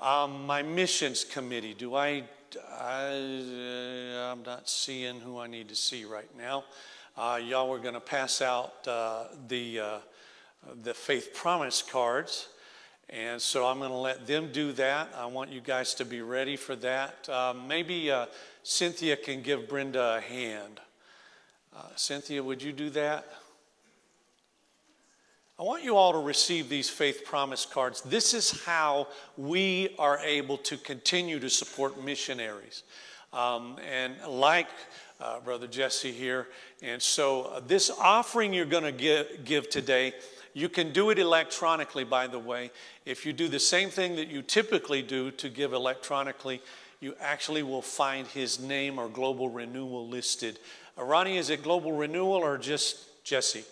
Um, 0.01 0.45
my 0.45 0.62
missions 0.62 1.25
committee, 1.25 1.73
do 1.73 1.93
I, 1.93 2.23
I, 2.79 3.12
am 4.31 4.43
not 4.45 4.69
seeing 4.69 5.19
who 5.19 5.39
I 5.39 5.47
need 5.47 5.67
to 5.67 5.75
see 5.75 6.05
right 6.05 6.29
now. 6.38 6.63
Uh, 7.17 7.38
y'all 7.43 7.67
were 7.67 7.79
going 7.79 7.95
to 7.95 7.99
pass 7.99 8.41
out 8.41 8.88
uh, 8.88 9.25
the, 9.49 9.79
uh, 9.81 9.97
the 10.83 10.93
faith 10.93 11.33
promise 11.33 11.81
cards. 11.81 12.47
And 13.09 13.41
so 13.41 13.67
I'm 13.67 13.79
going 13.79 13.91
to 13.91 13.97
let 13.97 14.25
them 14.25 14.53
do 14.53 14.71
that. 14.73 15.09
I 15.17 15.25
want 15.25 15.49
you 15.49 15.59
guys 15.59 15.93
to 15.95 16.05
be 16.05 16.21
ready 16.21 16.55
for 16.55 16.77
that. 16.77 17.27
Uh, 17.27 17.53
maybe 17.67 18.09
uh, 18.09 18.27
Cynthia 18.63 19.17
can 19.17 19.41
give 19.41 19.67
Brenda 19.67 20.15
a 20.15 20.21
hand. 20.21 20.79
Uh, 21.75 21.81
Cynthia, 21.97 22.41
would 22.41 22.63
you 22.63 22.71
do 22.71 22.89
that? 22.91 23.25
I 25.60 25.63
want 25.63 25.84
you 25.84 25.98
all 25.98 26.13
to 26.13 26.19
receive 26.19 26.69
these 26.69 26.89
faith 26.89 27.26
promise 27.26 27.65
cards. 27.65 28.00
This 28.00 28.34
is 28.34 28.63
how 28.63 29.10
we 29.36 29.94
are 30.00 30.17
able 30.19 30.58
to 30.60 30.77
continue 30.77 31.38
to 31.38 31.50
support 31.50 32.02
missionaries. 32.02 32.83
Um, 33.33 33.75
and 33.86 34.15
like 34.25 34.69
uh, 35.19 35.42
Brother 35.42 35.67
Jesse 35.67 36.13
here. 36.13 36.48
And 36.81 37.02
so, 37.02 37.42
uh, 37.42 37.60
this 37.60 37.90
offering 37.90 38.54
you're 38.54 38.63
going 38.63 38.86
to 38.86 39.27
give, 39.44 39.69
today, 39.69 40.13
you 40.54 40.69
can 40.69 40.94
do 40.94 41.10
it 41.10 41.19
electronically, 41.19 42.06
by 42.06 42.27
the 42.27 42.40
way. 42.40 42.71
If 43.06 43.25
you 43.25 43.33
do 43.33 43.50
the 43.50 43.60
same 43.60 43.90
thing 43.90 44.15
that 44.15 44.29
you 44.29 44.42
typically 44.42 45.02
do 45.02 45.29
to 45.31 45.50
give 45.50 45.73
electronically, 45.73 46.62
you 47.02 47.15
actually 47.19 47.63
will 47.63 47.81
find 47.81 48.25
his 48.27 48.62
name 48.62 48.98
or 48.98 49.10
global 49.10 49.50
renewal 49.50 50.08
listed. 50.08 50.58
Uh, 50.98 51.04
Ronnie, 51.04 51.36
is 51.36 51.50
it 51.50 51.63
global 51.63 51.92
renewal 51.92 52.38
or 52.38 52.58
just 52.58 53.25
Jesse? 53.25 53.65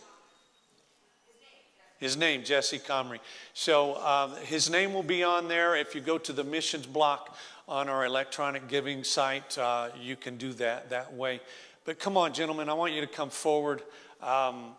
His 1.99 2.15
name, 2.15 2.43
Jesse 2.43 2.79
Comrie. 2.79 3.19
So 3.53 3.93
uh, 3.93 4.35
his 4.35 4.69
name 4.69 4.93
will 4.93 5.03
be 5.03 5.23
on 5.23 5.47
there. 5.47 5.75
If 5.75 5.95
you 5.95 6.01
go 6.01 6.17
to 6.19 6.31
the 6.31 6.43
missions 6.43 6.85
block 6.85 7.35
on 7.67 7.89
our 7.89 8.05
electronic 8.05 8.67
giving 8.67 9.03
site, 9.03 9.57
uh, 9.57 9.89
you 9.99 10.15
can 10.15 10.37
do 10.37 10.53
that 10.53 10.89
that 10.91 11.13
way. 11.13 11.41
But 11.85 11.99
come 11.99 12.15
on, 12.17 12.33
gentlemen, 12.33 12.69
I 12.69 12.73
want 12.73 12.93
you 12.93 13.01
to 13.01 13.07
come 13.07 13.29
forward. 13.29 13.81
Um, 14.21 14.75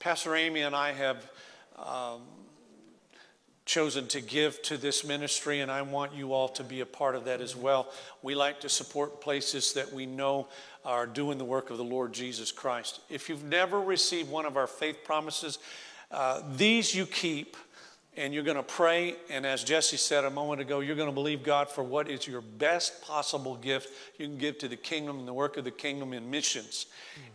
Pastor 0.00 0.34
Amy 0.34 0.62
and 0.62 0.74
I 0.74 0.92
have 0.92 1.30
um, 1.76 2.22
chosen 3.64 4.06
to 4.08 4.20
give 4.20 4.60
to 4.62 4.76
this 4.76 5.04
ministry, 5.04 5.60
and 5.60 5.70
I 5.70 5.82
want 5.82 6.14
you 6.14 6.32
all 6.32 6.48
to 6.50 6.64
be 6.64 6.80
a 6.80 6.86
part 6.86 7.14
of 7.14 7.24
that 7.26 7.40
as 7.40 7.54
well. 7.54 7.92
We 8.22 8.34
like 8.34 8.60
to 8.60 8.68
support 8.68 9.20
places 9.20 9.72
that 9.74 9.92
we 9.92 10.06
know 10.06 10.48
are 10.84 11.06
doing 11.06 11.36
the 11.36 11.44
work 11.44 11.70
of 11.70 11.78
the 11.78 11.84
Lord 11.84 12.12
Jesus 12.12 12.52
Christ. 12.52 13.00
If 13.10 13.28
you've 13.28 13.44
never 13.44 13.80
received 13.80 14.30
one 14.30 14.46
of 14.46 14.56
our 14.56 14.68
faith 14.68 14.98
promises, 15.04 15.58
uh, 16.10 16.42
these 16.56 16.94
you 16.94 17.06
keep 17.06 17.56
and 18.16 18.32
you're 18.32 18.42
going 18.42 18.56
to 18.56 18.62
pray. 18.62 19.16
And 19.28 19.44
as 19.44 19.62
Jesse 19.62 19.98
said 19.98 20.24
a 20.24 20.30
moment 20.30 20.60
ago, 20.60 20.80
you're 20.80 20.96
going 20.96 21.08
to 21.08 21.14
believe 21.14 21.42
God 21.42 21.68
for 21.68 21.84
what 21.84 22.08
is 22.08 22.26
your 22.26 22.40
best 22.40 23.02
possible 23.02 23.56
gift 23.56 23.92
you 24.18 24.26
can 24.26 24.38
give 24.38 24.58
to 24.58 24.68
the 24.68 24.76
kingdom 24.76 25.18
and 25.18 25.28
the 25.28 25.34
work 25.34 25.56
of 25.56 25.64
the 25.64 25.70
kingdom 25.70 26.12
in 26.12 26.30
missions. 26.30 26.86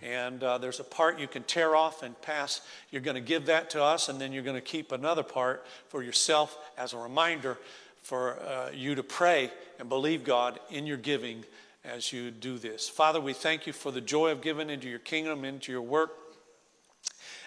Mm. 0.03 0.07
And 0.07 0.43
uh, 0.43 0.57
there's 0.57 0.79
a 0.79 0.83
part 0.83 1.19
you 1.19 1.27
can 1.27 1.43
tear 1.43 1.75
off 1.75 2.01
and 2.01 2.19
pass. 2.21 2.61
You're 2.89 3.01
going 3.01 3.15
to 3.15 3.21
give 3.21 3.45
that 3.45 3.69
to 3.71 3.83
us, 3.83 4.09
and 4.09 4.19
then 4.19 4.33
you're 4.33 4.43
going 4.43 4.55
to 4.55 4.61
keep 4.61 4.91
another 4.91 5.23
part 5.23 5.65
for 5.89 6.01
yourself 6.01 6.57
as 6.77 6.93
a 6.93 6.97
reminder 6.97 7.57
for 8.01 8.39
uh, 8.39 8.71
you 8.73 8.95
to 8.95 9.03
pray 9.03 9.51
and 9.79 9.87
believe 9.87 10.23
God 10.23 10.59
in 10.71 10.87
your 10.87 10.97
giving 10.97 11.45
as 11.85 12.11
you 12.11 12.31
do 12.31 12.57
this. 12.57 12.89
Father, 12.89 13.21
we 13.21 13.33
thank 13.33 13.67
you 13.67 13.73
for 13.73 13.91
the 13.91 14.01
joy 14.01 14.31
of 14.31 14.41
giving 14.41 14.69
into 14.69 14.89
your 14.89 14.99
kingdom, 14.99 15.45
into 15.45 15.71
your 15.71 15.81
work. 15.81 16.11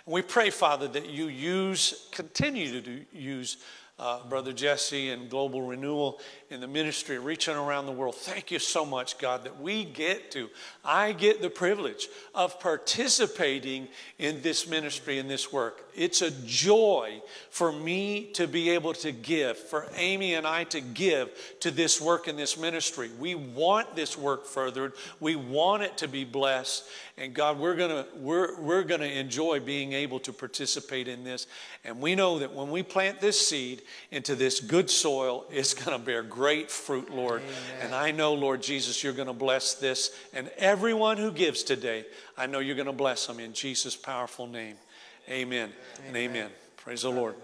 We 0.07 0.21
pray, 0.21 0.51
Father, 0.51 0.87
that 0.89 1.09
you 1.09 1.29
use, 1.29 2.09
continue 2.13 2.71
to 2.73 2.81
do, 2.83 3.05
use 3.11 3.57
uh, 3.99 4.23
Brother 4.25 4.53
Jesse 4.53 5.11
and 5.11 5.31
Global 5.31 5.63
Renewal 5.63 6.21
in 6.51 6.61
the 6.61 6.67
ministry, 6.67 7.19
reaching 7.19 7.57
around 7.57 7.87
the 7.87 7.93
world. 7.93 8.15
Thank 8.17 8.51
you 8.51 8.59
so 8.59 8.85
much, 8.85 9.17
God, 9.19 9.45
that 9.45 9.61
we 9.61 9.85
get 9.85 10.31
to, 10.33 10.51
I 10.85 11.13
get 11.13 11.41
the 11.41 11.49
privilege 11.49 12.09
of 12.35 12.61
participating 12.61 13.89
in 14.19 14.43
this 14.43 14.69
ministry 14.69 15.19
and 15.19 15.31
this 15.31 15.51
work. 15.51 15.84
It's 15.95 16.23
a 16.23 16.31
joy 16.31 17.23
for 17.51 17.73
me 17.73 18.31
to 18.35 18.47
be 18.47 18.71
able 18.71 18.95
to 18.95 19.13
give, 19.13 19.57
for 19.57 19.87
Amy 19.97 20.35
and 20.35 20.47
I 20.47 20.65
to 20.65 20.81
give 20.81 21.31
to 21.61 21.71
this 21.71 22.01
work 22.01 22.27
in 22.27 22.37
this 22.37 22.59
ministry. 22.59 23.11
We 23.19 23.35
want 23.35 23.95
this 23.95 24.19
work 24.19 24.47
furthered. 24.47 24.95
We 25.21 25.37
want 25.37 25.83
it 25.83 25.97
to 25.99 26.09
be 26.09 26.25
blessed. 26.25 26.85
And 27.17 27.33
God, 27.33 27.59
we're 27.61 27.77
gonna 27.77 28.07
we're 28.17 28.61
we're 28.61 28.83
gonna 28.83 29.05
enjoy 29.05 29.61
being 29.61 29.93
able 29.93 30.19
to 30.21 30.33
participate 30.33 31.07
in 31.07 31.23
this. 31.23 31.47
And 31.85 32.01
we 32.01 32.17
know 32.17 32.41
that 32.41 32.53
when 32.53 32.71
we 32.71 32.83
plant 32.83 33.21
this 33.21 33.47
seed 33.47 33.83
into 34.11 34.35
this 34.35 34.59
good 34.59 34.91
soil, 34.91 35.45
it's 35.51 35.75
gonna 35.75 35.99
bear 35.99 36.25
great 36.25 36.71
fruit, 36.71 37.11
Lord. 37.11 37.43
Amen. 37.43 37.55
And 37.83 37.95
I 37.95 38.11
know, 38.11 38.35
Lord 38.35 38.63
Jesus, 38.63 39.05
you're 39.05 39.13
gonna 39.13 39.33
bless 39.33 39.75
this. 39.75 40.11
And 40.33 40.51
everyone 40.59 41.19
who 41.19 41.31
gives 41.31 41.63
today, 41.63 42.05
I 42.37 42.47
know 42.47 42.59
you're 42.59 42.75
gonna 42.75 42.93
bless 42.93 43.27
them 43.27 43.39
in 43.39 43.53
Jesus' 43.53 43.95
powerful 43.95 44.49
name. 44.49 44.77
Amen, 45.29 45.73
and 46.07 46.17
amen. 46.17 46.51
Praise 46.77 47.01
the 47.03 47.11
Lord. 47.11 47.35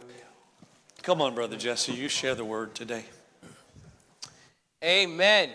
Come 1.03 1.23
on, 1.23 1.35
Brother 1.35 1.57
Jesse, 1.57 1.93
you 1.93 2.09
share 2.09 2.35
the 2.35 2.45
word 2.45 2.75
today. 2.75 3.07
Amen. 4.85 5.51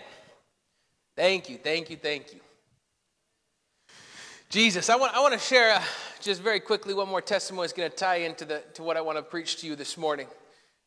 Thank 1.14 1.48
you, 1.48 1.56
thank 1.56 1.88
you, 1.88 1.96
thank 1.96 2.34
you. 2.34 2.40
Jesus, 4.48 4.90
I 4.90 4.96
want, 4.96 5.14
I 5.14 5.20
want 5.20 5.34
to 5.34 5.38
share 5.38 5.74
uh, 5.74 5.82
just 6.20 6.42
very 6.42 6.58
quickly 6.58 6.94
one 6.94 7.08
more 7.08 7.20
testimony 7.20 7.66
is 7.66 7.72
going 7.72 7.88
to 7.88 7.96
tie 7.96 8.16
into 8.16 8.44
the, 8.44 8.62
to 8.74 8.82
what 8.82 8.96
I 8.96 9.02
want 9.02 9.18
to 9.18 9.22
preach 9.22 9.58
to 9.60 9.68
you 9.68 9.76
this 9.76 9.96
morning. 9.96 10.26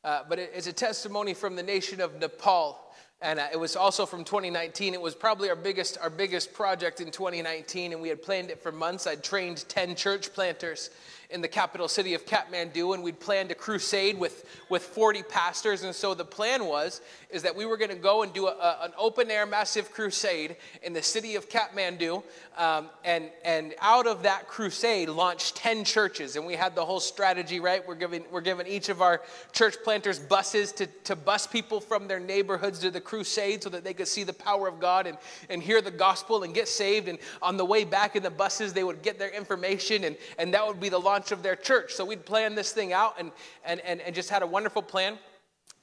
Uh, 0.03 0.23
but 0.27 0.39
it, 0.39 0.51
it's 0.53 0.67
a 0.67 0.73
testimony 0.73 1.33
from 1.33 1.55
the 1.55 1.63
nation 1.63 2.01
of 2.01 2.19
Nepal. 2.19 2.93
And 3.21 3.39
uh, 3.39 3.47
it 3.51 3.57
was 3.57 3.75
also 3.75 4.05
from 4.05 4.25
2019. 4.25 4.93
It 4.93 5.01
was 5.01 5.15
probably 5.15 5.49
our 5.49 5.55
biggest, 5.55 5.97
our 5.99 6.09
biggest 6.09 6.53
project 6.53 7.01
in 7.01 7.11
2019, 7.11 7.93
and 7.93 8.01
we 8.01 8.09
had 8.09 8.21
planned 8.21 8.49
it 8.49 8.61
for 8.61 8.71
months. 8.71 9.07
I'd 9.07 9.23
trained 9.23 9.65
10 9.67 9.95
church 9.95 10.33
planters 10.33 10.89
in 11.30 11.41
the 11.41 11.47
capital 11.47 11.88
city 11.88 12.15
of 12.15 12.25
Kathmandu, 12.25 12.95
and 12.95 13.03
we'd 13.03 13.19
planned 13.19 13.51
a 13.51 13.55
crusade 13.55 14.17
with, 14.17 14.45
with 14.67 14.82
40 14.82 15.21
pastors. 15.23 15.84
And 15.84 15.93
so 15.93 16.15
the 16.15 16.25
plan 16.25 16.65
was 16.65 17.01
is 17.30 17.43
that 17.43 17.55
we 17.55 17.65
were 17.65 17.77
going 17.77 17.91
to 17.91 17.95
go 17.95 18.23
and 18.23 18.34
do 18.34 18.47
a, 18.47 18.51
a, 18.51 18.80
an 18.86 18.91
open 18.97 19.30
air 19.30 19.45
massive 19.45 19.91
crusade 19.91 20.55
in 20.82 20.93
the 20.93 21.03
city 21.03 21.36
of 21.36 21.47
Kathmandu, 21.47 22.23
um, 22.57 22.89
and 23.05 23.30
and 23.45 23.75
out 23.80 24.07
of 24.07 24.23
that 24.23 24.47
crusade 24.47 25.09
launched 25.09 25.55
10 25.55 25.84
churches, 25.84 26.36
and 26.36 26.45
we 26.45 26.55
had 26.55 26.73
the 26.73 26.84
whole 26.84 26.99
strategy 26.99 27.59
right. 27.59 27.88
We're 27.88 27.95
giving 27.95 28.23
we're 28.32 28.41
giving 28.41 28.65
each 28.65 28.89
of 28.89 29.01
our 29.01 29.21
church 29.51 29.75
planters 29.84 30.17
buses 30.17 30.71
to 30.73 30.88
to 31.03 31.15
bus 31.15 31.45
people 31.45 31.80
from 31.80 32.07
their 32.07 32.19
neighborhoods 32.19 32.80
to 32.80 32.89
the 32.89 33.01
crusade 33.01 33.61
so 33.61 33.69
that 33.69 33.84
they 33.84 33.93
could 33.93 34.07
see 34.07 34.23
the 34.23 34.34
power 34.34 34.67
of 34.67 34.80
God 34.80 35.05
and 35.05 35.17
and 35.49 35.61
hear 35.61 35.82
the 35.82 35.91
gospel 35.91 36.41
and 36.41 36.55
get 36.55 36.67
saved. 36.67 37.07
And 37.07 37.19
on 37.43 37.57
the 37.57 37.65
way 37.65 37.84
back 37.84 38.15
in 38.15 38.23
the 38.23 38.32
buses, 38.32 38.73
they 38.73 38.84
would 38.84 39.03
get 39.03 39.19
their 39.19 39.30
information, 39.30 40.05
and 40.05 40.17
and 40.39 40.51
that 40.55 40.65
would 40.65 40.80
be 40.80 40.89
the 40.89 40.99
launch 40.99 41.18
of 41.32 41.43
their 41.43 41.55
church. 41.55 41.93
So 41.93 42.05
we'd 42.05 42.26
plan 42.26 42.55
this 42.55 42.72
thing 42.72 42.93
out 42.93 43.15
and 43.20 43.32
and 43.63 43.80
and, 43.82 44.01
and 44.01 44.15
just 44.15 44.30
had 44.30 44.41
a 44.41 44.47
wonderful 44.47 44.82
plan. 44.82 45.17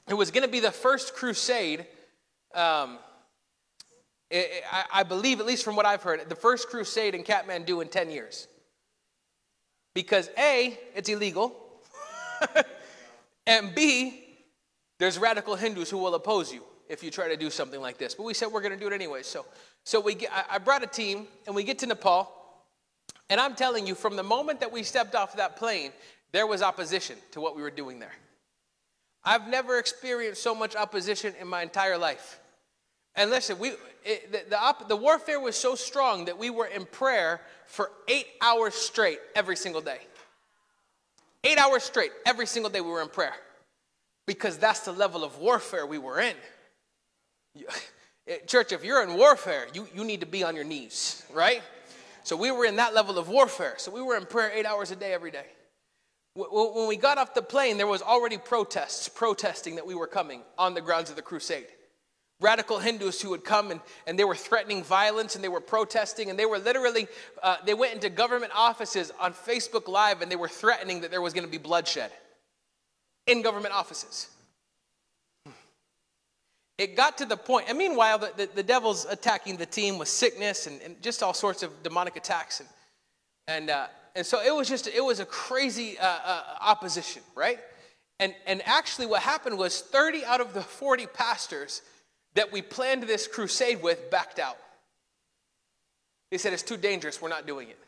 It 0.09 0.15
was 0.15 0.31
going 0.31 0.45
to 0.45 0.51
be 0.51 0.61
the 0.61 0.71
first 0.71 1.15
crusade. 1.15 1.87
Um, 2.55 2.99
it, 4.31 4.65
I, 4.71 4.85
I 4.93 5.03
believe, 5.03 5.41
at 5.41 5.47
least 5.47 5.65
from 5.65 5.77
what 5.77 5.87
I've 5.87 6.03
heard, 6.03 6.29
the 6.29 6.37
first 6.37 6.69
crusade 6.69 7.15
in 7.15 7.23
Kathmandu 7.23 7.83
in 7.83 7.89
10 7.89 8.11
years. 8.11 8.49
Because 9.95 10.31
A, 10.37 10.79
it's 10.95 11.09
illegal, 11.09 11.57
and 13.47 13.75
B, 13.75 14.25
there's 14.99 15.19
radical 15.19 15.57
Hindus 15.57 15.91
who 15.91 15.99
will 15.99 16.15
oppose 16.15 16.53
you 16.53 16.63
if 16.89 17.03
you 17.03 17.11
try 17.11 17.29
to 17.29 17.37
do 17.37 17.51
something 17.51 17.81
like 17.81 17.99
this. 17.99 18.15
But 18.15 18.25
we 18.25 18.35
said 18.35 18.49
we're 18.49 18.61
going 18.61 18.75
to 18.75 18.79
do 18.79 18.87
it 18.87 18.93
anyway. 18.93 19.23
So, 19.23 19.47
so 19.85 20.01
we 20.01 20.15
get, 20.15 20.31
I 20.51 20.59
brought 20.59 20.83
a 20.83 20.87
team, 20.87 21.27
and 21.47 21.55
we 21.55 21.65
get 21.65 21.79
to 21.81 21.87
Nepal, 21.87 22.31
and 23.29 23.41
I'm 23.41 23.55
telling 23.55 23.87
you, 23.87 23.95
from 23.95 24.17
the 24.17 24.23
moment 24.23 24.61
that 24.61 24.73
we 24.73 24.83
stepped 24.83 25.15
off 25.15 25.37
that 25.37 25.57
plane, 25.57 25.93
there 26.33 26.47
was 26.47 26.63
opposition 26.63 27.17
to 27.33 27.41
what 27.41 27.57
we 27.57 27.63
were 27.63 27.71
doing 27.71 27.99
there. 27.99 28.15
I've 29.25 29.49
never 29.49 29.79
experienced 29.79 30.43
so 30.43 30.55
much 30.55 30.77
opposition 30.77 31.35
in 31.41 31.49
my 31.49 31.63
entire 31.63 31.99
life. 31.99 32.39
And 33.17 33.31
listen, 33.31 33.59
we, 33.59 33.73
it, 34.05 34.31
the, 34.31 34.43
the, 34.51 34.61
op, 34.61 34.89
the 34.89 34.97
warfare 34.97 35.41
was 35.41 35.57
so 35.57 35.75
strong 35.75 36.27
that 36.27 36.39
we 36.39 36.51
were 36.51 36.67
in 36.67 36.85
prayer 36.85 37.41
for 37.67 37.91
eight 38.07 38.27
hours 38.41 38.75
straight 38.75 39.19
every 39.35 39.57
single 39.57 39.81
day. 39.81 39.99
Eight 41.43 41.59
hours 41.59 41.83
straight 41.83 42.13
every 42.25 42.47
single 42.47 42.71
day 42.71 42.81
we 42.81 42.91
were 42.91 43.03
in 43.03 43.09
prayer 43.09 43.35
because 44.27 44.59
that's 44.59 44.81
the 44.81 44.93
level 44.93 45.25
of 45.25 45.39
warfare 45.39 45.87
we 45.87 45.99
were 45.99 46.21
in. 46.21 46.35
Church, 48.47 48.73
if 48.73 48.85
you're 48.85 49.03
in 49.03 49.17
warfare, 49.17 49.67
you, 49.73 49.89
you 49.95 50.05
need 50.05 50.21
to 50.21 50.27
be 50.27 50.45
on 50.45 50.55
your 50.55 50.65
knees, 50.65 51.25
right? 51.33 51.63
So 52.27 52.35
we 52.35 52.51
were 52.51 52.65
in 52.65 52.75
that 52.77 52.93
level 52.93 53.19
of 53.19 53.29
warfare. 53.29 53.75
So 53.79 53.93
we 53.93 54.03
were 54.03 54.17
in 54.17 54.27
prayer 54.27 54.51
eight 54.53 54.67
hours 54.67 54.91
a 54.91 54.97
day 54.97 55.13
every 55.13 55.31
day. 55.31 55.47
When 56.35 56.89
we 56.89 56.97
got 56.97 57.19
off 57.19 57.35
the 57.35 57.41
plane, 57.41 57.77
there 57.77 57.87
was 57.87 58.03
already 58.03 58.37
protests 58.37 59.09
protesting 59.09 59.77
that 59.77 59.87
we 59.87 59.95
were 59.95 60.09
coming 60.09 60.43
on 60.59 60.75
the 60.75 60.81
grounds 60.81 61.09
of 61.09 61.15
the 61.15 61.23
crusade. 61.23 61.69
Radical 62.41 62.81
Hindus 62.81 63.23
who 63.23 63.31
would 63.31 63.45
come 63.45 63.71
and, 63.71 63.81
and 64.09 64.19
they 64.19 64.25
were 64.25 64.35
threatening 64.35 64.83
violence 64.83 65.37
and 65.37 65.45
they 65.45 65.49
were 65.49 65.61
protesting 65.61 66.29
and 66.29 66.37
they 66.37 66.47
were 66.47 66.59
literally, 66.59 67.07
uh, 67.45 67.59
they 67.65 67.75
went 67.75 67.95
into 67.95 68.11
government 68.11 68.51
offices 68.57 69.13
on 69.21 69.33
Facebook 69.33 69.87
Live 69.87 70.21
and 70.21 70.29
they 70.29 70.35
were 70.35 70.49
threatening 70.49 71.03
that 71.03 71.13
there 71.13 71.23
was 71.23 71.33
going 71.33 71.47
to 71.47 71.51
be 71.51 71.59
bloodshed 71.59 72.11
in 73.29 73.41
government 73.41 73.73
offices. 73.73 74.31
It 76.79 76.95
got 76.95 77.19
to 77.19 77.25
the 77.25 77.37
point, 77.37 77.67
and 77.69 77.79
meanwhile, 77.79 78.19
the, 78.19 78.33
the, 78.37 78.51
the 78.57 78.63
devil's 78.63 79.07
attacking 79.07 79.57
the 79.57 79.67
team 79.67 79.97
with 79.97 80.09
sickness 80.09 80.67
and, 80.67 80.81
and, 80.83 81.01
just 81.03 81.23
all 81.23 81.33
sorts 81.33 81.63
of 81.63 81.83
demonic 81.83 82.17
attacks. 82.17 82.61
And, 82.61 82.69
and 83.49 83.71
uh, 83.71 83.87
and 84.17 84.25
so 84.25 84.43
it 84.43 84.53
was 84.53 84.67
just, 84.67 84.89
it 84.89 85.05
was 85.05 85.21
a 85.21 85.27
crazy 85.27 85.99
uh, 85.99 86.07
uh, 86.07 86.43
opposition, 86.63 87.23
right? 87.35 87.59
And, 88.19 88.35
and 88.47 88.63
actually, 88.65 89.07
what 89.07 89.21
happened 89.21 89.59
was 89.59 89.83
30 89.83 90.25
out 90.25 90.41
of 90.41 90.55
the 90.55 90.63
40 90.63 91.07
pastors 91.09 91.83
that 92.35 92.51
we 92.51 92.63
planned 92.63 93.03
this 93.03 93.27
crusade 93.27 93.83
with 93.83 94.11
backed 94.11 94.39
out. 94.39 94.57
They 96.31 96.39
said, 96.39 96.55
It's 96.55 96.63
too 96.63 96.79
dangerous. 96.79 97.21
We're 97.21 97.29
not 97.29 97.47
doing 97.47 97.69
it. 97.69 97.79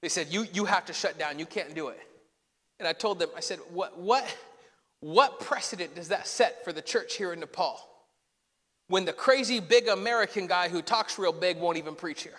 They 0.00 0.08
said, 0.08 0.28
You, 0.30 0.46
you 0.54 0.64
have 0.64 0.86
to 0.86 0.94
shut 0.94 1.18
down. 1.18 1.38
You 1.38 1.46
can't 1.46 1.74
do 1.74 1.88
it. 1.88 2.00
And 2.78 2.88
I 2.88 2.94
told 2.94 3.18
them, 3.18 3.28
I 3.36 3.40
said, 3.40 3.58
what, 3.70 3.98
what, 3.98 4.24
what 5.00 5.40
precedent 5.40 5.94
does 5.94 6.08
that 6.08 6.26
set 6.26 6.64
for 6.64 6.72
the 6.72 6.82
church 6.82 7.16
here 7.16 7.32
in 7.32 7.40
Nepal 7.40 7.86
when 8.88 9.04
the 9.04 9.12
crazy 9.12 9.60
big 9.60 9.88
American 9.88 10.46
guy 10.46 10.68
who 10.68 10.82
talks 10.82 11.18
real 11.18 11.32
big 11.32 11.58
won't 11.58 11.78
even 11.78 11.94
preach 11.94 12.22
here? 12.22 12.38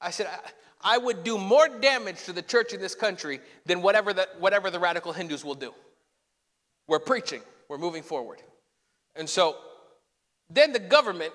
I 0.00 0.10
said, 0.10 0.28
I 0.82 0.96
would 0.96 1.24
do 1.24 1.36
more 1.36 1.68
damage 1.68 2.24
to 2.24 2.32
the 2.32 2.42
church 2.42 2.72
in 2.72 2.80
this 2.80 2.94
country 2.94 3.40
than 3.66 3.82
whatever 3.82 4.12
the, 4.12 4.28
whatever 4.38 4.70
the 4.70 4.78
radical 4.78 5.12
Hindus 5.12 5.44
will 5.44 5.54
do. 5.54 5.74
We're 6.88 7.00
preaching, 7.00 7.42
we're 7.68 7.78
moving 7.78 8.02
forward. 8.02 8.42
And 9.14 9.28
so 9.28 9.56
then 10.48 10.72
the 10.72 10.78
government 10.78 11.32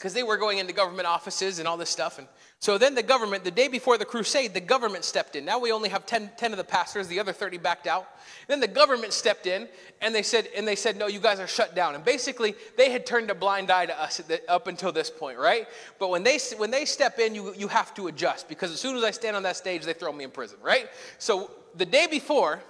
because 0.00 0.14
they 0.14 0.22
were 0.22 0.38
going 0.38 0.56
into 0.56 0.72
government 0.72 1.06
offices 1.06 1.58
and 1.58 1.68
all 1.68 1.76
this 1.76 1.90
stuff. 1.90 2.18
And 2.18 2.26
so 2.58 2.78
then 2.78 2.94
the 2.94 3.02
government, 3.02 3.44
the 3.44 3.50
day 3.50 3.68
before 3.68 3.98
the 3.98 4.06
crusade, 4.06 4.54
the 4.54 4.60
government 4.60 5.04
stepped 5.04 5.36
in. 5.36 5.44
Now 5.44 5.58
we 5.58 5.72
only 5.72 5.90
have 5.90 6.06
10, 6.06 6.30
10 6.38 6.52
of 6.52 6.56
the 6.56 6.64
pastors, 6.64 7.06
the 7.06 7.20
other 7.20 7.34
30 7.34 7.58
backed 7.58 7.86
out. 7.86 8.08
Then 8.48 8.60
the 8.60 8.66
government 8.66 9.12
stepped 9.12 9.46
in 9.46 9.68
and 10.00 10.14
they 10.14 10.22
said, 10.22 10.48
and 10.56 10.66
they 10.66 10.74
said, 10.74 10.96
no, 10.96 11.06
you 11.06 11.20
guys 11.20 11.38
are 11.38 11.46
shut 11.46 11.74
down. 11.74 11.94
And 11.94 12.02
basically, 12.02 12.54
they 12.78 12.90
had 12.90 13.04
turned 13.04 13.30
a 13.30 13.34
blind 13.34 13.70
eye 13.70 13.84
to 13.84 14.02
us 14.02 14.22
up 14.48 14.68
until 14.68 14.90
this 14.90 15.10
point, 15.10 15.36
right? 15.36 15.68
But 15.98 16.08
when 16.08 16.22
they 16.22 16.38
when 16.56 16.70
they 16.70 16.86
step 16.86 17.18
in, 17.18 17.34
you 17.34 17.52
you 17.54 17.68
have 17.68 17.92
to 17.94 18.06
adjust 18.06 18.48
because 18.48 18.72
as 18.72 18.80
soon 18.80 18.96
as 18.96 19.04
I 19.04 19.10
stand 19.10 19.36
on 19.36 19.42
that 19.42 19.58
stage, 19.58 19.84
they 19.84 19.92
throw 19.92 20.12
me 20.12 20.24
in 20.24 20.30
prison, 20.30 20.56
right? 20.62 20.88
So 21.18 21.50
the 21.76 21.84
day 21.84 22.06
before, 22.06 22.60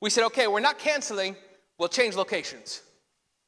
we 0.00 0.08
said, 0.08 0.22
okay, 0.26 0.46
we're 0.46 0.60
not 0.60 0.78
canceling, 0.78 1.34
we'll 1.78 1.88
change 1.88 2.14
locations. 2.14 2.82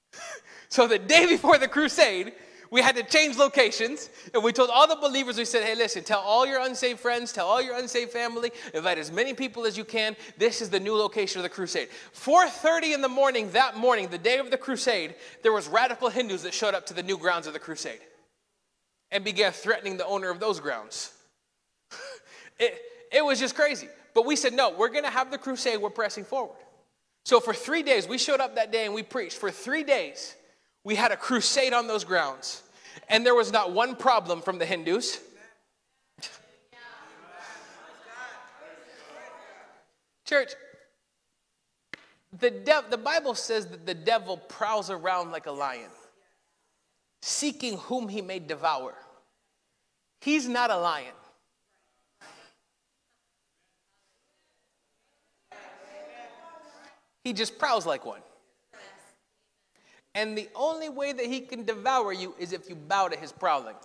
so 0.68 0.88
the 0.88 0.98
day 0.98 1.26
before 1.26 1.58
the 1.58 1.68
crusade, 1.68 2.32
we 2.72 2.80
had 2.80 2.96
to 2.96 3.02
change 3.02 3.36
locations 3.36 4.08
and 4.32 4.42
we 4.42 4.50
told 4.50 4.70
all 4.70 4.88
the 4.88 4.96
believers 4.96 5.36
we 5.36 5.44
said 5.44 5.62
hey 5.62 5.76
listen 5.76 6.02
tell 6.02 6.20
all 6.20 6.46
your 6.46 6.60
unsaved 6.60 6.98
friends 6.98 7.30
tell 7.30 7.46
all 7.46 7.60
your 7.60 7.78
unsaved 7.78 8.10
family 8.10 8.50
invite 8.72 8.98
as 8.98 9.12
many 9.12 9.34
people 9.34 9.66
as 9.66 9.76
you 9.76 9.84
can. 9.84 10.16
This 10.38 10.60
is 10.62 10.70
the 10.70 10.80
new 10.80 10.96
location 10.96 11.38
of 11.38 11.42
the 11.44 11.50
crusade. 11.50 11.88
4.30 12.14 12.94
in 12.94 13.02
the 13.02 13.08
morning 13.08 13.50
that 13.52 13.76
morning 13.76 14.08
the 14.08 14.18
day 14.18 14.38
of 14.38 14.50
the 14.50 14.56
crusade 14.56 15.14
there 15.42 15.52
was 15.52 15.68
radical 15.68 16.08
hindus 16.08 16.42
that 16.42 16.54
showed 16.54 16.74
up 16.74 16.86
to 16.86 16.94
the 16.94 17.02
new 17.02 17.18
grounds 17.18 17.46
of 17.46 17.52
the 17.52 17.58
crusade 17.58 18.00
and 19.10 19.22
began 19.22 19.52
threatening 19.52 19.98
the 19.98 20.06
owner 20.06 20.30
of 20.30 20.40
those 20.40 20.58
grounds. 20.58 21.12
It, 22.58 22.78
it 23.10 23.24
was 23.24 23.40
just 23.40 23.56
crazy. 23.56 23.88
But 24.14 24.24
we 24.24 24.36
said 24.36 24.52
no 24.52 24.70
we're 24.70 24.90
going 24.90 25.04
to 25.04 25.10
have 25.10 25.30
the 25.30 25.38
crusade 25.38 25.80
we're 25.80 25.90
pressing 25.90 26.24
forward. 26.24 26.56
So 27.24 27.40
for 27.40 27.52
three 27.52 27.82
days 27.82 28.08
we 28.08 28.18
showed 28.18 28.40
up 28.40 28.54
that 28.54 28.70
day 28.72 28.86
and 28.86 28.94
we 28.94 29.02
preached. 29.02 29.36
For 29.36 29.50
three 29.50 29.84
days 29.84 30.36
we 30.84 30.94
had 30.94 31.12
a 31.12 31.16
crusade 31.16 31.72
on 31.72 31.86
those 31.86 32.04
grounds, 32.04 32.62
and 33.08 33.24
there 33.24 33.34
was 33.34 33.52
not 33.52 33.72
one 33.72 33.94
problem 33.96 34.42
from 34.42 34.58
the 34.58 34.66
Hindus. 34.66 35.20
Church, 40.24 40.52
the, 42.38 42.50
dev- 42.50 42.90
the 42.90 42.96
Bible 42.96 43.34
says 43.34 43.66
that 43.66 43.84
the 43.84 43.94
devil 43.94 44.36
prowls 44.36 44.88
around 44.90 45.30
like 45.30 45.46
a 45.46 45.52
lion, 45.52 45.90
seeking 47.20 47.76
whom 47.76 48.08
he 48.08 48.22
may 48.22 48.38
devour. 48.38 48.94
He's 50.20 50.48
not 50.48 50.70
a 50.70 50.76
lion. 50.76 51.12
He 57.24 57.32
just 57.32 57.58
prowls 57.58 57.86
like 57.86 58.04
one. 58.04 58.20
And 60.14 60.36
the 60.36 60.48
only 60.54 60.88
way 60.88 61.12
that 61.12 61.26
he 61.26 61.40
can 61.40 61.64
devour 61.64 62.12
you 62.12 62.34
is 62.38 62.52
if 62.52 62.68
you 62.68 62.74
bow 62.74 63.08
to 63.08 63.16
his 63.16 63.32
prowling. 63.32 63.76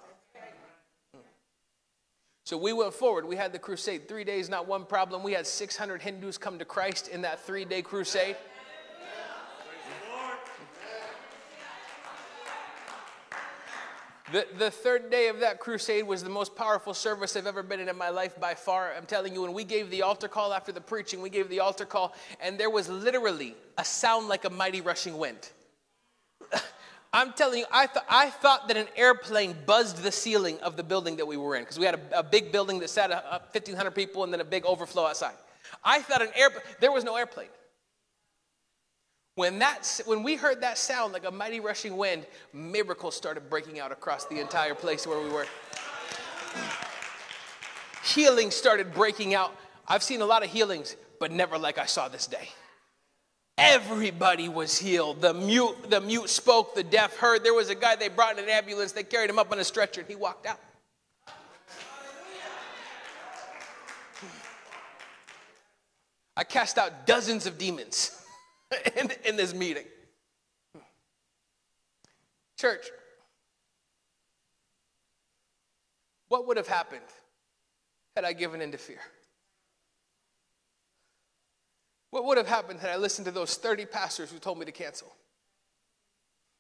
So 2.43 2.57
we 2.57 2.71
went 2.71 2.93
forward. 2.93 3.25
We 3.25 3.35
had 3.35 3.51
the 3.51 3.59
crusade. 3.59 4.07
Three 4.07 4.23
days, 4.23 4.49
not 4.49 4.67
one 4.67 4.85
problem. 4.85 5.21
We 5.21 5.33
had 5.33 5.45
600 5.45 6.01
Hindus 6.01 6.37
come 6.37 6.57
to 6.59 6.65
Christ 6.65 7.09
in 7.09 7.21
that 7.23 7.41
three 7.41 7.65
day 7.65 7.81
crusade. 7.81 8.37
The, 14.31 14.45
the 14.57 14.69
third 14.71 15.09
day 15.09 15.29
of 15.29 15.39
that 15.39 15.59
crusade 15.59 16.05
was 16.05 16.21
the 16.21 16.29
most 16.29 16.53
powerful 16.53 16.93
service 16.93 17.37
I've 17.37 17.47
ever 17.47 17.63
been 17.63 17.79
in 17.79 17.87
in 17.87 17.97
my 17.97 18.09
life 18.09 18.37
by 18.39 18.55
far. 18.55 18.93
I'm 18.93 19.05
telling 19.05 19.33
you, 19.33 19.41
when 19.41 19.53
we 19.53 19.63
gave 19.63 19.89
the 19.89 20.01
altar 20.01 20.27
call 20.27 20.53
after 20.53 20.73
the 20.73 20.81
preaching, 20.81 21.21
we 21.21 21.29
gave 21.29 21.47
the 21.49 21.61
altar 21.61 21.85
call, 21.85 22.13
and 22.41 22.57
there 22.57 22.69
was 22.69 22.89
literally 22.89 23.55
a 23.77 23.85
sound 23.85 24.27
like 24.27 24.43
a 24.43 24.49
mighty 24.49 24.81
rushing 24.81 25.17
wind. 25.17 25.49
I'm 27.13 27.33
telling 27.33 27.59
you, 27.59 27.65
I, 27.71 27.87
th- 27.87 28.05
I 28.09 28.29
thought 28.29 28.67
that 28.67 28.77
an 28.77 28.87
airplane 28.95 29.55
buzzed 29.65 30.03
the 30.03 30.11
ceiling 30.11 30.59
of 30.59 30.75
the 30.75 30.83
building 30.83 31.15
that 31.17 31.25
we 31.25 31.37
were 31.37 31.55
in 31.55 31.63
because 31.63 31.79
we 31.79 31.85
had 31.85 31.95
a, 31.95 32.19
a, 32.19 32.23
big 32.23 32.51
building 32.51 32.79
that 32.79 32.89
sat 32.89 33.09
1,500 33.09 33.91
people 33.91 34.23
and 34.23 34.33
then 34.33 34.41
a 34.41 34.45
big 34.45 34.65
overflow 34.65 35.05
outside. 35.05 35.33
I 35.83 36.01
thought 36.01 36.21
an 36.21 36.29
air 36.35 36.49
there 36.79 36.91
was 36.91 37.03
no 37.03 37.15
airplane. 37.15 37.47
When, 39.35 39.59
that, 39.59 40.01
when 40.05 40.23
we 40.23 40.35
heard 40.35 40.61
that 40.61 40.79
sound 40.79 41.13
like 41.13 41.23
a 41.23 41.31
mighty 41.31 41.59
rushing 41.59 41.95
wind, 41.95 42.25
miracles 42.53 43.15
started 43.15 43.51
breaking 43.51 43.79
out 43.79 43.91
across 43.91 44.25
the 44.25 44.39
entire 44.39 44.73
place 44.73 45.05
where 45.05 45.21
we 45.21 45.29
were. 45.29 45.45
Healing 48.03 48.49
started 48.49 48.93
breaking 48.95 49.35
out. 49.35 49.55
I've 49.87 50.01
seen 50.01 50.21
a 50.21 50.25
lot 50.25 50.43
of 50.43 50.49
healings, 50.49 50.95
but 51.19 51.31
never 51.31 51.57
like 51.57 51.77
I 51.77 51.85
saw 51.85 52.07
this 52.07 52.25
day. 52.25 52.49
Everybody 53.57 54.49
was 54.49 54.77
healed. 54.77 55.21
The 55.21 55.33
mute, 55.33 55.89
the 55.89 55.99
mute 55.99 56.29
spoke, 56.29 56.75
the 56.75 56.83
deaf 56.83 57.17
heard. 57.17 57.43
There 57.43 57.55
was 57.55 57.69
a 57.69 57.75
guy 57.75 57.95
they 57.95 58.07
brought 58.07 58.37
in 58.37 58.43
an 58.43 58.49
ambulance, 58.49 58.91
they 58.91 59.03
carried 59.03 59.29
him 59.29 59.39
up 59.39 59.51
on 59.51 59.57
a 59.57 59.63
stretcher, 59.63 60.01
and 60.01 60.09
he 60.09 60.15
walked 60.15 60.45
out. 60.45 60.59
I 66.35 66.43
cast 66.43 66.77
out 66.77 67.07
dozens 67.07 67.47
of 67.47 67.57
demons 67.57 68.23
in, 68.95 69.09
in 69.25 69.37
this 69.37 69.55
meeting. 69.55 69.85
Church, 72.59 72.85
what 76.27 76.45
would 76.47 76.57
have 76.57 76.67
happened 76.67 77.01
had 78.15 78.23
I 78.23 78.33
given 78.33 78.61
in 78.61 78.71
to 78.71 78.77
fear? 78.77 78.99
What 82.11 82.25
would 82.25 82.37
have 82.37 82.47
happened 82.47 82.79
had 82.79 82.89
I 82.89 82.97
listened 82.97 83.25
to 83.25 83.31
those 83.31 83.55
30 83.55 83.85
pastors 83.85 84.31
who 84.31 84.39
told 84.39 84.59
me 84.59 84.65
to 84.65 84.71
cancel? 84.71 85.13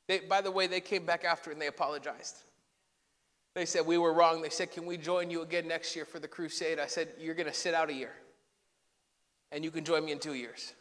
They, 0.07 0.19
by 0.19 0.41
the 0.41 0.51
way, 0.51 0.67
they 0.67 0.81
came 0.81 1.05
back 1.05 1.23
after 1.23 1.51
and 1.51 1.61
they 1.61 1.67
apologized. 1.67 2.35
They 3.55 3.65
said, 3.65 3.85
We 3.85 3.97
were 3.97 4.13
wrong. 4.13 4.41
They 4.41 4.49
said, 4.49 4.71
Can 4.71 4.85
we 4.85 4.97
join 4.97 5.29
you 5.29 5.41
again 5.41 5.67
next 5.67 5.95
year 5.95 6.05
for 6.05 6.19
the 6.19 6.27
crusade? 6.27 6.79
I 6.79 6.87
said, 6.87 7.09
You're 7.19 7.35
going 7.35 7.47
to 7.47 7.53
sit 7.53 7.73
out 7.73 7.89
a 7.89 7.93
year 7.93 8.13
and 9.51 9.63
you 9.63 9.71
can 9.71 9.83
join 9.83 10.05
me 10.05 10.11
in 10.11 10.19
two 10.19 10.33
years. 10.33 10.73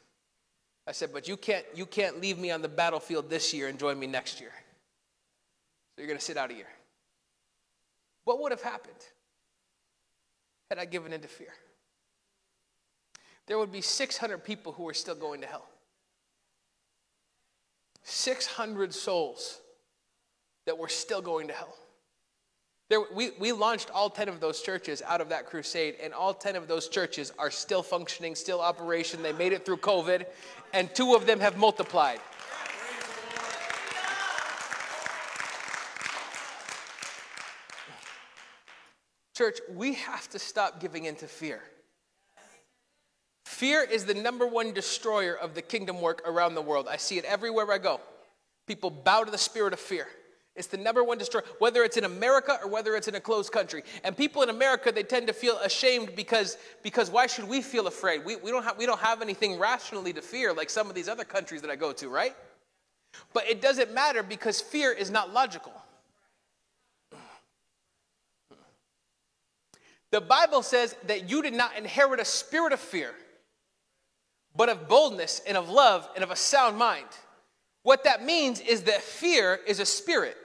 I 0.86 0.92
said, 0.92 1.12
But 1.12 1.26
you 1.26 1.36
can't, 1.36 1.64
you 1.74 1.86
can't 1.86 2.20
leave 2.20 2.38
me 2.38 2.50
on 2.50 2.62
the 2.62 2.68
battlefield 2.68 3.30
this 3.30 3.52
year 3.54 3.68
and 3.68 3.78
join 3.78 3.98
me 3.98 4.06
next 4.06 4.40
year. 4.40 4.52
So 5.94 6.02
you're 6.02 6.08
going 6.08 6.18
to 6.18 6.24
sit 6.24 6.36
out 6.36 6.50
a 6.50 6.54
year. 6.54 6.68
What 8.24 8.40
would 8.42 8.52
have 8.52 8.62
happened 8.62 8.94
had 10.68 10.78
I 10.78 10.84
given 10.84 11.12
in 11.12 11.20
to 11.20 11.28
fear? 11.28 11.54
There 13.46 13.58
would 13.58 13.72
be 13.72 13.80
600 13.80 14.38
people 14.44 14.72
who 14.72 14.88
are 14.88 14.94
still 14.94 15.14
going 15.14 15.40
to 15.40 15.46
hell. 15.46 15.66
600 18.02 18.94
souls 18.94 19.60
that 20.66 20.78
were 20.78 20.88
still 20.88 21.22
going 21.22 21.48
to 21.48 21.54
hell. 21.54 21.74
There, 22.88 23.00
we, 23.12 23.30
we 23.40 23.50
launched 23.50 23.90
all 23.90 24.08
10 24.10 24.28
of 24.28 24.38
those 24.38 24.62
churches 24.62 25.02
out 25.04 25.20
of 25.20 25.28
that 25.30 25.46
crusade, 25.46 25.96
and 26.00 26.14
all 26.14 26.32
10 26.32 26.54
of 26.54 26.68
those 26.68 26.88
churches 26.88 27.32
are 27.36 27.50
still 27.50 27.82
functioning, 27.82 28.36
still 28.36 28.60
operation. 28.60 29.22
They 29.22 29.32
made 29.32 29.52
it 29.52 29.64
through 29.64 29.78
COVID, 29.78 30.24
and 30.72 30.94
two 30.94 31.16
of 31.16 31.26
them 31.26 31.40
have 31.40 31.56
multiplied. 31.56 32.20
Church, 39.36 39.58
we 39.68 39.94
have 39.94 40.30
to 40.30 40.38
stop 40.38 40.80
giving 40.80 41.04
in 41.04 41.16
to 41.16 41.26
fear. 41.26 41.60
Fear 43.56 43.84
is 43.84 44.04
the 44.04 44.12
number 44.12 44.46
one 44.46 44.74
destroyer 44.74 45.32
of 45.32 45.54
the 45.54 45.62
kingdom 45.62 46.02
work 46.02 46.20
around 46.26 46.54
the 46.54 46.60
world. 46.60 46.88
I 46.90 46.98
see 46.98 47.16
it 47.16 47.24
everywhere 47.24 47.72
I 47.72 47.78
go. 47.78 48.02
People 48.66 48.90
bow 48.90 49.24
to 49.24 49.30
the 49.30 49.38
spirit 49.38 49.72
of 49.72 49.80
fear. 49.80 50.08
It's 50.54 50.66
the 50.66 50.76
number 50.76 51.02
one 51.02 51.16
destroyer, 51.16 51.42
whether 51.58 51.82
it's 51.82 51.96
in 51.96 52.04
America 52.04 52.58
or 52.62 52.68
whether 52.68 52.94
it's 52.96 53.08
in 53.08 53.14
a 53.14 53.20
closed 53.20 53.52
country. 53.52 53.82
And 54.04 54.14
people 54.14 54.42
in 54.42 54.50
America, 54.50 54.92
they 54.92 55.04
tend 55.04 55.26
to 55.28 55.32
feel 55.32 55.56
ashamed 55.60 56.14
because, 56.14 56.58
because 56.82 57.08
why 57.08 57.26
should 57.26 57.48
we 57.48 57.62
feel 57.62 57.86
afraid? 57.86 58.26
We, 58.26 58.36
we, 58.36 58.50
don't 58.50 58.62
have, 58.62 58.76
we 58.76 58.84
don't 58.84 59.00
have 59.00 59.22
anything 59.22 59.58
rationally 59.58 60.12
to 60.12 60.20
fear 60.20 60.52
like 60.52 60.68
some 60.68 60.90
of 60.90 60.94
these 60.94 61.08
other 61.08 61.24
countries 61.24 61.62
that 61.62 61.70
I 61.70 61.76
go 61.76 61.94
to, 61.94 62.10
right? 62.10 62.36
But 63.32 63.48
it 63.48 63.62
doesn't 63.62 63.90
matter 63.94 64.22
because 64.22 64.60
fear 64.60 64.92
is 64.92 65.10
not 65.10 65.32
logical. 65.32 65.72
The 70.10 70.20
Bible 70.20 70.62
says 70.62 70.94
that 71.06 71.30
you 71.30 71.40
did 71.40 71.54
not 71.54 71.74
inherit 71.78 72.20
a 72.20 72.24
spirit 72.26 72.74
of 72.74 72.80
fear 72.80 73.14
but 74.56 74.68
of 74.68 74.88
boldness 74.88 75.42
and 75.46 75.56
of 75.56 75.68
love 75.68 76.08
and 76.14 76.24
of 76.24 76.30
a 76.30 76.36
sound 76.36 76.76
mind. 76.76 77.06
What 77.82 78.04
that 78.04 78.24
means 78.24 78.60
is 78.60 78.82
that 78.82 79.02
fear 79.02 79.60
is 79.66 79.78
a 79.80 79.86
spirit. 79.86 80.36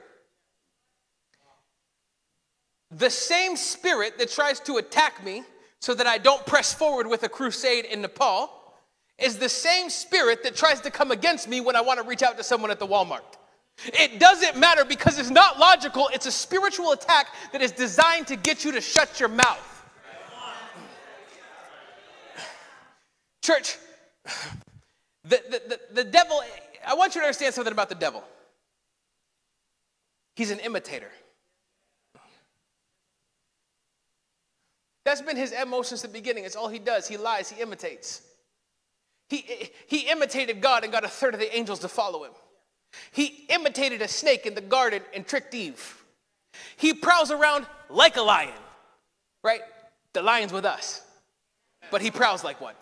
The 2.90 3.10
same 3.10 3.56
spirit 3.56 4.18
that 4.18 4.30
tries 4.30 4.60
to 4.60 4.76
attack 4.76 5.24
me 5.24 5.42
so 5.80 5.94
that 5.94 6.06
I 6.06 6.18
don't 6.18 6.44
press 6.46 6.72
forward 6.72 7.06
with 7.06 7.22
a 7.22 7.28
crusade 7.28 7.86
in 7.86 8.02
Nepal 8.02 8.50
is 9.18 9.38
the 9.38 9.48
same 9.48 9.90
spirit 9.90 10.42
that 10.44 10.54
tries 10.54 10.80
to 10.82 10.90
come 10.90 11.10
against 11.10 11.48
me 11.48 11.60
when 11.60 11.74
I 11.74 11.80
want 11.80 12.00
to 12.00 12.06
reach 12.06 12.22
out 12.22 12.36
to 12.36 12.44
someone 12.44 12.70
at 12.70 12.78
the 12.78 12.86
Walmart. 12.86 13.22
It 13.86 14.20
doesn't 14.20 14.56
matter 14.56 14.84
because 14.84 15.18
it's 15.18 15.30
not 15.30 15.58
logical. 15.58 16.08
It's 16.12 16.26
a 16.26 16.30
spiritual 16.30 16.92
attack 16.92 17.28
that 17.52 17.62
is 17.62 17.72
designed 17.72 18.26
to 18.28 18.36
get 18.36 18.64
you 18.64 18.72
to 18.72 18.80
shut 18.80 19.18
your 19.18 19.28
mouth. 19.28 19.68
Church, 23.42 23.76
the, 25.24 25.40
the, 25.50 25.80
the, 25.92 26.04
devil, 26.04 26.40
I 26.86 26.94
want 26.94 27.14
you 27.14 27.20
to 27.20 27.26
understand 27.26 27.54
something 27.54 27.72
about 27.72 27.88
the 27.88 27.94
devil. 27.94 28.22
He's 30.36 30.50
an 30.50 30.60
imitator. 30.60 31.10
That's 35.04 35.20
been 35.20 35.36
his 35.36 35.52
MO 35.66 35.82
since 35.82 36.02
the 36.02 36.08
beginning. 36.08 36.44
It's 36.44 36.56
all 36.56 36.68
he 36.68 36.78
does. 36.78 37.08
He 37.08 37.16
lies, 37.16 37.50
he 37.50 37.60
imitates. 37.60 38.22
He, 39.28 39.70
he 39.86 40.10
imitated 40.10 40.60
God 40.60 40.84
and 40.84 40.92
got 40.92 41.04
a 41.04 41.08
third 41.08 41.34
of 41.34 41.40
the 41.40 41.56
angels 41.56 41.80
to 41.80 41.88
follow 41.88 42.24
him. 42.24 42.32
He 43.10 43.46
imitated 43.48 44.02
a 44.02 44.08
snake 44.08 44.46
in 44.46 44.54
the 44.54 44.60
garden 44.60 45.02
and 45.14 45.26
tricked 45.26 45.54
Eve. 45.54 46.04
He 46.76 46.92
prowls 46.92 47.30
around 47.30 47.66
like 47.88 48.16
a 48.16 48.22
lion, 48.22 48.52
right? 49.42 49.62
The 50.12 50.22
lion's 50.22 50.52
with 50.52 50.66
us, 50.66 51.00
but 51.90 52.02
he 52.02 52.10
prowls 52.10 52.44
like 52.44 52.60
one. 52.60 52.74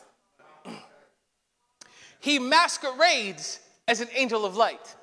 He 2.20 2.38
masquerades 2.38 3.58
as 3.88 4.00
an 4.00 4.08
angel 4.14 4.44
of 4.44 4.56
light. 4.56 4.94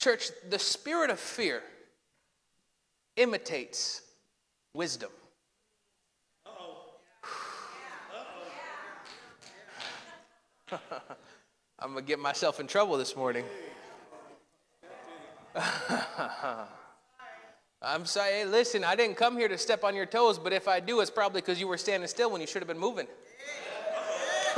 Church, 0.00 0.30
the 0.48 0.58
spirit 0.58 1.10
of 1.10 1.20
fear 1.20 1.62
imitates 3.16 4.02
wisdom. 4.74 5.10
I'm 11.78 11.92
going 11.92 11.96
to 11.96 12.02
get 12.02 12.18
myself 12.18 12.60
in 12.60 12.66
trouble 12.66 12.96
this 12.96 13.14
morning. 13.16 13.44
I'm 17.82 18.04
sorry. 18.04 18.32
Hey, 18.32 18.44
listen, 18.44 18.84
I 18.84 18.94
didn't 18.94 19.16
come 19.16 19.38
here 19.38 19.48
to 19.48 19.56
step 19.56 19.84
on 19.84 19.96
your 19.96 20.04
toes, 20.04 20.38
but 20.38 20.52
if 20.52 20.68
I 20.68 20.80
do, 20.80 21.00
it's 21.00 21.10
probably 21.10 21.40
because 21.40 21.58
you 21.58 21.66
were 21.66 21.78
standing 21.78 22.06
still 22.08 22.30
when 22.30 22.42
you 22.42 22.46
should 22.46 22.60
have 22.60 22.68
been 22.68 22.78
moving. 22.78 23.06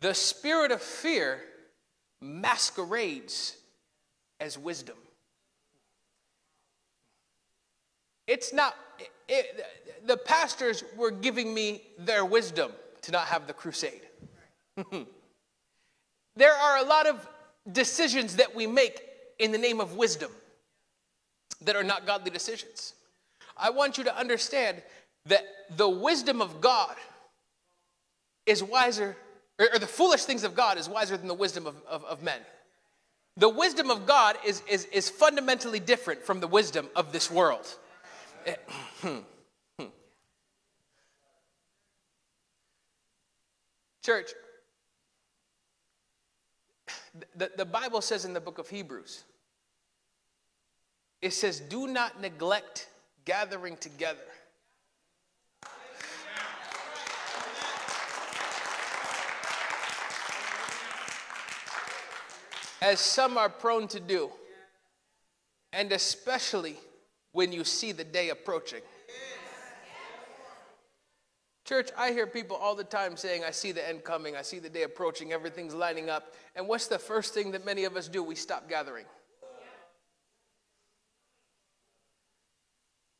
the 0.00 0.14
spirit 0.14 0.72
of 0.72 0.80
fear 0.80 1.42
masquerades 2.22 3.56
as 4.38 4.56
wisdom. 4.56 4.96
It's 8.26 8.54
not, 8.54 8.76
it, 9.28 9.66
the 10.06 10.16
pastors 10.16 10.84
were 10.96 11.10
giving 11.10 11.52
me 11.52 11.82
their 11.98 12.24
wisdom 12.24 12.72
to 13.02 13.12
not 13.12 13.26
have 13.26 13.46
the 13.46 13.52
crusade. 13.52 14.02
there 16.36 16.54
are 16.54 16.78
a 16.78 16.84
lot 16.84 17.06
of 17.06 17.28
decisions 17.70 18.36
that 18.36 18.54
we 18.54 18.66
make 18.66 19.02
in 19.38 19.52
the 19.52 19.58
name 19.58 19.80
of 19.80 19.96
wisdom 19.96 20.30
that 21.62 21.76
are 21.76 21.84
not 21.84 22.06
godly 22.06 22.30
decisions. 22.30 22.94
I 23.56 23.70
want 23.70 23.98
you 23.98 24.04
to 24.04 24.16
understand 24.16 24.82
that 25.26 25.44
the 25.76 25.88
wisdom 25.88 26.40
of 26.40 26.60
God 26.60 26.94
is 28.46 28.62
wiser, 28.62 29.16
or, 29.58 29.78
the 29.78 29.86
foolish 29.86 30.24
things 30.24 30.44
of 30.44 30.54
God 30.54 30.78
is 30.78 30.88
wiser 30.88 31.16
than 31.16 31.28
the 31.28 31.34
wisdom 31.34 31.66
of, 31.66 31.76
of, 31.88 32.04
of 32.04 32.22
men. 32.22 32.40
The 33.36 33.48
wisdom 33.48 33.90
of 33.90 34.06
God 34.06 34.36
is, 34.44 34.62
is, 34.68 34.86
is 34.86 35.08
fundamentally 35.08 35.80
different 35.80 36.22
from 36.22 36.40
the 36.40 36.48
wisdom 36.48 36.88
of 36.96 37.12
this 37.12 37.30
world. 37.30 37.66
Church, 44.02 44.32
the, 47.34 47.50
the 47.56 47.64
Bible 47.64 48.00
says 48.00 48.24
in 48.24 48.32
the 48.32 48.40
book 48.40 48.58
of 48.58 48.68
Hebrews, 48.68 49.24
it 51.20 51.32
says, 51.32 51.60
do 51.60 51.86
not 51.86 52.20
neglect 52.20 52.88
gathering 53.24 53.76
together. 53.76 54.18
As 62.82 62.98
some 62.98 63.36
are 63.36 63.50
prone 63.50 63.88
to 63.88 64.00
do, 64.00 64.30
and 65.72 65.92
especially 65.92 66.76
when 67.32 67.52
you 67.52 67.62
see 67.62 67.92
the 67.92 68.04
day 68.04 68.30
approaching. 68.30 68.80
Church, 71.70 71.90
I 71.96 72.10
hear 72.10 72.26
people 72.26 72.56
all 72.56 72.74
the 72.74 72.82
time 72.82 73.16
saying, 73.16 73.44
I 73.44 73.52
see 73.52 73.70
the 73.70 73.88
end 73.88 74.02
coming, 74.02 74.34
I 74.34 74.42
see 74.42 74.58
the 74.58 74.68
day 74.68 74.82
approaching, 74.82 75.32
everything's 75.32 75.72
lining 75.72 76.10
up. 76.10 76.34
And 76.56 76.66
what's 76.66 76.88
the 76.88 76.98
first 76.98 77.32
thing 77.32 77.52
that 77.52 77.64
many 77.64 77.84
of 77.84 77.94
us 77.94 78.08
do? 78.08 78.24
We 78.24 78.34
stop 78.34 78.68
gathering. 78.68 79.04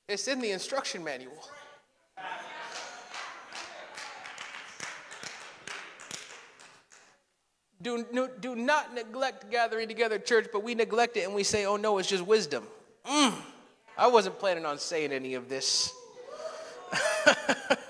It's 0.09 0.27
in 0.27 0.41
the 0.41 0.51
instruction 0.51 1.05
manual. 1.05 1.41
Do, 7.81 8.05
do 8.41 8.57
not 8.57 8.93
neglect 8.93 9.49
gathering 9.53 9.87
together, 9.87 10.19
church, 10.19 10.49
but 10.53 10.65
we 10.65 10.75
neglect 10.75 11.17
it 11.17 11.21
and 11.21 11.37
we 11.37 11.45
say, 11.45 11.67
oh 11.67 11.77
no, 11.77 11.99
it's 11.99 12.09
just 12.09 12.27
wisdom. 12.27 12.65
Mm, 13.07 13.33
I 13.97 14.09
wasn't 14.09 14.41
planning 14.41 14.67
on 14.67 14.77
saying 14.79 15.13
any 15.13 15.35
of 15.35 15.49
this. 15.49 15.95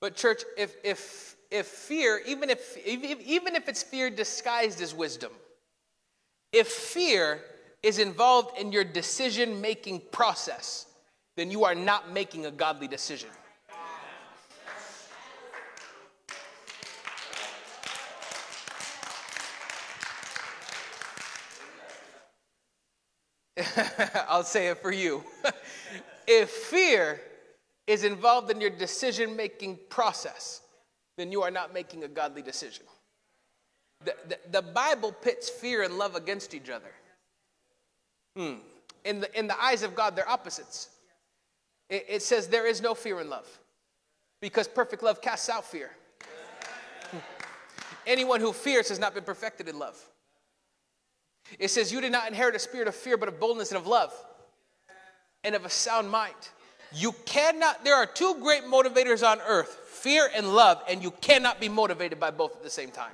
But 0.00 0.14
church, 0.14 0.42
if 0.56 0.76
if 0.84 1.36
if 1.50 1.66
fear, 1.66 2.20
even 2.26 2.50
if 2.50 2.76
even 2.86 3.54
if 3.54 3.68
it's 3.68 3.82
fear 3.82 4.10
disguised 4.10 4.80
as 4.80 4.94
wisdom, 4.94 5.32
if 6.52 6.68
fear 6.68 7.40
is 7.82 7.98
involved 7.98 8.58
in 8.58 8.72
your 8.72 8.84
decision 8.84 9.60
making 9.60 10.02
process, 10.12 10.86
then 11.36 11.50
you 11.50 11.64
are 11.64 11.74
not 11.74 12.12
making 12.12 12.46
a 12.46 12.50
godly 12.50 12.88
decision. 12.88 13.30
I'll 24.28 24.44
say 24.44 24.68
it 24.68 24.78
for 24.78 24.92
you. 24.92 25.24
if 26.26 26.50
fear 26.50 27.20
is 27.88 28.04
involved 28.04 28.50
in 28.50 28.60
your 28.60 28.70
decision 28.70 29.34
making 29.34 29.78
process, 29.88 30.60
then 31.16 31.32
you 31.32 31.42
are 31.42 31.50
not 31.50 31.72
making 31.72 32.04
a 32.04 32.08
godly 32.08 32.42
decision. 32.42 32.84
The, 34.04 34.14
the, 34.28 34.38
the, 34.52 34.62
Bible 34.62 35.10
pits 35.10 35.48
fear 35.48 35.82
and 35.82 35.98
love 35.98 36.14
against 36.14 36.54
each 36.54 36.68
other. 36.68 36.92
Hmm. 38.36 38.56
In, 39.04 39.20
the, 39.20 39.38
in 39.38 39.48
the 39.48 39.60
eyes 39.60 39.82
of 39.82 39.96
God, 39.96 40.14
they're 40.14 40.28
opposites. 40.28 40.90
It, 41.88 42.04
it 42.08 42.22
says 42.22 42.46
there 42.46 42.66
is 42.66 42.80
no 42.80 42.94
fear 42.94 43.20
in 43.20 43.30
love 43.30 43.48
because 44.40 44.68
perfect 44.68 45.02
love 45.02 45.20
casts 45.22 45.48
out 45.48 45.64
fear. 45.64 45.90
Hmm. 47.10 47.18
Anyone 48.06 48.40
who 48.40 48.52
fears 48.52 48.90
has 48.90 48.98
not 48.98 49.14
been 49.14 49.24
perfected 49.24 49.66
in 49.66 49.78
love. 49.78 49.98
It 51.58 51.68
says, 51.68 51.90
You 51.90 52.02
did 52.02 52.12
not 52.12 52.28
inherit 52.28 52.54
a 52.54 52.58
spirit 52.58 52.86
of 52.86 52.94
fear, 52.94 53.16
but 53.16 53.28
of 53.28 53.40
boldness 53.40 53.72
and 53.72 53.80
of 53.80 53.86
love 53.86 54.12
and 55.42 55.54
of 55.54 55.64
a 55.64 55.70
sound 55.70 56.10
mind. 56.10 56.34
You 56.94 57.12
cannot, 57.26 57.84
there 57.84 57.96
are 57.96 58.06
two 58.06 58.36
great 58.40 58.64
motivators 58.64 59.26
on 59.26 59.40
earth 59.46 59.78
fear 59.98 60.30
and 60.34 60.54
love, 60.54 60.82
and 60.88 61.02
you 61.02 61.10
cannot 61.10 61.60
be 61.60 61.68
motivated 61.68 62.20
by 62.20 62.30
both 62.30 62.56
at 62.56 62.62
the 62.62 62.70
same 62.70 62.90
time. 62.90 63.12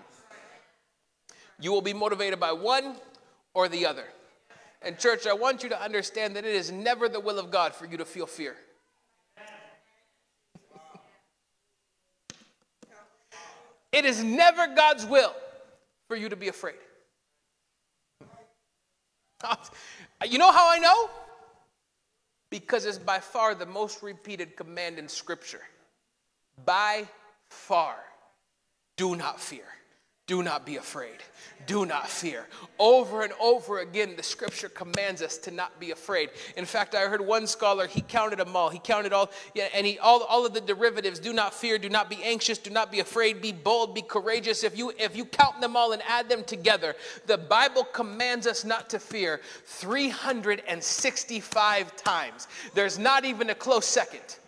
You 1.59 1.73
will 1.73 1.83
be 1.83 1.95
motivated 1.95 2.39
by 2.39 2.53
one 2.53 2.97
or 3.55 3.69
the 3.69 3.87
other. 3.87 4.05
And, 4.83 4.99
church, 4.99 5.27
I 5.27 5.33
want 5.33 5.63
you 5.63 5.71
to 5.71 5.81
understand 5.81 6.37
that 6.37 6.45
it 6.45 6.55
is 6.55 6.71
never 6.71 7.09
the 7.09 7.21
will 7.21 7.39
of 7.39 7.51
God 7.51 7.75
for 7.75 7.87
you 7.87 7.97
to 7.97 8.05
feel 8.05 8.27
fear. 8.27 8.55
it 13.93 14.05
is 14.05 14.23
never 14.23 14.67
God's 14.75 15.07
will 15.07 15.35
for 16.07 16.17
you 16.17 16.29
to 16.29 16.37
be 16.37 16.49
afraid. 16.49 16.77
You 20.27 20.39
know 20.39 20.51
how 20.51 20.71
I 20.71 20.79
know? 20.79 21.11
Because 22.55 22.85
it's 22.85 22.99
by 22.99 23.19
far 23.19 23.53
the 23.57 23.67
most 23.67 24.01
repeated 24.01 24.55
command 24.55 24.97
in 24.97 25.09
Scripture. 25.09 25.63
By 26.65 27.09
far, 27.49 27.97
do 28.97 29.17
not 29.17 29.41
fear. 29.41 29.65
Do 30.27 30.43
not 30.43 30.65
be 30.65 30.77
afraid. 30.77 31.19
Do 31.67 31.85
not 31.85 32.09
fear. 32.09 32.47
Over 32.79 33.21
and 33.23 33.35
over 33.39 33.81
again, 33.81 34.15
the 34.17 34.23
scripture 34.23 34.71
commands 34.71 35.21
us 35.21 35.37
to 35.39 35.51
not 35.51 35.79
be 35.79 35.91
afraid. 35.91 36.31
In 36.57 36.65
fact, 36.65 36.95
I 36.95 37.03
heard 37.03 37.21
one 37.21 37.47
scholar, 37.47 37.87
he 37.87 38.01
counted 38.01 38.39
them 38.39 38.57
all. 38.57 38.71
He 38.71 38.79
counted 38.79 39.13
all, 39.13 39.31
yeah, 39.55 39.69
and 39.75 39.87
he 39.87 39.99
all, 39.99 40.23
all 40.23 40.47
of 40.47 40.55
the 40.55 40.63
derivatives. 40.63 41.19
Do 41.19 41.35
not 41.35 41.53
fear, 41.53 41.77
do 41.79 41.91
not 41.91 42.09
be 42.09 42.23
anxious, 42.23 42.57
do 42.57 42.71
not 42.71 42.91
be 42.91 43.01
afraid, 43.01 43.43
be 43.43 43.53
bold, 43.53 43.95
be 43.95 44.01
courageous. 44.01 44.65
If 44.65 44.79
you 44.79 44.95
if 44.99 45.15
you 45.15 45.27
count 45.27 45.61
them 45.61 45.77
all 45.77 45.93
and 45.93 46.01
add 46.09 46.31
them 46.31 46.43
together, 46.43 46.97
the 47.27 47.37
Bible 47.37 47.85
commands 47.85 48.47
us 48.47 48.65
not 48.65 48.89
to 48.91 48.99
fear 48.99 49.43
365 49.67 51.97
times. 51.97 52.49
There's 52.75 52.99
not 52.99 53.27
even 53.27 53.51
a 53.51 53.55
close 53.55 53.87
second. 53.87 54.39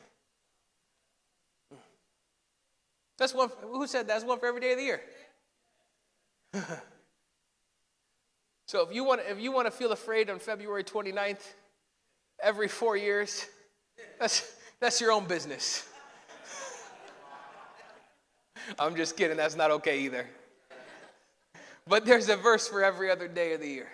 That's 3.19 3.35
one, 3.35 3.51
who 3.63 3.87
said 3.87 4.03
that? 4.03 4.09
that's 4.09 4.25
one 4.25 4.39
for 4.39 4.47
every 4.47 4.61
day 4.61 4.73
of 4.73 4.79
the 4.79 4.85
year. 4.85 5.01
so 8.67 8.87
if 8.87 8.95
you 8.95 9.05
want 9.05 9.21
if 9.29 9.41
you 9.41 9.53
want 9.53 9.67
to 9.67 9.71
feel 9.71 9.93
afraid 9.93 10.31
on 10.31 10.39
February 10.39 10.85
29th 10.85 11.55
every 12.43 12.69
4 12.69 12.97
years, 12.97 13.47
that's 14.19 14.55
that's 14.81 15.01
your 15.01 15.13
own 15.13 15.27
business. 15.27 15.89
I'm 18.79 18.97
just 18.97 19.17
kidding, 19.17 19.37
that's 19.37 19.57
not 19.57 19.71
okay 19.71 20.01
either. 20.01 20.27
but 21.87 22.05
there's 22.05 22.29
a 22.29 22.37
verse 22.37 22.69
for 22.69 22.83
every 22.83 23.11
other 23.11 23.29
day 23.29 23.55
of 23.55 23.61
the 23.61 23.69
year. 23.69 23.89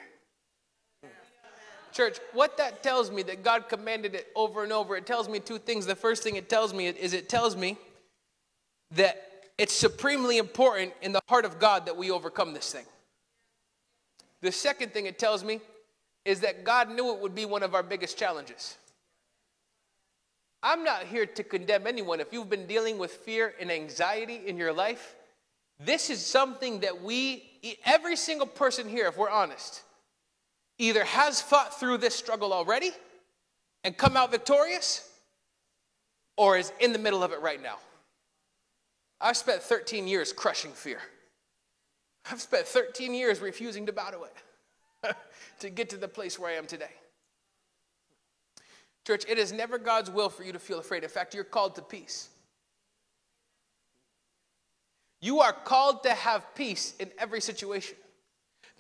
Church, 1.93 2.19
what 2.33 2.57
that 2.57 2.83
tells 2.83 3.11
me 3.11 3.23
that 3.25 3.43
God 3.43 3.69
commanded 3.69 4.15
it 4.15 4.29
over 4.35 4.65
and 4.65 4.73
over, 4.73 4.97
it 4.97 5.05
tells 5.05 5.29
me 5.29 5.41
two 5.41 5.59
things. 5.59 5.85
The 5.85 5.95
first 5.95 6.23
thing 6.23 6.37
it 6.37 6.49
tells 6.49 6.73
me 6.73 6.87
is 6.87 7.13
it 7.13 7.29
tells 7.29 7.55
me 7.55 7.77
that 8.93 9.32
it's 9.59 9.75
supremely 9.75 10.39
important 10.39 10.93
in 11.03 11.13
the 11.13 11.21
heart 11.29 11.45
of 11.45 11.59
God 11.59 11.87
that 11.87 11.97
we 11.97 12.11
overcome 12.11 12.55
this 12.55 12.73
thing. 12.73 12.85
The 14.41 14.53
second 14.53 14.93
thing 14.93 15.07
it 15.07 15.19
tells 15.19 15.45
me 15.45 15.61
is 16.25 16.41
that 16.41 16.65
God 16.65 16.91
knew 16.91 17.13
it 17.15 17.21
would 17.21 17.35
be 17.35 17.45
one 17.45 17.63
of 17.63 17.75
our 17.75 17.83
biggest 17.83 18.19
challenges. 18.19 18.77
I'm 20.63 20.85
not 20.85 21.05
here 21.05 21.27
to 21.27 21.43
condemn 21.43 21.87
anyone. 21.87 22.21
If 22.21 22.33
you've 22.33 22.51
been 22.51 22.67
dealing 22.67 22.99
with 22.99 23.11
fear 23.11 23.55
and 23.61 23.71
anxiety 23.71 24.41
in 24.47 24.57
your 24.57 24.73
life, 24.73 25.17
this 25.81 26.11
is 26.11 26.25
something 26.25 26.81
that 26.81 27.03
we, 27.03 27.45
every 27.85 28.17
single 28.17 28.47
person 28.47 28.89
here, 28.89 29.07
if 29.07 29.17
we're 29.17 29.31
honest, 29.31 29.83
either 30.79 31.05
has 31.05 31.43
fought 31.43 31.79
through 31.79 31.99
this 31.99 32.15
struggle 32.15 32.53
already 32.53 32.93
and 33.83 33.97
come 33.97 34.17
out 34.17 34.31
victorious 34.31 35.09
or 36.37 36.57
is 36.57 36.73
in 36.81 36.93
the 36.93 36.99
middle 36.99 37.23
of 37.25 37.33
it 37.33 37.41
right 37.41 37.61
now. 37.61 37.79
I've 39.23 39.37
spent 39.37 39.63
13 39.63 40.09
years 40.09 40.33
crushing 40.33 40.73
fear. 40.73 41.01
I've 42.31 42.41
spent 42.41 42.67
13 42.67 43.15
years 43.15 43.41
refusing 43.41 43.87
to 43.87 43.93
bow 43.93 44.11
to 44.11 44.23
it 44.25 45.17
to 45.61 45.71
get 45.71 45.91
to 45.91 45.97
the 45.97 46.09
place 46.09 46.39
where 46.39 46.51
I 46.51 46.55
am 46.55 46.67
today. 46.67 46.91
Church, 49.07 49.25
it 49.29 49.39
is 49.39 49.53
never 49.53 49.79
God's 49.79 50.11
will 50.11 50.29
for 50.29 50.45
you 50.45 50.53
to 50.53 50.59
feel 50.59 50.79
afraid. 50.79 51.03
In 51.03 51.11
fact, 51.11 51.35
you're 51.35 51.45
called 51.45 51.75
to 51.77 51.83
peace. 51.83 52.29
You 55.21 55.41
are 55.41 55.53
called 55.53 56.03
to 56.03 56.13
have 56.13 56.55
peace 56.55 56.95
in 56.99 57.11
every 57.19 57.41
situation. 57.41 57.97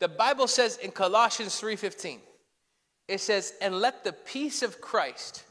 The 0.00 0.08
Bible 0.08 0.48
says 0.48 0.76
in 0.78 0.90
Colossians 0.90 1.58
3:15, 1.58 2.20
it 3.06 3.18
says, 3.18 3.54
"And 3.60 3.80
let 3.80 4.02
the 4.02 4.12
peace 4.12 4.62
of 4.62 4.80
Christ 4.80 5.44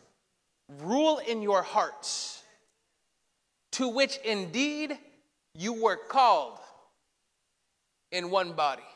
rule 0.68 1.20
in 1.20 1.42
your 1.42 1.62
hearts, 1.62 2.41
to 3.74 3.88
which 3.88 4.18
indeed 4.18 4.98
you 5.54 5.74
were 5.74 5.98
called 5.98 6.60
in 8.12 8.30
one 8.30 8.54
body, 8.54 8.88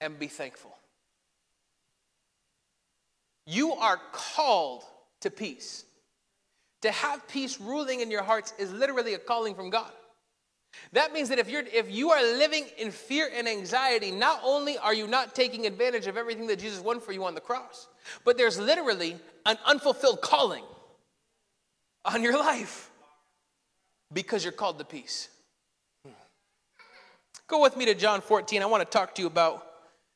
and 0.00 0.18
be 0.18 0.28
thankful." 0.28 0.76
You 3.46 3.74
are 3.74 3.98
called 4.12 4.84
to 5.20 5.30
peace. 5.30 5.84
To 6.82 6.90
have 6.90 7.26
peace 7.28 7.58
ruling 7.58 8.00
in 8.00 8.10
your 8.10 8.22
hearts 8.22 8.52
is 8.58 8.72
literally 8.72 9.14
a 9.14 9.18
calling 9.18 9.54
from 9.54 9.70
God. 9.70 9.92
That 10.92 11.12
means 11.12 11.30
that 11.30 11.38
if 11.38 11.48
you're 11.48 11.62
if 11.62 11.90
you 11.90 12.10
are 12.10 12.22
living 12.22 12.68
in 12.76 12.90
fear 12.90 13.30
and 13.32 13.48
anxiety, 13.48 14.10
not 14.10 14.40
only 14.42 14.76
are 14.76 14.92
you 14.92 15.06
not 15.06 15.34
taking 15.34 15.66
advantage 15.66 16.06
of 16.06 16.16
everything 16.16 16.46
that 16.48 16.58
Jesus 16.58 16.80
won 16.80 17.00
for 17.00 17.12
you 17.12 17.24
on 17.24 17.34
the 17.34 17.40
cross, 17.40 17.88
but 18.24 18.36
there's 18.36 18.58
literally 18.58 19.18
an 19.46 19.58
unfulfilled 19.64 20.20
calling 20.20 20.64
on 22.04 22.22
your 22.22 22.38
life 22.38 22.90
because 24.12 24.44
you're 24.44 24.52
called 24.52 24.78
to 24.78 24.84
peace. 24.84 25.28
Go 27.48 27.62
with 27.62 27.76
me 27.76 27.84
to 27.86 27.94
John 27.94 28.20
14. 28.20 28.62
I 28.62 28.66
want 28.66 28.82
to 28.82 28.90
talk 28.90 29.14
to 29.16 29.22
you 29.22 29.28
about 29.28 29.66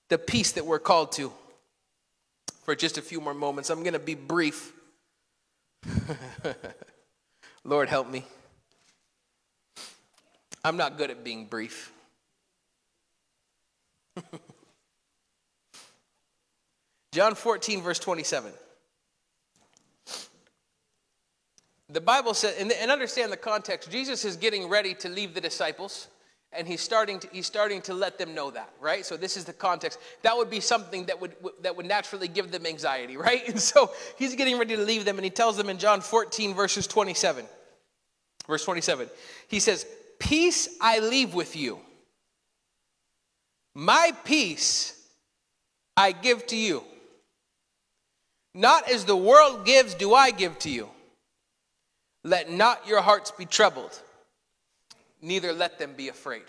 the 0.08 0.18
peace 0.18 0.52
that 0.52 0.66
we're 0.66 0.80
called 0.80 1.12
to 1.12 1.32
for 2.64 2.74
just 2.74 2.98
a 2.98 3.02
few 3.02 3.20
more 3.20 3.34
moments. 3.34 3.70
I'm 3.70 3.80
going 3.80 3.92
to 3.92 3.98
be 3.98 4.14
brief. 4.14 4.72
Lord, 7.64 7.88
help 7.88 8.10
me. 8.10 8.24
I'm 10.64 10.76
not 10.76 10.98
good 10.98 11.10
at 11.10 11.24
being 11.24 11.46
brief. 11.46 11.92
John 17.12 17.34
14, 17.34 17.82
verse 17.82 17.98
27. 17.98 18.52
The 21.92 22.00
Bible 22.00 22.34
says, 22.34 22.56
and, 22.58 22.90
understand 22.90 23.32
the 23.32 23.36
context, 23.36 23.90
Jesus 23.90 24.24
is 24.24 24.36
getting 24.36 24.68
ready 24.68 24.94
to 24.94 25.08
leave 25.08 25.34
the 25.34 25.40
disciples, 25.40 26.06
and 26.52 26.66
he's 26.66 26.80
starting 26.80 27.18
to, 27.18 27.28
he's 27.32 27.46
starting 27.46 27.82
to 27.82 27.94
let 27.94 28.16
them 28.16 28.34
know 28.34 28.50
that, 28.52 28.70
right? 28.80 29.04
So 29.04 29.16
this 29.16 29.36
is 29.36 29.44
the 29.44 29.52
context. 29.52 29.98
That 30.22 30.36
would 30.36 30.50
be 30.50 30.60
something 30.60 31.06
that 31.06 31.20
would, 31.20 31.34
that 31.62 31.76
would 31.76 31.86
naturally 31.86 32.28
give 32.28 32.52
them 32.52 32.64
anxiety, 32.64 33.16
right? 33.16 33.48
And 33.48 33.60
so 33.60 33.90
he's 34.16 34.36
getting 34.36 34.58
ready 34.58 34.76
to 34.76 34.82
leave 34.82 35.04
them, 35.04 35.16
and 35.16 35.24
he 35.24 35.30
tells 35.30 35.56
them 35.56 35.68
in 35.68 35.78
John 35.78 36.00
14, 36.00 36.54
verses 36.54 36.86
27. 36.86 37.44
Verse 38.46 38.64
27. 38.64 39.08
He 39.48 39.58
says, 39.60 39.86
Peace 40.18 40.68
I 40.80 41.00
leave 41.00 41.34
with 41.34 41.56
you. 41.56 41.78
My 43.74 44.12
peace 44.24 44.96
I 45.96 46.12
give 46.12 46.46
to 46.48 46.56
you. 46.56 46.84
Not 48.54 48.90
as 48.90 49.04
the 49.04 49.16
world 49.16 49.64
gives, 49.64 49.94
do 49.94 50.14
I 50.14 50.30
give 50.30 50.58
to 50.60 50.70
you. 50.70 50.88
Let 52.22 52.50
not 52.50 52.86
your 52.86 53.00
hearts 53.00 53.30
be 53.30 53.46
troubled, 53.46 53.98
neither 55.22 55.52
let 55.52 55.78
them 55.78 55.94
be 55.96 56.08
afraid. 56.08 56.42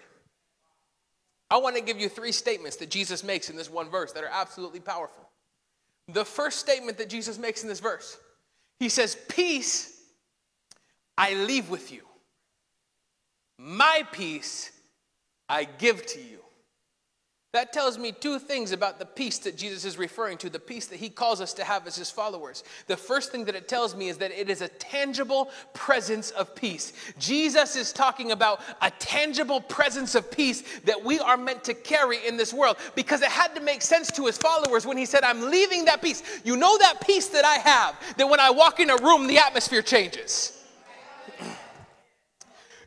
I 1.50 1.58
want 1.58 1.76
to 1.76 1.82
give 1.82 2.00
you 2.00 2.08
three 2.08 2.32
statements 2.32 2.78
that 2.78 2.90
Jesus 2.90 3.24
makes 3.24 3.50
in 3.50 3.58
this 3.58 3.70
one 3.70 3.90
verse 3.90 4.14
that 4.14 4.24
are 4.24 4.30
absolutely 4.32 4.80
powerful. 4.80 5.28
The 6.08 6.26
first 6.26 6.60
statement 6.60 6.98
that 6.98 7.10
Jesus 7.10 7.38
makes 7.38 7.64
in 7.64 7.70
this 7.70 7.80
verse, 7.80 8.18
he 8.80 8.90
says, 8.90 9.18
Peace 9.28 10.02
I 11.18 11.34
leave 11.34 11.70
with 11.70 11.92
you. 11.92 12.02
My 13.58 14.04
peace 14.12 14.72
I 15.48 15.66
give 15.66 16.06
to 16.08 16.20
you. 16.20 16.40
That 17.54 17.74
tells 17.74 17.98
me 17.98 18.14
two 18.14 18.40
things 18.40 18.72
about 18.72 18.98
the 18.98 19.06
peace 19.06 19.38
that 19.40 19.58
Jesus 19.58 19.84
is 19.84 19.98
referring 19.98 20.38
to, 20.38 20.50
the 20.50 20.58
peace 20.58 20.86
that 20.86 20.96
he 20.96 21.10
calls 21.10 21.42
us 21.42 21.52
to 21.56 21.66
have 21.66 21.86
as 21.86 21.98
his 21.98 22.10
followers. 22.10 22.64
The 22.88 22.96
first 22.96 23.30
thing 23.34 23.44
that 23.44 23.56
it 23.56 23.68
tells 23.68 23.94
me 23.94 24.08
is 24.08 24.18
that 24.20 24.32
it 24.32 24.50
is 24.50 24.62
a 24.62 24.70
tangible 24.70 25.50
presence 25.74 26.32
of 26.32 26.56
peace. 26.56 26.94
Jesus 27.20 27.76
is 27.76 27.92
talking 27.92 28.32
about 28.32 28.62
a 28.82 28.90
tangible 28.92 29.60
presence 29.60 30.16
of 30.16 30.32
peace 30.32 30.64
that 30.86 31.04
we 31.04 31.20
are 31.20 31.36
meant 31.36 31.62
to 31.66 31.74
carry 31.74 32.26
in 32.26 32.38
this 32.38 32.54
world 32.54 32.78
because 32.96 33.22
it 33.22 33.28
had 33.28 33.54
to 33.56 33.62
make 33.62 33.82
sense 33.82 34.10
to 34.12 34.28
his 34.28 34.38
followers 34.38 34.86
when 34.86 34.96
he 34.96 35.06
said, 35.06 35.26
I'm 35.26 35.52
leaving 35.52 35.84
that 35.86 36.02
peace. 36.02 36.24
You 36.46 36.56
know 36.56 36.78
that 36.78 37.02
peace 37.06 37.28
that 37.30 37.44
I 37.44 37.56
have, 37.56 38.16
that 38.16 38.30
when 38.30 38.40
I 38.40 38.50
walk 38.52 38.80
in 38.80 38.90
a 38.90 38.96
room, 38.96 39.28
the 39.28 39.40
atmosphere 39.40 39.82
changes. 39.82 40.58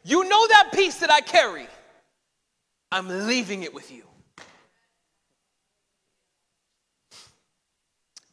You 0.07 0.23
know 0.29 0.47
that 0.49 0.69
peace 0.75 0.97
that 0.97 1.11
I 1.11 1.23
carry. 1.23 1.67
I'm 2.93 3.27
leaving 3.27 3.63
it 3.63 3.73
with 3.73 3.91
you. 3.91 4.05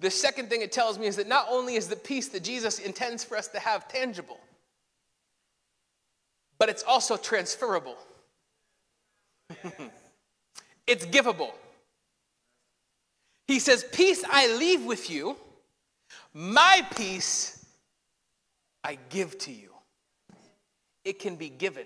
The 0.02 0.12
second 0.12 0.50
thing 0.50 0.62
it 0.62 0.72
tells 0.72 1.00
me 1.00 1.06
is 1.06 1.16
that 1.16 1.28
not 1.28 1.46
only 1.50 1.76
is 1.76 1.88
the 1.88 1.96
peace 1.96 2.28
that 2.30 2.44
Jesus 2.44 2.80
intends 2.80 3.24
for 3.24 3.38
us 3.38 3.48
to 3.50 3.60
have 3.60 3.88
tangible, 3.88 4.40
but 6.58 6.70
it's 6.70 6.84
also 6.84 7.16
transferable. 7.18 7.96
it's 10.88 11.06
givable. 11.06 11.52
He 13.48 13.60
says, 13.60 13.86
Peace 13.92 14.24
I 14.30 14.56
leave 14.58 14.86
with 14.86 15.10
you, 15.10 15.38
my 16.34 16.86
peace 16.96 17.66
I 18.84 18.98
give 19.10 19.38
to 19.40 19.52
you 19.52 19.72
it 21.04 21.20
can 21.20 21.36
be 21.36 21.50
given. 21.50 21.86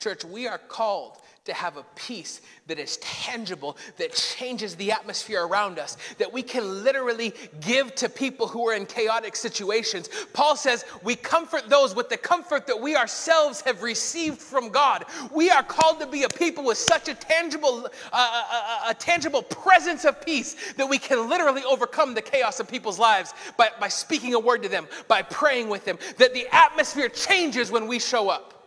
Church, 0.00 0.24
we 0.24 0.48
are 0.48 0.56
called 0.56 1.18
to 1.44 1.52
have 1.52 1.76
a 1.76 1.84
peace 1.94 2.40
that 2.68 2.78
is 2.78 2.96
tangible, 2.98 3.76
that 3.98 4.14
changes 4.14 4.74
the 4.76 4.92
atmosphere 4.92 5.46
around 5.46 5.78
us, 5.78 5.98
that 6.16 6.32
we 6.32 6.42
can 6.42 6.84
literally 6.84 7.34
give 7.60 7.94
to 7.96 8.08
people 8.08 8.46
who 8.46 8.66
are 8.66 8.74
in 8.74 8.86
chaotic 8.86 9.36
situations. 9.36 10.08
Paul 10.32 10.56
says 10.56 10.86
we 11.02 11.16
comfort 11.16 11.68
those 11.68 11.94
with 11.94 12.08
the 12.08 12.16
comfort 12.16 12.66
that 12.66 12.80
we 12.80 12.96
ourselves 12.96 13.60
have 13.62 13.82
received 13.82 14.38
from 14.38 14.70
God. 14.70 15.04
We 15.30 15.50
are 15.50 15.62
called 15.62 16.00
to 16.00 16.06
be 16.06 16.22
a 16.22 16.28
people 16.28 16.64
with 16.64 16.78
such 16.78 17.08
a 17.08 17.14
tangible, 17.14 17.86
uh, 18.12 18.16
a, 18.16 18.16
uh, 18.16 18.46
uh, 18.52 18.90
a, 18.90 18.94
tangible 18.94 19.42
presence 19.42 20.06
of 20.06 20.24
peace 20.24 20.72
that 20.74 20.88
we 20.88 20.96
can 20.96 21.28
literally 21.28 21.62
overcome 21.64 22.14
the 22.14 22.22
chaos 22.22 22.58
of 22.58 22.68
people's 22.68 22.98
lives 22.98 23.34
by, 23.58 23.68
by 23.78 23.88
speaking 23.88 24.32
a 24.32 24.40
word 24.40 24.62
to 24.62 24.68
them, 24.70 24.86
by 25.08 25.20
praying 25.20 25.68
with 25.68 25.84
them, 25.84 25.98
that 26.16 26.32
the 26.32 26.46
atmosphere 26.52 27.10
changes 27.10 27.70
when 27.70 27.86
we 27.86 27.98
show 27.98 28.30
up. 28.30 28.59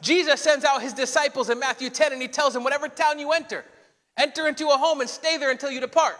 Jesus 0.00 0.40
sends 0.40 0.64
out 0.64 0.82
his 0.82 0.92
disciples 0.92 1.50
in 1.50 1.58
Matthew 1.58 1.90
10 1.90 2.12
and 2.12 2.22
he 2.22 2.28
tells 2.28 2.54
them, 2.54 2.64
Whatever 2.64 2.88
town 2.88 3.18
you 3.18 3.32
enter, 3.32 3.64
enter 4.16 4.46
into 4.46 4.68
a 4.68 4.76
home 4.76 5.00
and 5.00 5.10
stay 5.10 5.36
there 5.36 5.50
until 5.50 5.70
you 5.70 5.80
depart. 5.80 6.16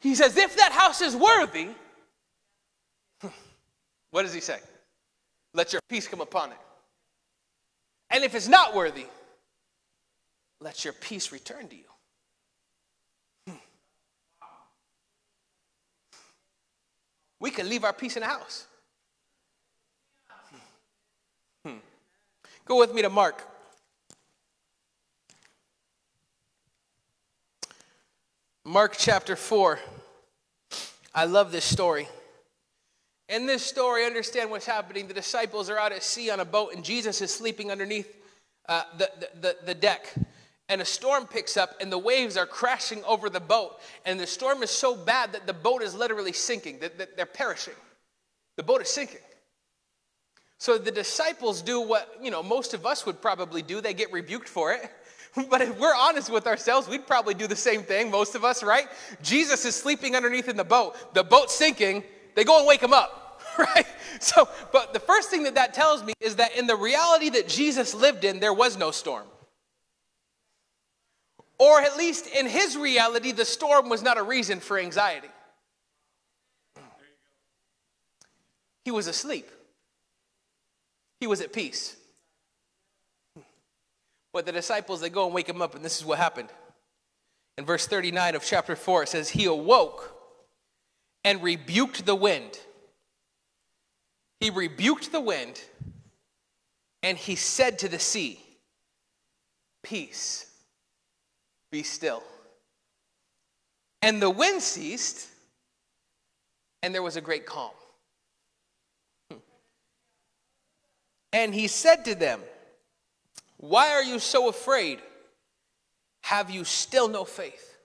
He 0.00 0.14
says, 0.14 0.36
If 0.36 0.56
that 0.56 0.72
house 0.72 1.00
is 1.00 1.16
worthy, 1.16 1.68
what 4.10 4.22
does 4.22 4.34
he 4.34 4.40
say? 4.40 4.58
Let 5.54 5.72
your 5.72 5.80
peace 5.88 6.06
come 6.06 6.20
upon 6.20 6.52
it. 6.52 6.58
And 8.10 8.24
if 8.24 8.34
it's 8.34 8.48
not 8.48 8.74
worthy, 8.74 9.06
let 10.60 10.84
your 10.84 10.92
peace 10.92 11.32
return 11.32 11.68
to 11.68 11.76
you. 11.76 11.82
Hmm. 13.48 13.56
We 17.40 17.50
can 17.50 17.68
leave 17.68 17.84
our 17.84 17.92
peace 17.92 18.16
in 18.16 18.22
the 18.22 18.28
house. 18.28 18.66
Go 22.70 22.78
with 22.78 22.94
me 22.94 23.02
to 23.02 23.10
Mark. 23.10 23.44
Mark 28.64 28.94
chapter 28.96 29.34
4. 29.34 29.80
I 31.12 31.24
love 31.24 31.50
this 31.50 31.64
story. 31.64 32.06
In 33.28 33.46
this 33.46 33.66
story, 33.66 34.06
understand 34.06 34.52
what's 34.52 34.66
happening. 34.66 35.08
The 35.08 35.14
disciples 35.14 35.68
are 35.68 35.78
out 35.78 35.90
at 35.90 36.04
sea 36.04 36.30
on 36.30 36.38
a 36.38 36.44
boat, 36.44 36.72
and 36.72 36.84
Jesus 36.84 37.20
is 37.20 37.34
sleeping 37.34 37.72
underneath 37.72 38.16
uh, 38.68 38.84
the, 38.96 39.10
the, 39.40 39.56
the 39.66 39.74
deck. 39.74 40.14
And 40.68 40.80
a 40.80 40.84
storm 40.84 41.26
picks 41.26 41.56
up, 41.56 41.70
and 41.80 41.90
the 41.90 41.98
waves 41.98 42.36
are 42.36 42.46
crashing 42.46 43.02
over 43.02 43.28
the 43.28 43.40
boat. 43.40 43.80
And 44.06 44.20
the 44.20 44.28
storm 44.28 44.62
is 44.62 44.70
so 44.70 44.94
bad 44.94 45.32
that 45.32 45.48
the 45.48 45.52
boat 45.52 45.82
is 45.82 45.92
literally 45.92 46.32
sinking, 46.32 46.78
that 46.78 47.16
they're 47.16 47.26
perishing. 47.26 47.74
The 48.56 48.62
boat 48.62 48.80
is 48.80 48.88
sinking. 48.88 49.18
So 50.60 50.76
the 50.76 50.90
disciples 50.90 51.62
do 51.62 51.80
what, 51.80 52.18
you 52.22 52.30
know, 52.30 52.42
most 52.42 52.74
of 52.74 52.84
us 52.84 53.06
would 53.06 53.22
probably 53.22 53.62
do. 53.62 53.80
They 53.80 53.94
get 53.94 54.12
rebuked 54.12 54.48
for 54.48 54.72
it. 54.72 54.88
But 55.48 55.60
if 55.60 55.78
we're 55.78 55.94
honest 55.94 56.28
with 56.28 56.48
ourselves, 56.48 56.88
we'd 56.88 57.06
probably 57.06 57.34
do 57.34 57.46
the 57.46 57.54
same 57.54 57.84
thing, 57.84 58.10
most 58.10 58.34
of 58.34 58.44
us, 58.44 58.64
right? 58.64 58.88
Jesus 59.22 59.64
is 59.64 59.76
sleeping 59.76 60.16
underneath 60.16 60.48
in 60.48 60.56
the 60.56 60.64
boat. 60.64 60.96
The 61.14 61.22
boat's 61.22 61.54
sinking. 61.54 62.02
They 62.34 62.42
go 62.42 62.58
and 62.58 62.66
wake 62.66 62.80
him 62.80 62.92
up, 62.92 63.40
right? 63.58 63.86
So, 64.18 64.48
but 64.72 64.92
the 64.92 64.98
first 64.98 65.30
thing 65.30 65.44
that 65.44 65.54
that 65.54 65.72
tells 65.72 66.02
me 66.02 66.14
is 66.18 66.34
that 66.34 66.56
in 66.56 66.66
the 66.66 66.74
reality 66.74 67.30
that 67.30 67.46
Jesus 67.46 67.94
lived 67.94 68.24
in, 68.24 68.40
there 68.40 68.52
was 68.52 68.76
no 68.76 68.90
storm. 68.90 69.28
Or 71.60 71.80
at 71.80 71.96
least 71.96 72.26
in 72.26 72.46
his 72.46 72.76
reality, 72.76 73.30
the 73.30 73.44
storm 73.44 73.88
was 73.88 74.02
not 74.02 74.18
a 74.18 74.24
reason 74.24 74.58
for 74.58 74.80
anxiety. 74.80 75.30
He 78.84 78.90
was 78.90 79.06
asleep, 79.06 79.48
he 81.20 81.26
was 81.26 81.40
at 81.40 81.52
peace. 81.52 81.96
But 84.32 84.46
the 84.46 84.52
disciples, 84.52 85.00
they 85.00 85.10
go 85.10 85.26
and 85.26 85.34
wake 85.34 85.48
him 85.48 85.60
up, 85.60 85.74
and 85.74 85.84
this 85.84 85.98
is 85.98 86.04
what 86.04 86.18
happened. 86.18 86.48
In 87.58 87.64
verse 87.64 87.86
39 87.86 88.36
of 88.36 88.44
chapter 88.44 88.74
4, 88.74 89.02
it 89.02 89.08
says, 89.08 89.28
He 89.28 89.44
awoke 89.44 90.16
and 91.24 91.42
rebuked 91.42 92.06
the 92.06 92.14
wind. 92.14 92.58
He 94.40 94.48
rebuked 94.50 95.12
the 95.12 95.20
wind, 95.20 95.60
and 97.02 97.18
he 97.18 97.36
said 97.36 97.80
to 97.80 97.88
the 97.88 97.98
sea, 97.98 98.40
Peace, 99.82 100.46
be 101.70 101.82
still. 101.82 102.22
And 104.00 104.22
the 104.22 104.30
wind 104.30 104.62
ceased, 104.62 105.28
and 106.82 106.94
there 106.94 107.02
was 107.02 107.16
a 107.16 107.20
great 107.20 107.44
calm. 107.44 107.72
And 111.32 111.54
he 111.54 111.68
said 111.68 112.04
to 112.06 112.14
them, 112.14 112.40
why 113.60 113.92
are 113.92 114.02
you 114.02 114.18
so 114.18 114.48
afraid? 114.48 115.00
Have 116.22 116.50
you 116.50 116.64
still 116.64 117.08
no 117.08 117.24
faith? 117.24 117.76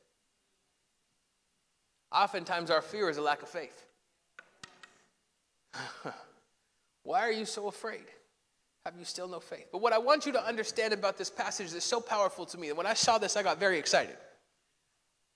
Oftentimes, 2.13 2.71
our 2.71 2.81
fear 2.81 3.09
is 3.09 3.17
a 3.17 3.21
lack 3.21 3.41
of 3.41 3.49
faith. 3.49 3.85
Why 7.03 7.19
are 7.19 7.31
you 7.31 7.43
so 7.45 7.67
afraid? 7.67 8.05
Have 8.85 8.95
you 8.97 9.03
still 9.03 9.27
no 9.27 9.41
faith? 9.41 9.67
But 9.71 9.81
what 9.81 9.91
I 9.91 9.97
want 9.97 10.25
you 10.25 10.31
to 10.31 10.45
understand 10.45 10.93
about 10.93 11.17
this 11.17 11.29
passage 11.29 11.73
is 11.73 11.83
so 11.83 11.99
powerful 11.99 12.45
to 12.45 12.57
me 12.57 12.69
that 12.69 12.75
when 12.75 12.85
I 12.85 12.93
saw 12.93 13.17
this, 13.17 13.35
I 13.35 13.43
got 13.43 13.59
very 13.59 13.77
excited. 13.77 14.15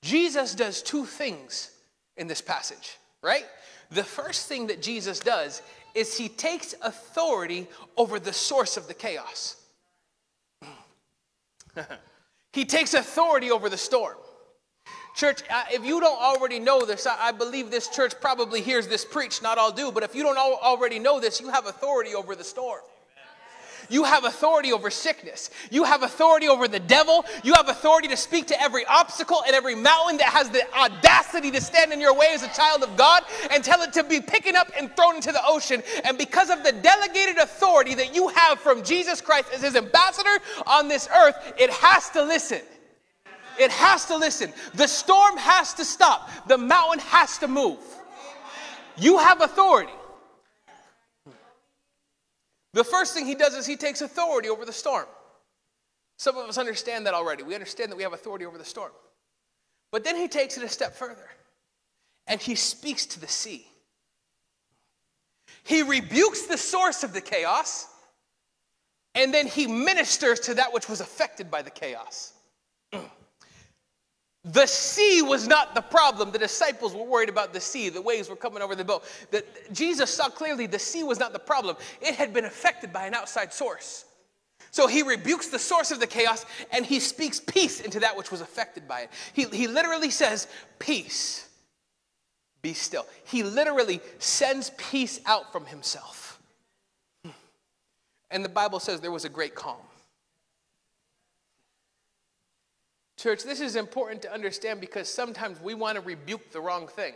Jesus 0.02 0.56
does 0.56 0.82
two 0.82 1.06
things 1.06 1.72
in 2.16 2.28
this 2.28 2.42
passage, 2.42 2.98
right? 3.22 3.46
The 3.92 4.04
first 4.04 4.48
thing 4.48 4.68
that 4.68 4.82
Jesus 4.82 5.20
does 5.20 5.62
is 5.96 6.18
he 6.18 6.30
takes 6.30 6.76
authority 6.82 7.68
over 7.98 8.20
the 8.20 8.34
source 8.34 8.78
of 8.78 8.88
the 8.88 8.94
chaos. 8.94 9.56
he 12.54 12.66
takes 12.66 12.94
authority 12.94 13.52
over 13.52 13.70
the 13.70 13.78
storm. 13.78 14.16
Church, 15.16 15.42
if 15.72 15.84
you 15.84 16.00
don't 16.00 16.22
already 16.22 16.60
know 16.60 16.86
this, 16.86 17.06
I 17.06 17.32
believe 17.32 17.72
this 17.72 17.88
church 17.90 18.14
probably 18.22 18.62
hears 18.62 18.88
this 18.88 19.04
preached, 19.04 19.44
not 19.44 19.58
all 19.58 19.72
do, 19.72 19.92
but 19.92 20.04
if 20.04 20.16
you 20.16 20.24
don't 20.24 20.38
already 20.38 21.00
know 21.00 21.20
this, 21.20 21.42
you 21.42 21.50
have 21.50 21.66
authority 21.66 22.16
over 22.16 22.36
the 22.36 22.44
storm. 22.44 22.82
You 23.90 24.04
have 24.04 24.24
authority 24.24 24.72
over 24.72 24.90
sickness. 24.90 25.50
You 25.72 25.84
have 25.84 26.04
authority 26.04 26.48
over 26.48 26.68
the 26.68 26.80
devil. 26.80 27.26
You 27.44 27.54
have 27.56 27.70
authority 27.70 28.08
to 28.10 28.18
speak 28.18 28.48
to 28.48 28.62
every 28.62 28.86
obstacle 28.86 29.44
and 29.46 29.56
every 29.56 29.76
mountain 29.76 30.18
that 30.18 30.28
has 30.28 30.50
the 30.50 30.64
audacity 30.74 31.52
to 31.52 31.62
stand 31.62 31.92
in 31.92 32.00
your 32.00 32.14
way 32.14 32.28
as 32.32 32.44
a 32.44 32.48
child 32.50 32.84
of 32.84 32.96
God 32.96 33.24
and 33.52 33.64
tell 33.64 33.82
it 33.82 33.92
to 33.94 34.04
be 34.04 34.22
picking 34.22 34.56
up 34.56 34.72
and 34.78 34.96
thrown 34.96 35.16
into 35.16 35.32
the 35.32 35.42
ocean. 35.46 35.84
And 36.04 36.18
because 36.18 36.50
of 36.50 36.64
the 36.64 36.72
delegated 36.72 37.38
authority 37.38 37.96
that 37.96 38.16
you 38.16 38.28
have 38.30 38.60
from 38.60 38.84
Jesus 38.84 39.22
Christ 39.22 39.50
as 39.54 39.64
his 39.64 39.76
ambassador 39.76 40.38
on 40.68 40.88
this 40.88 41.10
earth, 41.16 41.36
it 41.58 41.70
has 41.72 42.10
to 42.12 42.24
listen. 42.24 42.62
It 43.60 43.72
has 43.72 44.06
to 44.06 44.16
listen. 44.16 44.54
The 44.76 44.88
storm 44.88 45.36
has 45.38 45.74
to 45.74 45.84
stop. 45.84 46.30
The 46.48 46.58
mountain 46.58 47.00
has 47.00 47.38
to 47.40 47.48
move. 47.48 47.80
You 48.98 49.18
have 49.18 49.42
authority. 49.42 49.92
The 52.74 52.84
first 52.84 53.14
thing 53.14 53.26
he 53.26 53.36
does 53.36 53.56
is 53.56 53.66
he 53.66 53.76
takes 53.76 54.02
authority 54.02 54.50
over 54.50 54.66
the 54.66 54.74
storm. 54.74 55.08
Some 56.18 56.38
of 56.38 56.48
us 56.48 56.58
understand 56.58 57.06
that 57.06 57.14
already. 57.14 57.44
We 57.44 57.56
understand 57.56 57.92
that 57.92 57.96
we 57.96 58.04
have 58.04 58.14
authority 58.14 58.46
over 58.46 58.58
the 58.58 58.66
storm. 58.66 58.92
But 59.92 60.04
then 60.04 60.16
he 60.16 60.28
takes 60.28 60.58
it 60.58 60.64
a 60.64 60.70
step 60.70 60.96
further 60.96 61.30
and 62.28 62.40
he 62.40 62.56
speaks 62.56 63.06
to 63.08 63.20
the 63.20 63.28
sea. 63.28 63.66
He 65.64 65.82
rebukes 65.82 66.46
the 66.46 66.58
source 66.58 67.04
of 67.04 67.14
the 67.14 67.22
chaos 67.22 67.88
and 69.16 69.34
then 69.34 69.48
he 69.48 69.66
ministers 69.66 70.40
to 70.42 70.54
that 70.56 70.74
which 70.74 70.88
was 70.88 71.02
affected 71.02 71.50
by 71.50 71.62
the 71.62 71.72
chaos. 71.72 72.34
The 74.52 74.66
sea 74.66 75.22
was 75.22 75.48
not 75.48 75.76
the 75.76 75.82
problem. 75.82 76.32
The 76.32 76.40
disciples 76.40 76.96
were 76.96 77.04
worried 77.04 77.30
about 77.30 77.54
the 77.54 77.60
sea. 77.60 77.90
The 77.90 78.02
waves 78.02 78.30
were 78.30 78.36
coming 78.36 78.64
over 78.64 78.76
the 78.76 78.84
boat. 78.84 79.04
The, 79.30 79.46
Jesus 79.72 80.10
saw 80.10 80.30
clearly 80.30 80.66
the 80.66 80.80
sea 80.80 81.04
was 81.04 81.20
not 81.20 81.34
the 81.34 81.40
problem. 81.40 81.76
It 82.02 82.16
had 82.16 82.34
been 82.34 82.46
affected 82.46 82.92
by 82.92 83.06
an 83.06 83.14
outside 83.14 83.54
source. 83.54 84.06
So 84.72 84.88
he 84.88 85.04
rebukes 85.04 85.48
the 85.48 85.60
source 85.60 85.92
of 85.92 86.00
the 86.00 86.08
chaos 86.08 86.46
and 86.72 86.86
he 86.86 87.00
speaks 87.00 87.40
peace 87.40 87.80
into 87.80 88.00
that 88.00 88.18
which 88.18 88.32
was 88.32 88.42
affected 88.42 88.88
by 88.88 89.02
it. 89.02 89.12
He, 89.34 89.46
he 89.46 89.68
literally 89.68 90.10
says, 90.10 90.48
Peace, 90.80 91.48
be 92.62 92.74
still. 92.74 93.06
He 93.26 93.44
literally 93.44 94.02
sends 94.18 94.72
peace 94.78 95.20
out 95.26 95.52
from 95.52 95.66
himself. 95.66 96.42
Hmm. 97.24 97.32
And 98.32 98.44
the 98.44 98.50
Bible 98.50 98.80
says 98.80 99.00
there 99.00 99.12
was 99.12 99.26
a 99.26 99.30
great 99.30 99.54
calm. 99.54 99.78
Church, 103.20 103.44
this 103.44 103.60
is 103.60 103.76
important 103.76 104.22
to 104.22 104.34
understand 104.34 104.80
because 104.80 105.10
sometimes 105.10 105.60
we 105.60 105.74
want 105.74 105.96
to 105.96 106.02
rebuke 106.02 106.54
the 106.54 106.62
wrong 106.62 106.88
thing. 106.88 107.14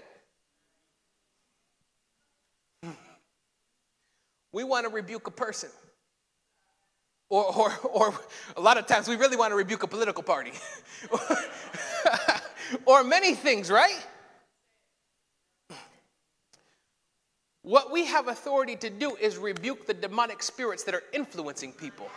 We 4.52 4.66
want 4.66 4.86
to 4.86 4.92
rebuke 4.92 5.28
a 5.28 5.32
person. 5.32 5.70
Or, 7.30 7.46
or, 7.56 7.74
or 7.86 8.14
a 8.58 8.60
lot 8.60 8.78
of 8.78 8.86
times 8.86 9.08
we 9.08 9.16
really 9.16 9.38
want 9.38 9.52
to 9.52 9.56
rebuke 9.56 9.84
a 9.84 9.88
political 9.88 10.24
party. 10.24 10.52
or 12.86 13.06
many 13.06 13.34
things, 13.34 13.72
right? 13.72 14.06
What 17.62 17.94
we 17.94 18.06
have 18.08 18.28
authority 18.28 18.76
to 18.76 18.90
do 18.90 19.16
is 19.16 19.38
rebuke 19.38 19.88
the 19.88 19.94
demonic 19.94 20.44
spirits 20.44 20.84
that 20.84 20.96
are 20.96 21.04
influencing 21.14 21.72
people. 21.72 22.10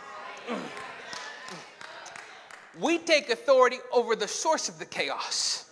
We 2.79 2.97
take 2.97 3.29
authority 3.29 3.77
over 3.91 4.15
the 4.15 4.27
source 4.27 4.69
of 4.69 4.79
the 4.79 4.85
chaos 4.85 5.69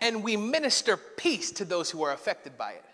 and 0.00 0.22
we 0.22 0.36
minister 0.36 0.96
peace 0.96 1.50
to 1.52 1.64
those 1.64 1.90
who 1.90 2.02
are 2.02 2.12
affected 2.12 2.58
by 2.58 2.72
it. 2.72 2.84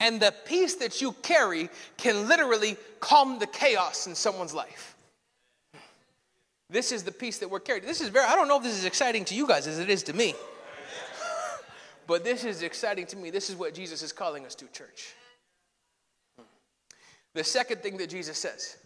And 0.00 0.20
the 0.20 0.32
peace 0.44 0.76
that 0.76 1.00
you 1.00 1.12
carry 1.22 1.68
can 1.96 2.28
literally 2.28 2.76
calm 3.00 3.38
the 3.38 3.46
chaos 3.46 4.06
in 4.06 4.14
someone's 4.14 4.54
life. 4.54 4.96
This 6.70 6.92
is 6.92 7.02
the 7.02 7.10
peace 7.10 7.38
that 7.38 7.50
we're 7.50 7.60
carrying. 7.60 7.84
This 7.84 8.00
is 8.00 8.08
very, 8.08 8.26
I 8.26 8.34
don't 8.36 8.46
know 8.46 8.58
if 8.58 8.62
this 8.62 8.78
is 8.78 8.84
exciting 8.84 9.24
to 9.26 9.34
you 9.34 9.46
guys 9.46 9.66
as 9.66 9.78
it 9.78 9.88
is 9.88 10.02
to 10.04 10.12
me. 10.12 10.34
But 12.06 12.24
this 12.24 12.44
is 12.44 12.62
exciting 12.62 13.06
to 13.06 13.16
me. 13.16 13.30
This 13.30 13.50
is 13.50 13.56
what 13.56 13.74
Jesus 13.74 14.02
is 14.02 14.12
calling 14.12 14.46
us 14.46 14.54
to, 14.56 14.66
church. 14.66 15.14
The 17.34 17.44
second 17.44 17.82
thing 17.82 17.96
that 17.98 18.08
Jesus 18.10 18.38
says 18.38 18.76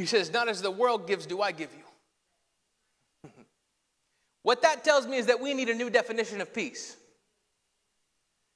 he 0.00 0.06
says, 0.06 0.32
Not 0.32 0.48
as 0.48 0.62
the 0.62 0.70
world 0.70 1.06
gives, 1.06 1.26
do 1.26 1.42
I 1.42 1.52
give 1.52 1.70
you. 3.24 3.30
what 4.42 4.62
that 4.62 4.82
tells 4.82 5.06
me 5.06 5.16
is 5.16 5.26
that 5.26 5.40
we 5.40 5.54
need 5.54 5.68
a 5.68 5.74
new 5.74 5.90
definition 5.90 6.40
of 6.40 6.52
peace. 6.54 6.96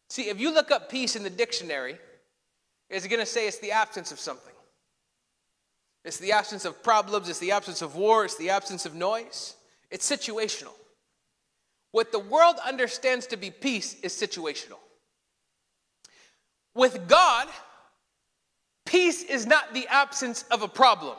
See, 0.09 0.29
if 0.29 0.41
you 0.41 0.53
look 0.53 0.71
up 0.71 0.91
peace 0.91 1.17
in 1.17 1.23
the 1.23 1.31
dictionary, 1.31 1.99
it's 2.91 3.07
going 3.07 3.21
to 3.21 3.27
say 3.27 3.47
it's 3.47 3.59
the 3.59 3.73
absence 3.73 4.13
of 4.13 4.21
something. 4.21 4.53
It's 6.05 6.19
the 6.19 6.33
absence 6.33 6.65
of 6.65 6.83
problems, 6.83 7.29
it's 7.29 7.39
the 7.39 7.53
absence 7.53 7.81
of 7.83 7.97
war, 7.97 8.25
it's 8.25 8.37
the 8.37 8.51
absence 8.51 8.85
of 8.87 8.95
noise. 8.95 9.55
It's 9.91 10.09
situational. 10.11 10.73
What 11.93 12.13
the 12.13 12.19
world 12.19 12.57
understands 12.67 13.27
to 13.29 13.37
be 13.37 13.51
peace 13.51 14.01
is 14.01 14.13
situational. 14.13 14.79
With 16.75 17.07
God, 17.07 17.49
peace 18.85 19.23
is 19.23 19.47
not 19.47 19.73
the 19.73 19.87
absence 19.89 20.45
of 20.51 20.63
a 20.63 20.69
problem 20.69 21.17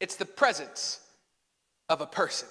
it's 0.00 0.16
the 0.16 0.24
presence 0.24 1.00
of 1.88 2.00
a 2.00 2.06
person. 2.06 2.48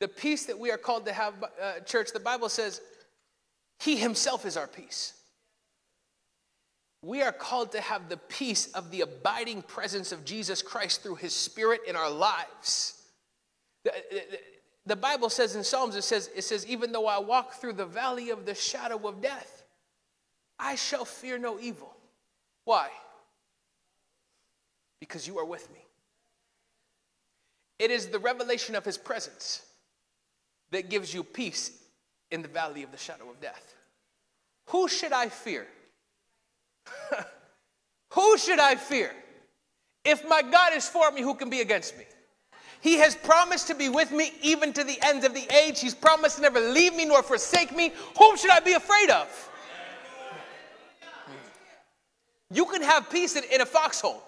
The 0.00 0.08
peace 0.08 0.46
that 0.46 0.58
we 0.58 0.70
are 0.70 0.78
called 0.78 1.06
to 1.06 1.12
have, 1.12 1.34
uh, 1.60 1.80
church, 1.80 2.12
the 2.12 2.20
Bible 2.20 2.48
says, 2.48 2.80
He 3.80 3.96
Himself 3.96 4.46
is 4.46 4.56
our 4.56 4.68
peace. 4.68 5.14
We 7.02 7.22
are 7.22 7.32
called 7.32 7.72
to 7.72 7.80
have 7.80 8.08
the 8.08 8.16
peace 8.16 8.72
of 8.72 8.90
the 8.90 9.02
abiding 9.02 9.62
presence 9.62 10.12
of 10.12 10.24
Jesus 10.24 10.62
Christ 10.62 11.02
through 11.02 11.16
His 11.16 11.32
Spirit 11.32 11.80
in 11.86 11.96
our 11.96 12.10
lives. 12.10 13.02
The, 13.84 13.92
the, 14.10 14.22
the 14.86 14.96
Bible 14.96 15.30
says 15.30 15.54
in 15.54 15.64
Psalms, 15.64 15.96
it 15.96 16.02
says, 16.02 16.30
it 16.34 16.42
says, 16.42 16.66
even 16.66 16.92
though 16.92 17.06
I 17.06 17.18
walk 17.18 17.54
through 17.54 17.74
the 17.74 17.86
valley 17.86 18.30
of 18.30 18.46
the 18.46 18.54
shadow 18.54 19.06
of 19.08 19.20
death, 19.20 19.64
I 20.58 20.76
shall 20.76 21.04
fear 21.04 21.38
no 21.38 21.58
evil. 21.60 21.94
Why? 22.68 22.90
Because 25.00 25.26
you 25.26 25.38
are 25.38 25.44
with 25.46 25.72
me. 25.72 25.80
It 27.78 27.90
is 27.90 28.08
the 28.08 28.18
revelation 28.18 28.74
of 28.74 28.84
his 28.84 28.98
presence 28.98 29.64
that 30.70 30.90
gives 30.90 31.14
you 31.14 31.24
peace 31.24 31.70
in 32.30 32.42
the 32.42 32.48
valley 32.48 32.82
of 32.82 32.92
the 32.92 32.98
shadow 32.98 33.30
of 33.30 33.40
death. 33.40 33.74
Who 34.66 34.86
should 34.86 35.12
I 35.12 35.30
fear? 35.30 35.66
who 38.12 38.36
should 38.36 38.58
I 38.58 38.74
fear? 38.74 39.12
If 40.04 40.28
my 40.28 40.42
God 40.42 40.74
is 40.74 40.86
for 40.86 41.10
me, 41.10 41.22
who 41.22 41.36
can 41.36 41.48
be 41.48 41.62
against 41.62 41.96
me? 41.96 42.04
He 42.82 42.98
has 42.98 43.16
promised 43.16 43.68
to 43.68 43.74
be 43.74 43.88
with 43.88 44.12
me 44.12 44.32
even 44.42 44.74
to 44.74 44.84
the 44.84 44.98
ends 45.06 45.24
of 45.24 45.32
the 45.32 45.48
age. 45.56 45.80
He's 45.80 45.94
promised 45.94 46.36
to 46.36 46.42
never 46.42 46.60
leave 46.60 46.94
me 46.94 47.06
nor 47.06 47.22
forsake 47.22 47.74
me. 47.74 47.94
Whom 48.18 48.36
should 48.36 48.50
I 48.50 48.60
be 48.60 48.74
afraid 48.74 49.08
of? 49.08 49.47
You 52.50 52.64
can 52.64 52.82
have 52.82 53.10
peace 53.10 53.36
in, 53.36 53.44
in 53.52 53.60
a 53.60 53.66
foxhole. 53.66 54.22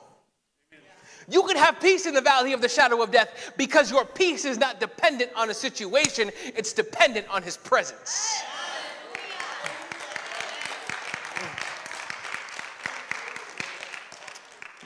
You 1.29 1.45
can 1.45 1.57
have 1.57 1.81
peace 1.81 2.07
in 2.07 2.15
the 2.15 2.21
valley 2.21 2.53
of 2.53 2.61
the 2.61 2.69
shadow 2.69 3.03
of 3.03 3.13
death 3.13 3.53
because 3.57 3.91
your 3.91 4.05
peace 4.05 4.45
is 4.45 4.59
not 4.59 4.81
dependent 4.81 5.31
on 5.37 5.49
a 5.49 5.55
situation, 5.55 6.31
it's 6.45 6.73
dependent 6.73 7.29
on 7.31 7.43
His 7.43 7.57
presence. 7.57 8.43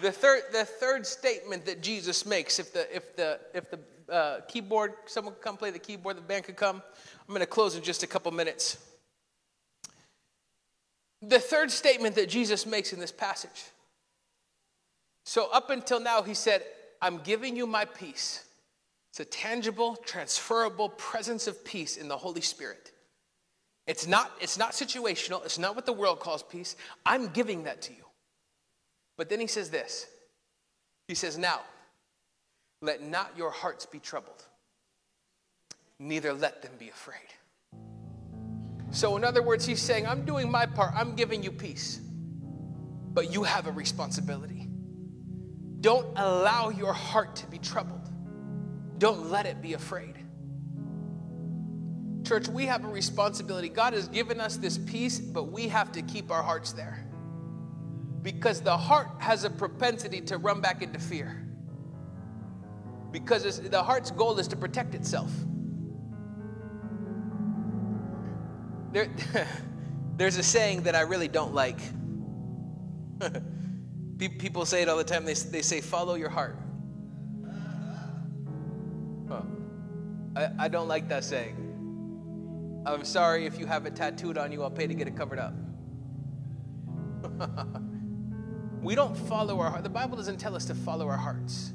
The 0.02 0.12
third, 0.12 0.42
the 0.52 0.66
third 0.66 1.06
statement 1.06 1.64
that 1.64 1.80
Jesus 1.80 2.26
makes, 2.26 2.58
if 2.58 2.74
the, 2.74 2.94
if 2.94 3.16
the, 3.16 3.40
if 3.54 3.70
the 3.70 3.78
uh, 4.12 4.40
keyboard, 4.48 4.92
someone 5.06 5.34
come 5.40 5.56
play 5.56 5.70
the 5.70 5.78
keyboard, 5.78 6.18
the 6.18 6.20
band 6.20 6.44
could 6.44 6.56
come. 6.56 6.82
I'm 7.26 7.28
going 7.28 7.40
to 7.40 7.46
close 7.46 7.74
in 7.74 7.82
just 7.82 8.02
a 8.02 8.06
couple 8.06 8.30
minutes. 8.32 8.93
The 11.28 11.38
third 11.38 11.70
statement 11.70 12.14
that 12.16 12.28
Jesus 12.28 12.66
makes 12.66 12.92
in 12.92 13.00
this 13.00 13.12
passage. 13.12 13.64
So, 15.24 15.50
up 15.52 15.70
until 15.70 16.00
now, 16.00 16.22
he 16.22 16.34
said, 16.34 16.62
I'm 17.00 17.18
giving 17.18 17.56
you 17.56 17.66
my 17.66 17.84
peace. 17.84 18.44
It's 19.10 19.20
a 19.20 19.24
tangible, 19.24 19.96
transferable 19.96 20.88
presence 20.90 21.46
of 21.46 21.64
peace 21.64 21.96
in 21.96 22.08
the 22.08 22.16
Holy 22.16 22.40
Spirit. 22.40 22.92
It's 23.86 24.06
not, 24.06 24.32
it's 24.40 24.58
not 24.58 24.72
situational, 24.72 25.44
it's 25.44 25.58
not 25.58 25.76
what 25.76 25.86
the 25.86 25.92
world 25.92 26.20
calls 26.20 26.42
peace. 26.42 26.76
I'm 27.04 27.28
giving 27.28 27.64
that 27.64 27.82
to 27.82 27.92
you. 27.92 28.04
But 29.16 29.28
then 29.28 29.40
he 29.40 29.46
says 29.46 29.70
this 29.70 30.06
He 31.08 31.14
says, 31.14 31.38
Now, 31.38 31.60
let 32.82 33.02
not 33.02 33.32
your 33.36 33.50
hearts 33.50 33.86
be 33.86 33.98
troubled, 33.98 34.42
neither 35.98 36.32
let 36.32 36.62
them 36.62 36.72
be 36.78 36.88
afraid. 36.88 37.18
So, 38.94 39.16
in 39.16 39.24
other 39.24 39.42
words, 39.42 39.66
he's 39.66 39.82
saying, 39.82 40.06
I'm 40.06 40.24
doing 40.24 40.48
my 40.48 40.66
part, 40.66 40.92
I'm 40.94 41.16
giving 41.16 41.42
you 41.42 41.50
peace, 41.50 42.00
but 43.12 43.32
you 43.32 43.42
have 43.42 43.66
a 43.66 43.72
responsibility. 43.72 44.68
Don't 45.80 46.06
allow 46.16 46.70
your 46.70 46.92
heart 46.92 47.34
to 47.36 47.46
be 47.48 47.58
troubled, 47.58 48.08
don't 48.98 49.30
let 49.30 49.46
it 49.46 49.60
be 49.60 49.72
afraid. 49.74 50.14
Church, 52.24 52.48
we 52.48 52.66
have 52.66 52.84
a 52.84 52.88
responsibility. 52.88 53.68
God 53.68 53.92
has 53.92 54.08
given 54.08 54.40
us 54.40 54.56
this 54.56 54.78
peace, 54.78 55.18
but 55.18 55.50
we 55.50 55.68
have 55.68 55.90
to 55.92 56.00
keep 56.00 56.30
our 56.30 56.42
hearts 56.42 56.72
there 56.72 57.04
because 58.22 58.62
the 58.62 58.76
heart 58.76 59.08
has 59.18 59.44
a 59.44 59.50
propensity 59.50 60.20
to 60.22 60.38
run 60.38 60.60
back 60.60 60.82
into 60.82 60.98
fear. 60.98 61.46
Because 63.10 63.60
the 63.60 63.82
heart's 63.82 64.10
goal 64.10 64.38
is 64.38 64.48
to 64.48 64.56
protect 64.56 64.94
itself. 64.94 65.30
There, 68.94 69.08
there's 70.16 70.38
a 70.38 70.42
saying 70.42 70.84
that 70.84 70.94
I 70.94 71.02
really 71.02 71.28
don't 71.28 71.52
like. 71.52 71.78
People 74.18 74.64
say 74.64 74.80
it 74.80 74.88
all 74.88 74.96
the 74.96 75.04
time. 75.04 75.26
They, 75.26 75.34
they 75.34 75.60
say, 75.60 75.82
follow 75.82 76.14
your 76.14 76.30
heart. 76.30 76.56
I, 80.36 80.48
I 80.58 80.68
don't 80.68 80.88
like 80.88 81.08
that 81.08 81.24
saying. 81.24 81.60
I'm 82.86 83.04
sorry 83.04 83.46
if 83.46 83.58
you 83.58 83.66
have 83.66 83.84
it 83.86 83.94
tattooed 83.94 84.38
on 84.38 84.50
you, 84.52 84.62
I'll 84.62 84.70
pay 84.70 84.86
to 84.86 84.94
get 84.94 85.06
it 85.08 85.16
covered 85.16 85.38
up. 85.38 85.54
We 88.84 88.94
don't 88.94 89.16
follow 89.16 89.58
our 89.60 89.70
heart. 89.70 89.82
The 89.82 89.88
Bible 89.88 90.18
doesn't 90.18 90.36
tell 90.36 90.54
us 90.54 90.66
to 90.66 90.74
follow 90.74 91.08
our 91.08 91.16
hearts, 91.16 91.72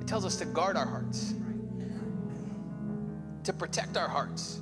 it 0.00 0.06
tells 0.06 0.24
us 0.24 0.36
to 0.36 0.44
guard 0.44 0.76
our 0.76 0.86
hearts, 0.86 1.34
to 3.42 3.52
protect 3.52 3.96
our 3.96 4.06
hearts, 4.06 4.60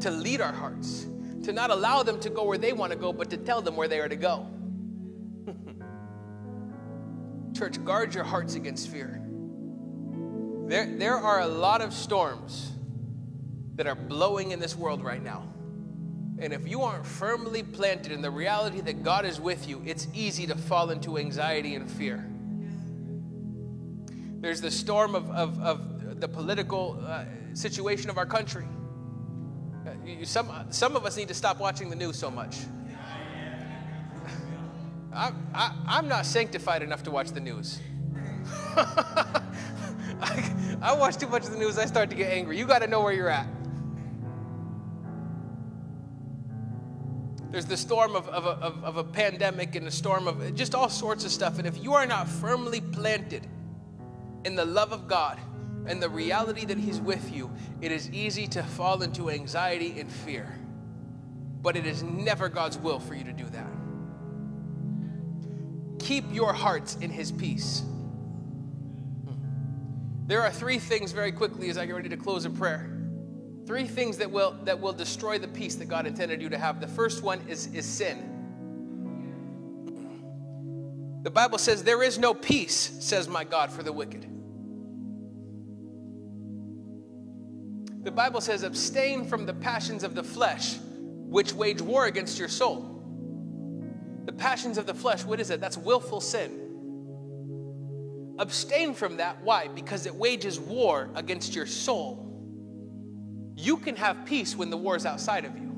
to 0.00 0.10
lead 0.10 0.40
our 0.40 0.52
hearts, 0.52 1.06
to 1.42 1.52
not 1.52 1.70
allow 1.70 2.02
them 2.02 2.20
to 2.20 2.30
go 2.30 2.44
where 2.44 2.58
they 2.58 2.72
want 2.72 2.92
to 2.92 2.98
go, 2.98 3.12
but 3.12 3.30
to 3.30 3.36
tell 3.36 3.60
them 3.60 3.76
where 3.76 3.88
they 3.88 4.00
are 4.00 4.08
to 4.08 4.16
go. 4.16 4.46
Church, 7.56 7.82
guard 7.84 8.14
your 8.14 8.24
hearts 8.24 8.54
against 8.54 8.88
fear. 8.88 9.20
There, 10.66 10.86
there 10.96 11.16
are 11.16 11.40
a 11.40 11.48
lot 11.48 11.82
of 11.82 11.92
storms 11.92 12.72
that 13.74 13.86
are 13.86 13.94
blowing 13.94 14.52
in 14.52 14.60
this 14.60 14.76
world 14.76 15.02
right 15.02 15.22
now. 15.22 15.48
And 16.38 16.52
if 16.52 16.66
you 16.66 16.82
aren't 16.82 17.06
firmly 17.06 17.62
planted 17.62 18.12
in 18.12 18.22
the 18.22 18.30
reality 18.30 18.80
that 18.80 19.02
God 19.02 19.24
is 19.24 19.40
with 19.40 19.68
you, 19.68 19.82
it's 19.84 20.08
easy 20.14 20.46
to 20.46 20.56
fall 20.56 20.90
into 20.90 21.18
anxiety 21.18 21.74
and 21.74 21.90
fear. 21.90 22.26
There's 24.40 24.60
the 24.60 24.70
storm 24.70 25.14
of, 25.14 25.30
of, 25.30 25.60
of 25.60 26.20
the 26.20 26.28
political 26.28 27.02
uh, 27.06 27.24
situation 27.54 28.10
of 28.10 28.18
our 28.18 28.26
country. 28.26 28.66
Some, 30.24 30.50
some 30.70 30.96
of 30.96 31.04
us 31.04 31.16
need 31.16 31.28
to 31.28 31.34
stop 31.34 31.58
watching 31.58 31.90
the 31.90 31.96
news 31.96 32.18
so 32.18 32.30
much. 32.30 32.58
I, 35.12 35.32
I, 35.54 35.76
I'm 35.86 36.08
not 36.08 36.24
sanctified 36.24 36.82
enough 36.82 37.02
to 37.04 37.10
watch 37.10 37.30
the 37.30 37.40
news. 37.40 37.80
I, 38.76 39.42
I 40.80 40.94
watch 40.94 41.16
too 41.16 41.28
much 41.28 41.44
of 41.44 41.50
the 41.50 41.58
news, 41.58 41.78
I 41.78 41.86
start 41.86 42.10
to 42.10 42.16
get 42.16 42.32
angry. 42.32 42.58
You 42.58 42.66
got 42.66 42.80
to 42.80 42.86
know 42.86 43.02
where 43.02 43.12
you're 43.12 43.28
at. 43.28 43.46
There's 47.50 47.66
the 47.66 47.76
storm 47.76 48.16
of, 48.16 48.28
of, 48.28 48.46
of, 48.46 48.82
of 48.82 48.96
a 48.96 49.04
pandemic 49.04 49.76
and 49.76 49.86
the 49.86 49.90
storm 49.90 50.26
of 50.26 50.54
just 50.54 50.74
all 50.74 50.88
sorts 50.88 51.26
of 51.26 51.30
stuff. 51.30 51.58
And 51.58 51.66
if 51.66 51.82
you 51.82 51.92
are 51.92 52.06
not 52.06 52.26
firmly 52.26 52.80
planted 52.80 53.46
in 54.44 54.54
the 54.54 54.64
love 54.64 54.92
of 54.92 55.06
God 55.06 55.38
and 55.86 56.02
the 56.02 56.08
reality 56.08 56.64
that 56.64 56.78
He's 56.78 57.00
with 57.00 57.32
you, 57.32 57.50
it 57.80 57.92
is 57.92 58.10
easy 58.10 58.46
to 58.48 58.62
fall 58.62 59.02
into 59.02 59.30
anxiety 59.30 59.98
and 60.00 60.10
fear. 60.10 60.58
But 61.60 61.76
it 61.76 61.86
is 61.86 62.02
never 62.02 62.48
God's 62.48 62.78
will 62.78 62.98
for 62.98 63.14
you 63.14 63.24
to 63.24 63.32
do 63.32 63.44
that. 63.50 63.70
Keep 65.98 66.32
your 66.32 66.52
hearts 66.52 66.96
in 67.00 67.10
His 67.10 67.30
peace. 67.30 67.80
Hmm. 67.80 69.34
There 70.26 70.42
are 70.42 70.50
three 70.50 70.78
things 70.78 71.12
very 71.12 71.32
quickly 71.32 71.68
as 71.68 71.78
I 71.78 71.86
get 71.86 71.94
ready 71.94 72.08
to 72.08 72.16
close 72.16 72.44
in 72.44 72.56
prayer 72.56 72.92
Three 73.66 73.86
things 73.86 74.18
that 74.18 74.30
will, 74.30 74.56
that 74.64 74.80
will 74.80 74.92
destroy 74.92 75.38
the 75.38 75.46
peace 75.48 75.76
that 75.76 75.86
God 75.86 76.06
intended 76.06 76.42
you 76.42 76.48
to 76.48 76.58
have. 76.58 76.80
The 76.80 76.88
first 76.88 77.22
one 77.22 77.40
is, 77.48 77.68
is 77.68 77.86
sin. 77.86 78.28
The 81.22 81.30
Bible 81.30 81.58
says, 81.58 81.84
There 81.84 82.02
is 82.02 82.18
no 82.18 82.34
peace, 82.34 82.96
says 83.00 83.28
my 83.28 83.44
God, 83.44 83.70
for 83.70 83.84
the 83.84 83.92
wicked. 83.92 84.26
The 88.02 88.10
Bible 88.10 88.40
says, 88.40 88.62
Abstain 88.62 89.26
from 89.26 89.46
the 89.46 89.54
passions 89.54 90.02
of 90.02 90.14
the 90.14 90.24
flesh, 90.24 90.78
which 90.78 91.52
wage 91.52 91.80
war 91.80 92.06
against 92.06 92.38
your 92.38 92.48
soul. 92.48 92.88
The 94.24 94.32
passions 94.32 94.78
of 94.78 94.86
the 94.86 94.94
flesh, 94.94 95.24
what 95.24 95.40
is 95.40 95.50
it? 95.50 95.60
That's 95.60 95.76
willful 95.76 96.20
sin. 96.20 96.62
Abstain 98.38 98.94
from 98.94 99.18
that. 99.18 99.42
Why? 99.42 99.68
Because 99.68 100.06
it 100.06 100.14
wages 100.14 100.58
war 100.58 101.10
against 101.14 101.54
your 101.54 101.66
soul. 101.66 102.28
You 103.56 103.76
can 103.76 103.94
have 103.96 104.24
peace 104.24 104.56
when 104.56 104.70
the 104.70 104.76
war 104.76 104.96
is 104.96 105.06
outside 105.06 105.44
of 105.44 105.56
you. 105.56 105.68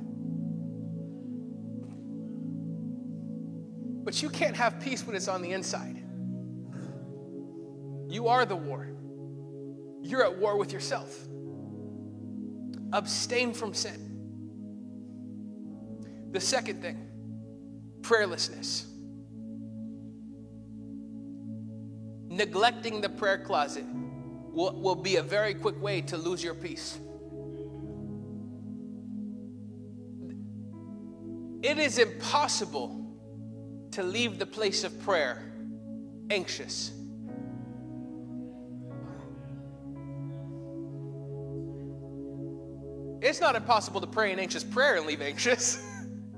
But 4.04 4.22
you 4.22 4.30
can't 4.30 4.56
have 4.56 4.80
peace 4.80 5.06
when 5.06 5.16
it's 5.16 5.28
on 5.28 5.42
the 5.42 5.52
inside. 5.52 5.96
You 8.08 8.28
are 8.28 8.44
the 8.44 8.56
war. 8.56 8.88
You're 10.02 10.24
at 10.24 10.38
war 10.38 10.56
with 10.56 10.72
yourself 10.72 11.26
abstain 12.94 13.52
from 13.52 13.74
sin. 13.74 14.00
The 16.30 16.40
second 16.40 16.80
thing, 16.80 16.96
prayerlessness. 18.00 18.86
Neglecting 22.28 23.00
the 23.00 23.08
prayer 23.08 23.38
closet 23.38 23.84
will, 23.86 24.80
will 24.80 24.94
be 24.94 25.16
a 25.16 25.22
very 25.22 25.54
quick 25.54 25.80
way 25.82 26.00
to 26.02 26.16
lose 26.16 26.42
your 26.42 26.54
peace. 26.54 26.98
It 31.62 31.78
is 31.78 31.98
impossible 31.98 33.00
to 33.92 34.02
leave 34.02 34.38
the 34.38 34.46
place 34.46 34.84
of 34.84 35.00
prayer 35.00 35.52
anxious. 36.30 36.92
It's 43.24 43.40
not 43.40 43.56
impossible 43.56 44.02
to 44.02 44.06
pray 44.06 44.32
an 44.34 44.38
anxious 44.38 44.62
prayer 44.62 44.96
and 44.96 45.06
leave 45.06 45.22
anxious, 45.22 45.82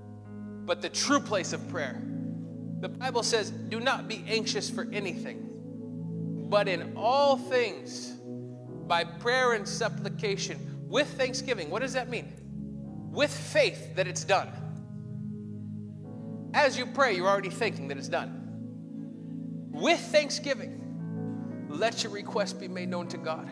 but 0.64 0.80
the 0.80 0.88
true 0.88 1.18
place 1.18 1.52
of 1.52 1.68
prayer. 1.68 2.00
The 2.78 2.88
Bible 2.88 3.24
says, 3.24 3.50
Do 3.50 3.80
not 3.80 4.06
be 4.06 4.24
anxious 4.28 4.70
for 4.70 4.86
anything, 4.92 6.46
but 6.48 6.68
in 6.68 6.92
all 6.96 7.38
things, 7.38 8.12
by 8.86 9.02
prayer 9.02 9.54
and 9.54 9.66
supplication, 9.66 10.78
with 10.86 11.08
thanksgiving. 11.14 11.70
What 11.70 11.82
does 11.82 11.94
that 11.94 12.08
mean? 12.08 12.32
With 13.10 13.32
faith 13.32 13.96
that 13.96 14.06
it's 14.06 14.22
done. 14.22 14.48
As 16.54 16.78
you 16.78 16.86
pray, 16.86 17.16
you're 17.16 17.26
already 17.26 17.50
thinking 17.50 17.88
that 17.88 17.98
it's 17.98 18.06
done. 18.06 18.44
With 19.72 19.98
thanksgiving, 19.98 21.66
let 21.68 22.04
your 22.04 22.12
request 22.12 22.60
be 22.60 22.68
made 22.68 22.90
known 22.90 23.08
to 23.08 23.18
God. 23.18 23.50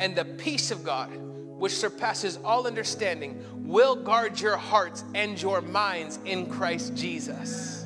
And 0.00 0.16
the 0.16 0.24
peace 0.24 0.70
of 0.70 0.82
God, 0.82 1.27
which 1.58 1.72
surpasses 1.72 2.38
all 2.44 2.66
understanding, 2.66 3.44
will 3.68 3.96
guard 3.96 4.40
your 4.40 4.56
hearts 4.56 5.04
and 5.14 5.40
your 5.40 5.60
minds 5.60 6.18
in 6.24 6.46
Christ 6.46 6.94
Jesus. 6.94 7.84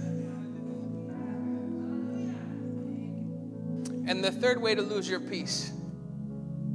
And 4.06 4.22
the 4.22 4.30
third 4.30 4.60
way 4.60 4.74
to 4.74 4.82
lose 4.82 5.08
your 5.08 5.20
peace 5.20 5.72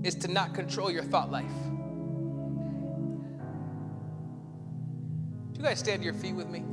is 0.03 0.15
to 0.15 0.27
not 0.27 0.55
control 0.55 0.89
your 0.89 1.03
thought 1.03 1.31
life. 1.31 1.45
Do 5.53 5.59
you 5.59 5.63
guys 5.63 5.79
stand 5.79 6.01
to 6.01 6.05
your 6.05 6.13
feet 6.13 6.33
with 6.33 6.49
me? 6.49 6.63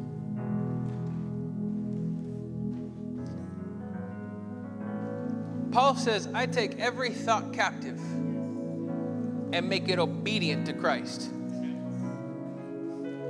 Paul 5.71 5.97
says, 5.97 6.29
I 6.33 6.47
take 6.47 6.79
every 6.79 7.11
thought 7.11 7.53
captive 7.53 8.01
and 9.55 9.69
make 9.69 9.89
it 9.89 10.01
obedient 10.01 10.67
to 10.67 10.73
Christ. 10.73 11.31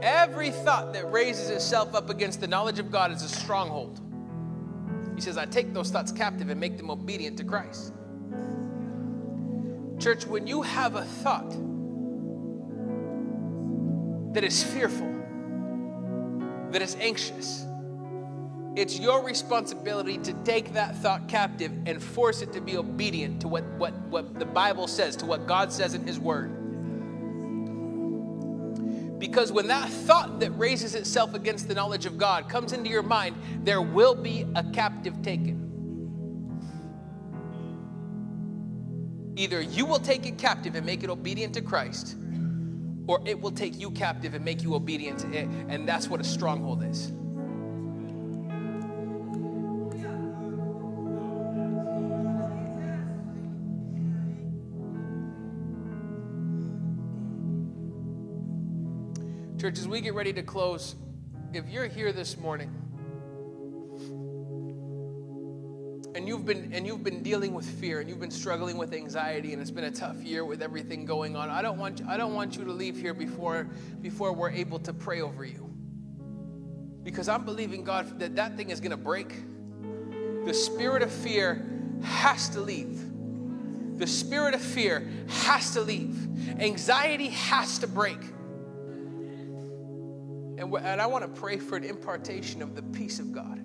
Every 0.00 0.50
thought 0.50 0.94
that 0.94 1.12
raises 1.12 1.50
itself 1.50 1.94
up 1.94 2.08
against 2.08 2.40
the 2.40 2.46
knowledge 2.46 2.78
of 2.78 2.90
God 2.90 3.12
is 3.12 3.22
a 3.22 3.28
stronghold. 3.28 4.00
He 5.14 5.20
says, 5.20 5.36
I 5.36 5.44
take 5.44 5.74
those 5.74 5.90
thoughts 5.90 6.10
captive 6.12 6.48
and 6.48 6.58
make 6.58 6.78
them 6.78 6.90
obedient 6.90 7.36
to 7.38 7.44
Christ. 7.44 7.92
Church, 9.98 10.26
when 10.26 10.46
you 10.46 10.62
have 10.62 10.96
a 10.96 11.04
thought 11.04 11.50
that 14.32 14.44
is 14.44 14.64
fearful, 14.64 15.12
that 16.70 16.80
is 16.80 16.96
anxious, 17.00 17.66
it's 18.76 18.98
your 18.98 19.22
responsibility 19.22 20.18
to 20.18 20.32
take 20.44 20.72
that 20.72 20.96
thought 20.96 21.28
captive 21.28 21.72
and 21.86 22.02
force 22.02 22.42
it 22.42 22.52
to 22.52 22.60
be 22.60 22.76
obedient 22.76 23.40
to 23.42 23.48
what, 23.48 23.64
what, 23.78 23.94
what 24.08 24.38
the 24.38 24.44
Bible 24.44 24.88
says, 24.88 25.14
to 25.16 25.26
what 25.26 25.46
God 25.46 25.72
says 25.72 25.94
in 25.94 26.04
His 26.06 26.18
Word. 26.18 26.50
Because 29.18 29.52
when 29.52 29.68
that 29.68 29.88
thought 29.88 30.40
that 30.40 30.50
raises 30.58 30.94
itself 30.96 31.34
against 31.34 31.68
the 31.68 31.74
knowledge 31.74 32.04
of 32.04 32.18
God 32.18 32.48
comes 32.48 32.72
into 32.72 32.90
your 32.90 33.02
mind, 33.02 33.36
there 33.62 33.80
will 33.80 34.14
be 34.14 34.44
a 34.56 34.64
captive 34.72 35.22
taken. 35.22 35.60
Either 39.36 39.60
you 39.60 39.86
will 39.86 40.00
take 40.00 40.26
it 40.26 40.36
captive 40.36 40.74
and 40.74 40.84
make 40.84 41.04
it 41.04 41.10
obedient 41.10 41.54
to 41.54 41.62
Christ, 41.62 42.16
or 43.06 43.20
it 43.24 43.40
will 43.40 43.50
take 43.50 43.78
you 43.78 43.90
captive 43.92 44.34
and 44.34 44.44
make 44.44 44.62
you 44.62 44.74
obedient 44.74 45.20
to 45.20 45.32
it. 45.32 45.48
And 45.68 45.88
that's 45.88 46.08
what 46.08 46.20
a 46.20 46.24
stronghold 46.24 46.82
is. 46.82 47.12
Church, 59.64 59.78
as 59.78 59.88
we 59.88 60.02
get 60.02 60.12
ready 60.12 60.30
to 60.34 60.42
close, 60.42 60.94
if 61.54 61.66
you're 61.70 61.86
here 61.86 62.12
this 62.12 62.36
morning 62.36 62.68
and 66.14 66.28
you've 66.28 66.44
been 66.44 66.70
and 66.74 66.86
you've 66.86 67.02
been 67.02 67.22
dealing 67.22 67.54
with 67.54 67.64
fear 67.64 68.00
and 68.00 68.06
you've 68.10 68.20
been 68.20 68.30
struggling 68.30 68.76
with 68.76 68.92
anxiety 68.92 69.54
and 69.54 69.62
it's 69.62 69.70
been 69.70 69.84
a 69.84 69.90
tough 69.90 70.22
year 70.22 70.44
with 70.44 70.60
everything 70.60 71.06
going 71.06 71.34
on, 71.34 71.48
I 71.48 71.62
don't 71.62 71.78
want 71.78 72.02
I 72.06 72.18
don't 72.18 72.34
want 72.34 72.58
you 72.58 72.64
to 72.66 72.72
leave 72.72 72.98
here 72.98 73.14
before 73.14 73.66
before 74.02 74.34
we're 74.34 74.50
able 74.50 74.78
to 74.80 74.92
pray 74.92 75.22
over 75.22 75.46
you. 75.46 75.72
Because 77.02 77.30
I'm 77.30 77.46
believing 77.46 77.84
God 77.84 78.20
that 78.20 78.36
that 78.36 78.58
thing 78.58 78.68
is 78.68 78.80
going 78.80 78.90
to 78.90 78.98
break. 78.98 79.32
The 80.44 80.52
spirit 80.52 81.02
of 81.02 81.10
fear 81.10 81.64
has 82.02 82.50
to 82.50 82.60
leave. 82.60 83.00
The 83.98 84.06
spirit 84.06 84.52
of 84.52 84.60
fear 84.60 85.08
has 85.26 85.72
to 85.72 85.80
leave. 85.80 86.60
Anxiety 86.60 87.28
has 87.28 87.78
to 87.78 87.86
break. 87.86 88.18
And, 90.56 90.72
and 90.74 91.00
I 91.00 91.06
want 91.06 91.22
to 91.24 91.40
pray 91.40 91.56
for 91.58 91.76
an 91.76 91.84
impartation 91.84 92.62
of 92.62 92.74
the 92.76 92.82
peace 92.82 93.18
of 93.18 93.32
God. 93.32 93.60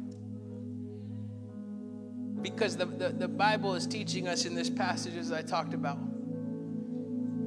Because 2.42 2.78
the, 2.78 2.86
the, 2.86 3.10
the 3.10 3.28
Bible 3.28 3.76
is 3.76 3.86
teaching 3.86 4.28
us 4.28 4.46
in 4.46 4.56
this 4.56 4.70
passage, 4.70 5.16
as 5.16 5.32
I 5.32 5.42
talked 5.42 5.74
about, 5.74 6.00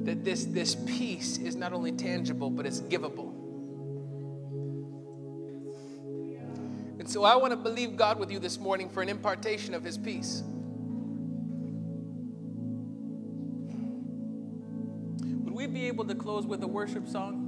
that 0.05 0.23
this, 0.23 0.45
this 0.45 0.75
peace 0.85 1.37
is 1.37 1.55
not 1.55 1.73
only 1.73 1.91
tangible, 1.91 2.49
but 2.49 2.65
it's 2.65 2.81
givable. 2.81 3.33
And 6.99 7.09
so 7.09 7.23
I 7.23 7.35
want 7.35 7.51
to 7.51 7.57
believe 7.57 7.97
God 7.97 8.19
with 8.19 8.31
you 8.31 8.39
this 8.39 8.59
morning 8.59 8.87
for 8.87 9.01
an 9.01 9.09
impartation 9.09 9.73
of 9.73 9.83
his 9.83 9.97
peace. 9.97 10.43
Would 15.43 15.53
we 15.53 15.67
be 15.67 15.87
able 15.87 16.05
to 16.05 16.15
close 16.15 16.45
with 16.45 16.63
a 16.63 16.67
worship 16.67 17.07
song? 17.09 17.42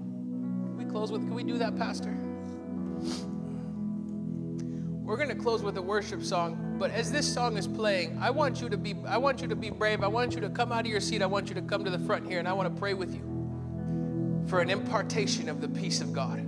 Close 0.95 1.11
with? 1.11 1.23
Can 1.23 1.35
we 1.35 1.43
do 1.43 1.57
that, 1.57 1.75
Pastor? 1.75 2.15
We're 5.03 5.17
going 5.17 5.27
to 5.27 5.35
close 5.35 5.61
with 5.61 5.75
a 5.75 5.81
worship 5.81 6.23
song, 6.23 6.77
but 6.79 6.89
as 6.89 7.11
this 7.11 7.31
song 7.31 7.57
is 7.57 7.67
playing, 7.67 8.17
I 8.21 8.29
want 8.29 8.61
you 8.61 8.69
to 8.69 8.77
be 8.77 8.95
I 9.05 9.17
want 9.17 9.41
you 9.41 9.49
to 9.49 9.57
be 9.57 9.69
brave. 9.69 10.03
I 10.03 10.07
want 10.07 10.35
you 10.35 10.39
to 10.39 10.49
come 10.49 10.71
out 10.71 10.85
of 10.85 10.87
your 10.87 11.01
seat. 11.01 11.21
I 11.21 11.25
want 11.25 11.49
you 11.49 11.55
to 11.55 11.61
come 11.61 11.83
to 11.83 11.91
the 11.91 11.99
front 11.99 12.25
here 12.25 12.39
and 12.39 12.47
I 12.47 12.53
want 12.53 12.73
to 12.73 12.79
pray 12.79 12.93
with 12.93 13.13
you 13.13 14.45
for 14.47 14.61
an 14.61 14.69
impartation 14.69 15.49
of 15.49 15.59
the 15.59 15.67
peace 15.67 15.99
of 15.99 16.13
God. 16.13 16.39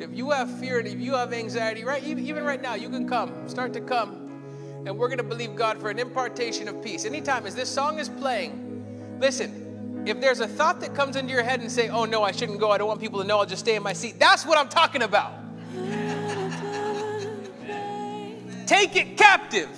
If 0.00 0.16
you 0.16 0.30
have 0.30 0.56
fear 0.60 0.78
and 0.78 0.86
if 0.86 1.00
you 1.00 1.14
have 1.14 1.32
anxiety, 1.32 1.82
right 1.82 2.04
even 2.04 2.44
right 2.44 2.62
now, 2.62 2.74
you 2.74 2.88
can 2.88 3.08
come. 3.08 3.48
Start 3.48 3.72
to 3.72 3.80
come. 3.80 4.84
And 4.86 4.96
we're 4.96 5.08
going 5.08 5.18
to 5.18 5.24
believe 5.24 5.56
God 5.56 5.80
for 5.80 5.90
an 5.90 5.98
impartation 5.98 6.68
of 6.68 6.80
peace. 6.80 7.04
Anytime 7.04 7.44
as 7.44 7.56
this 7.56 7.68
song 7.68 7.98
is 7.98 8.08
playing, 8.08 9.18
listen, 9.18 9.59
if 10.06 10.20
there's 10.20 10.40
a 10.40 10.48
thought 10.48 10.80
that 10.80 10.94
comes 10.94 11.16
into 11.16 11.32
your 11.32 11.42
head 11.42 11.60
and 11.60 11.70
say, 11.70 11.88
oh 11.88 12.04
no, 12.04 12.22
I 12.22 12.32
shouldn't 12.32 12.58
go, 12.58 12.70
I 12.70 12.78
don't 12.78 12.88
want 12.88 13.00
people 13.00 13.20
to 13.20 13.26
know, 13.26 13.38
I'll 13.38 13.46
just 13.46 13.60
stay 13.60 13.76
in 13.76 13.82
my 13.82 13.92
seat, 13.92 14.18
that's 14.18 14.46
what 14.46 14.58
I'm 14.58 14.68
talking 14.68 15.02
about. 15.02 15.32
Take 18.66 18.96
it 18.96 19.16
captive 19.16 19.68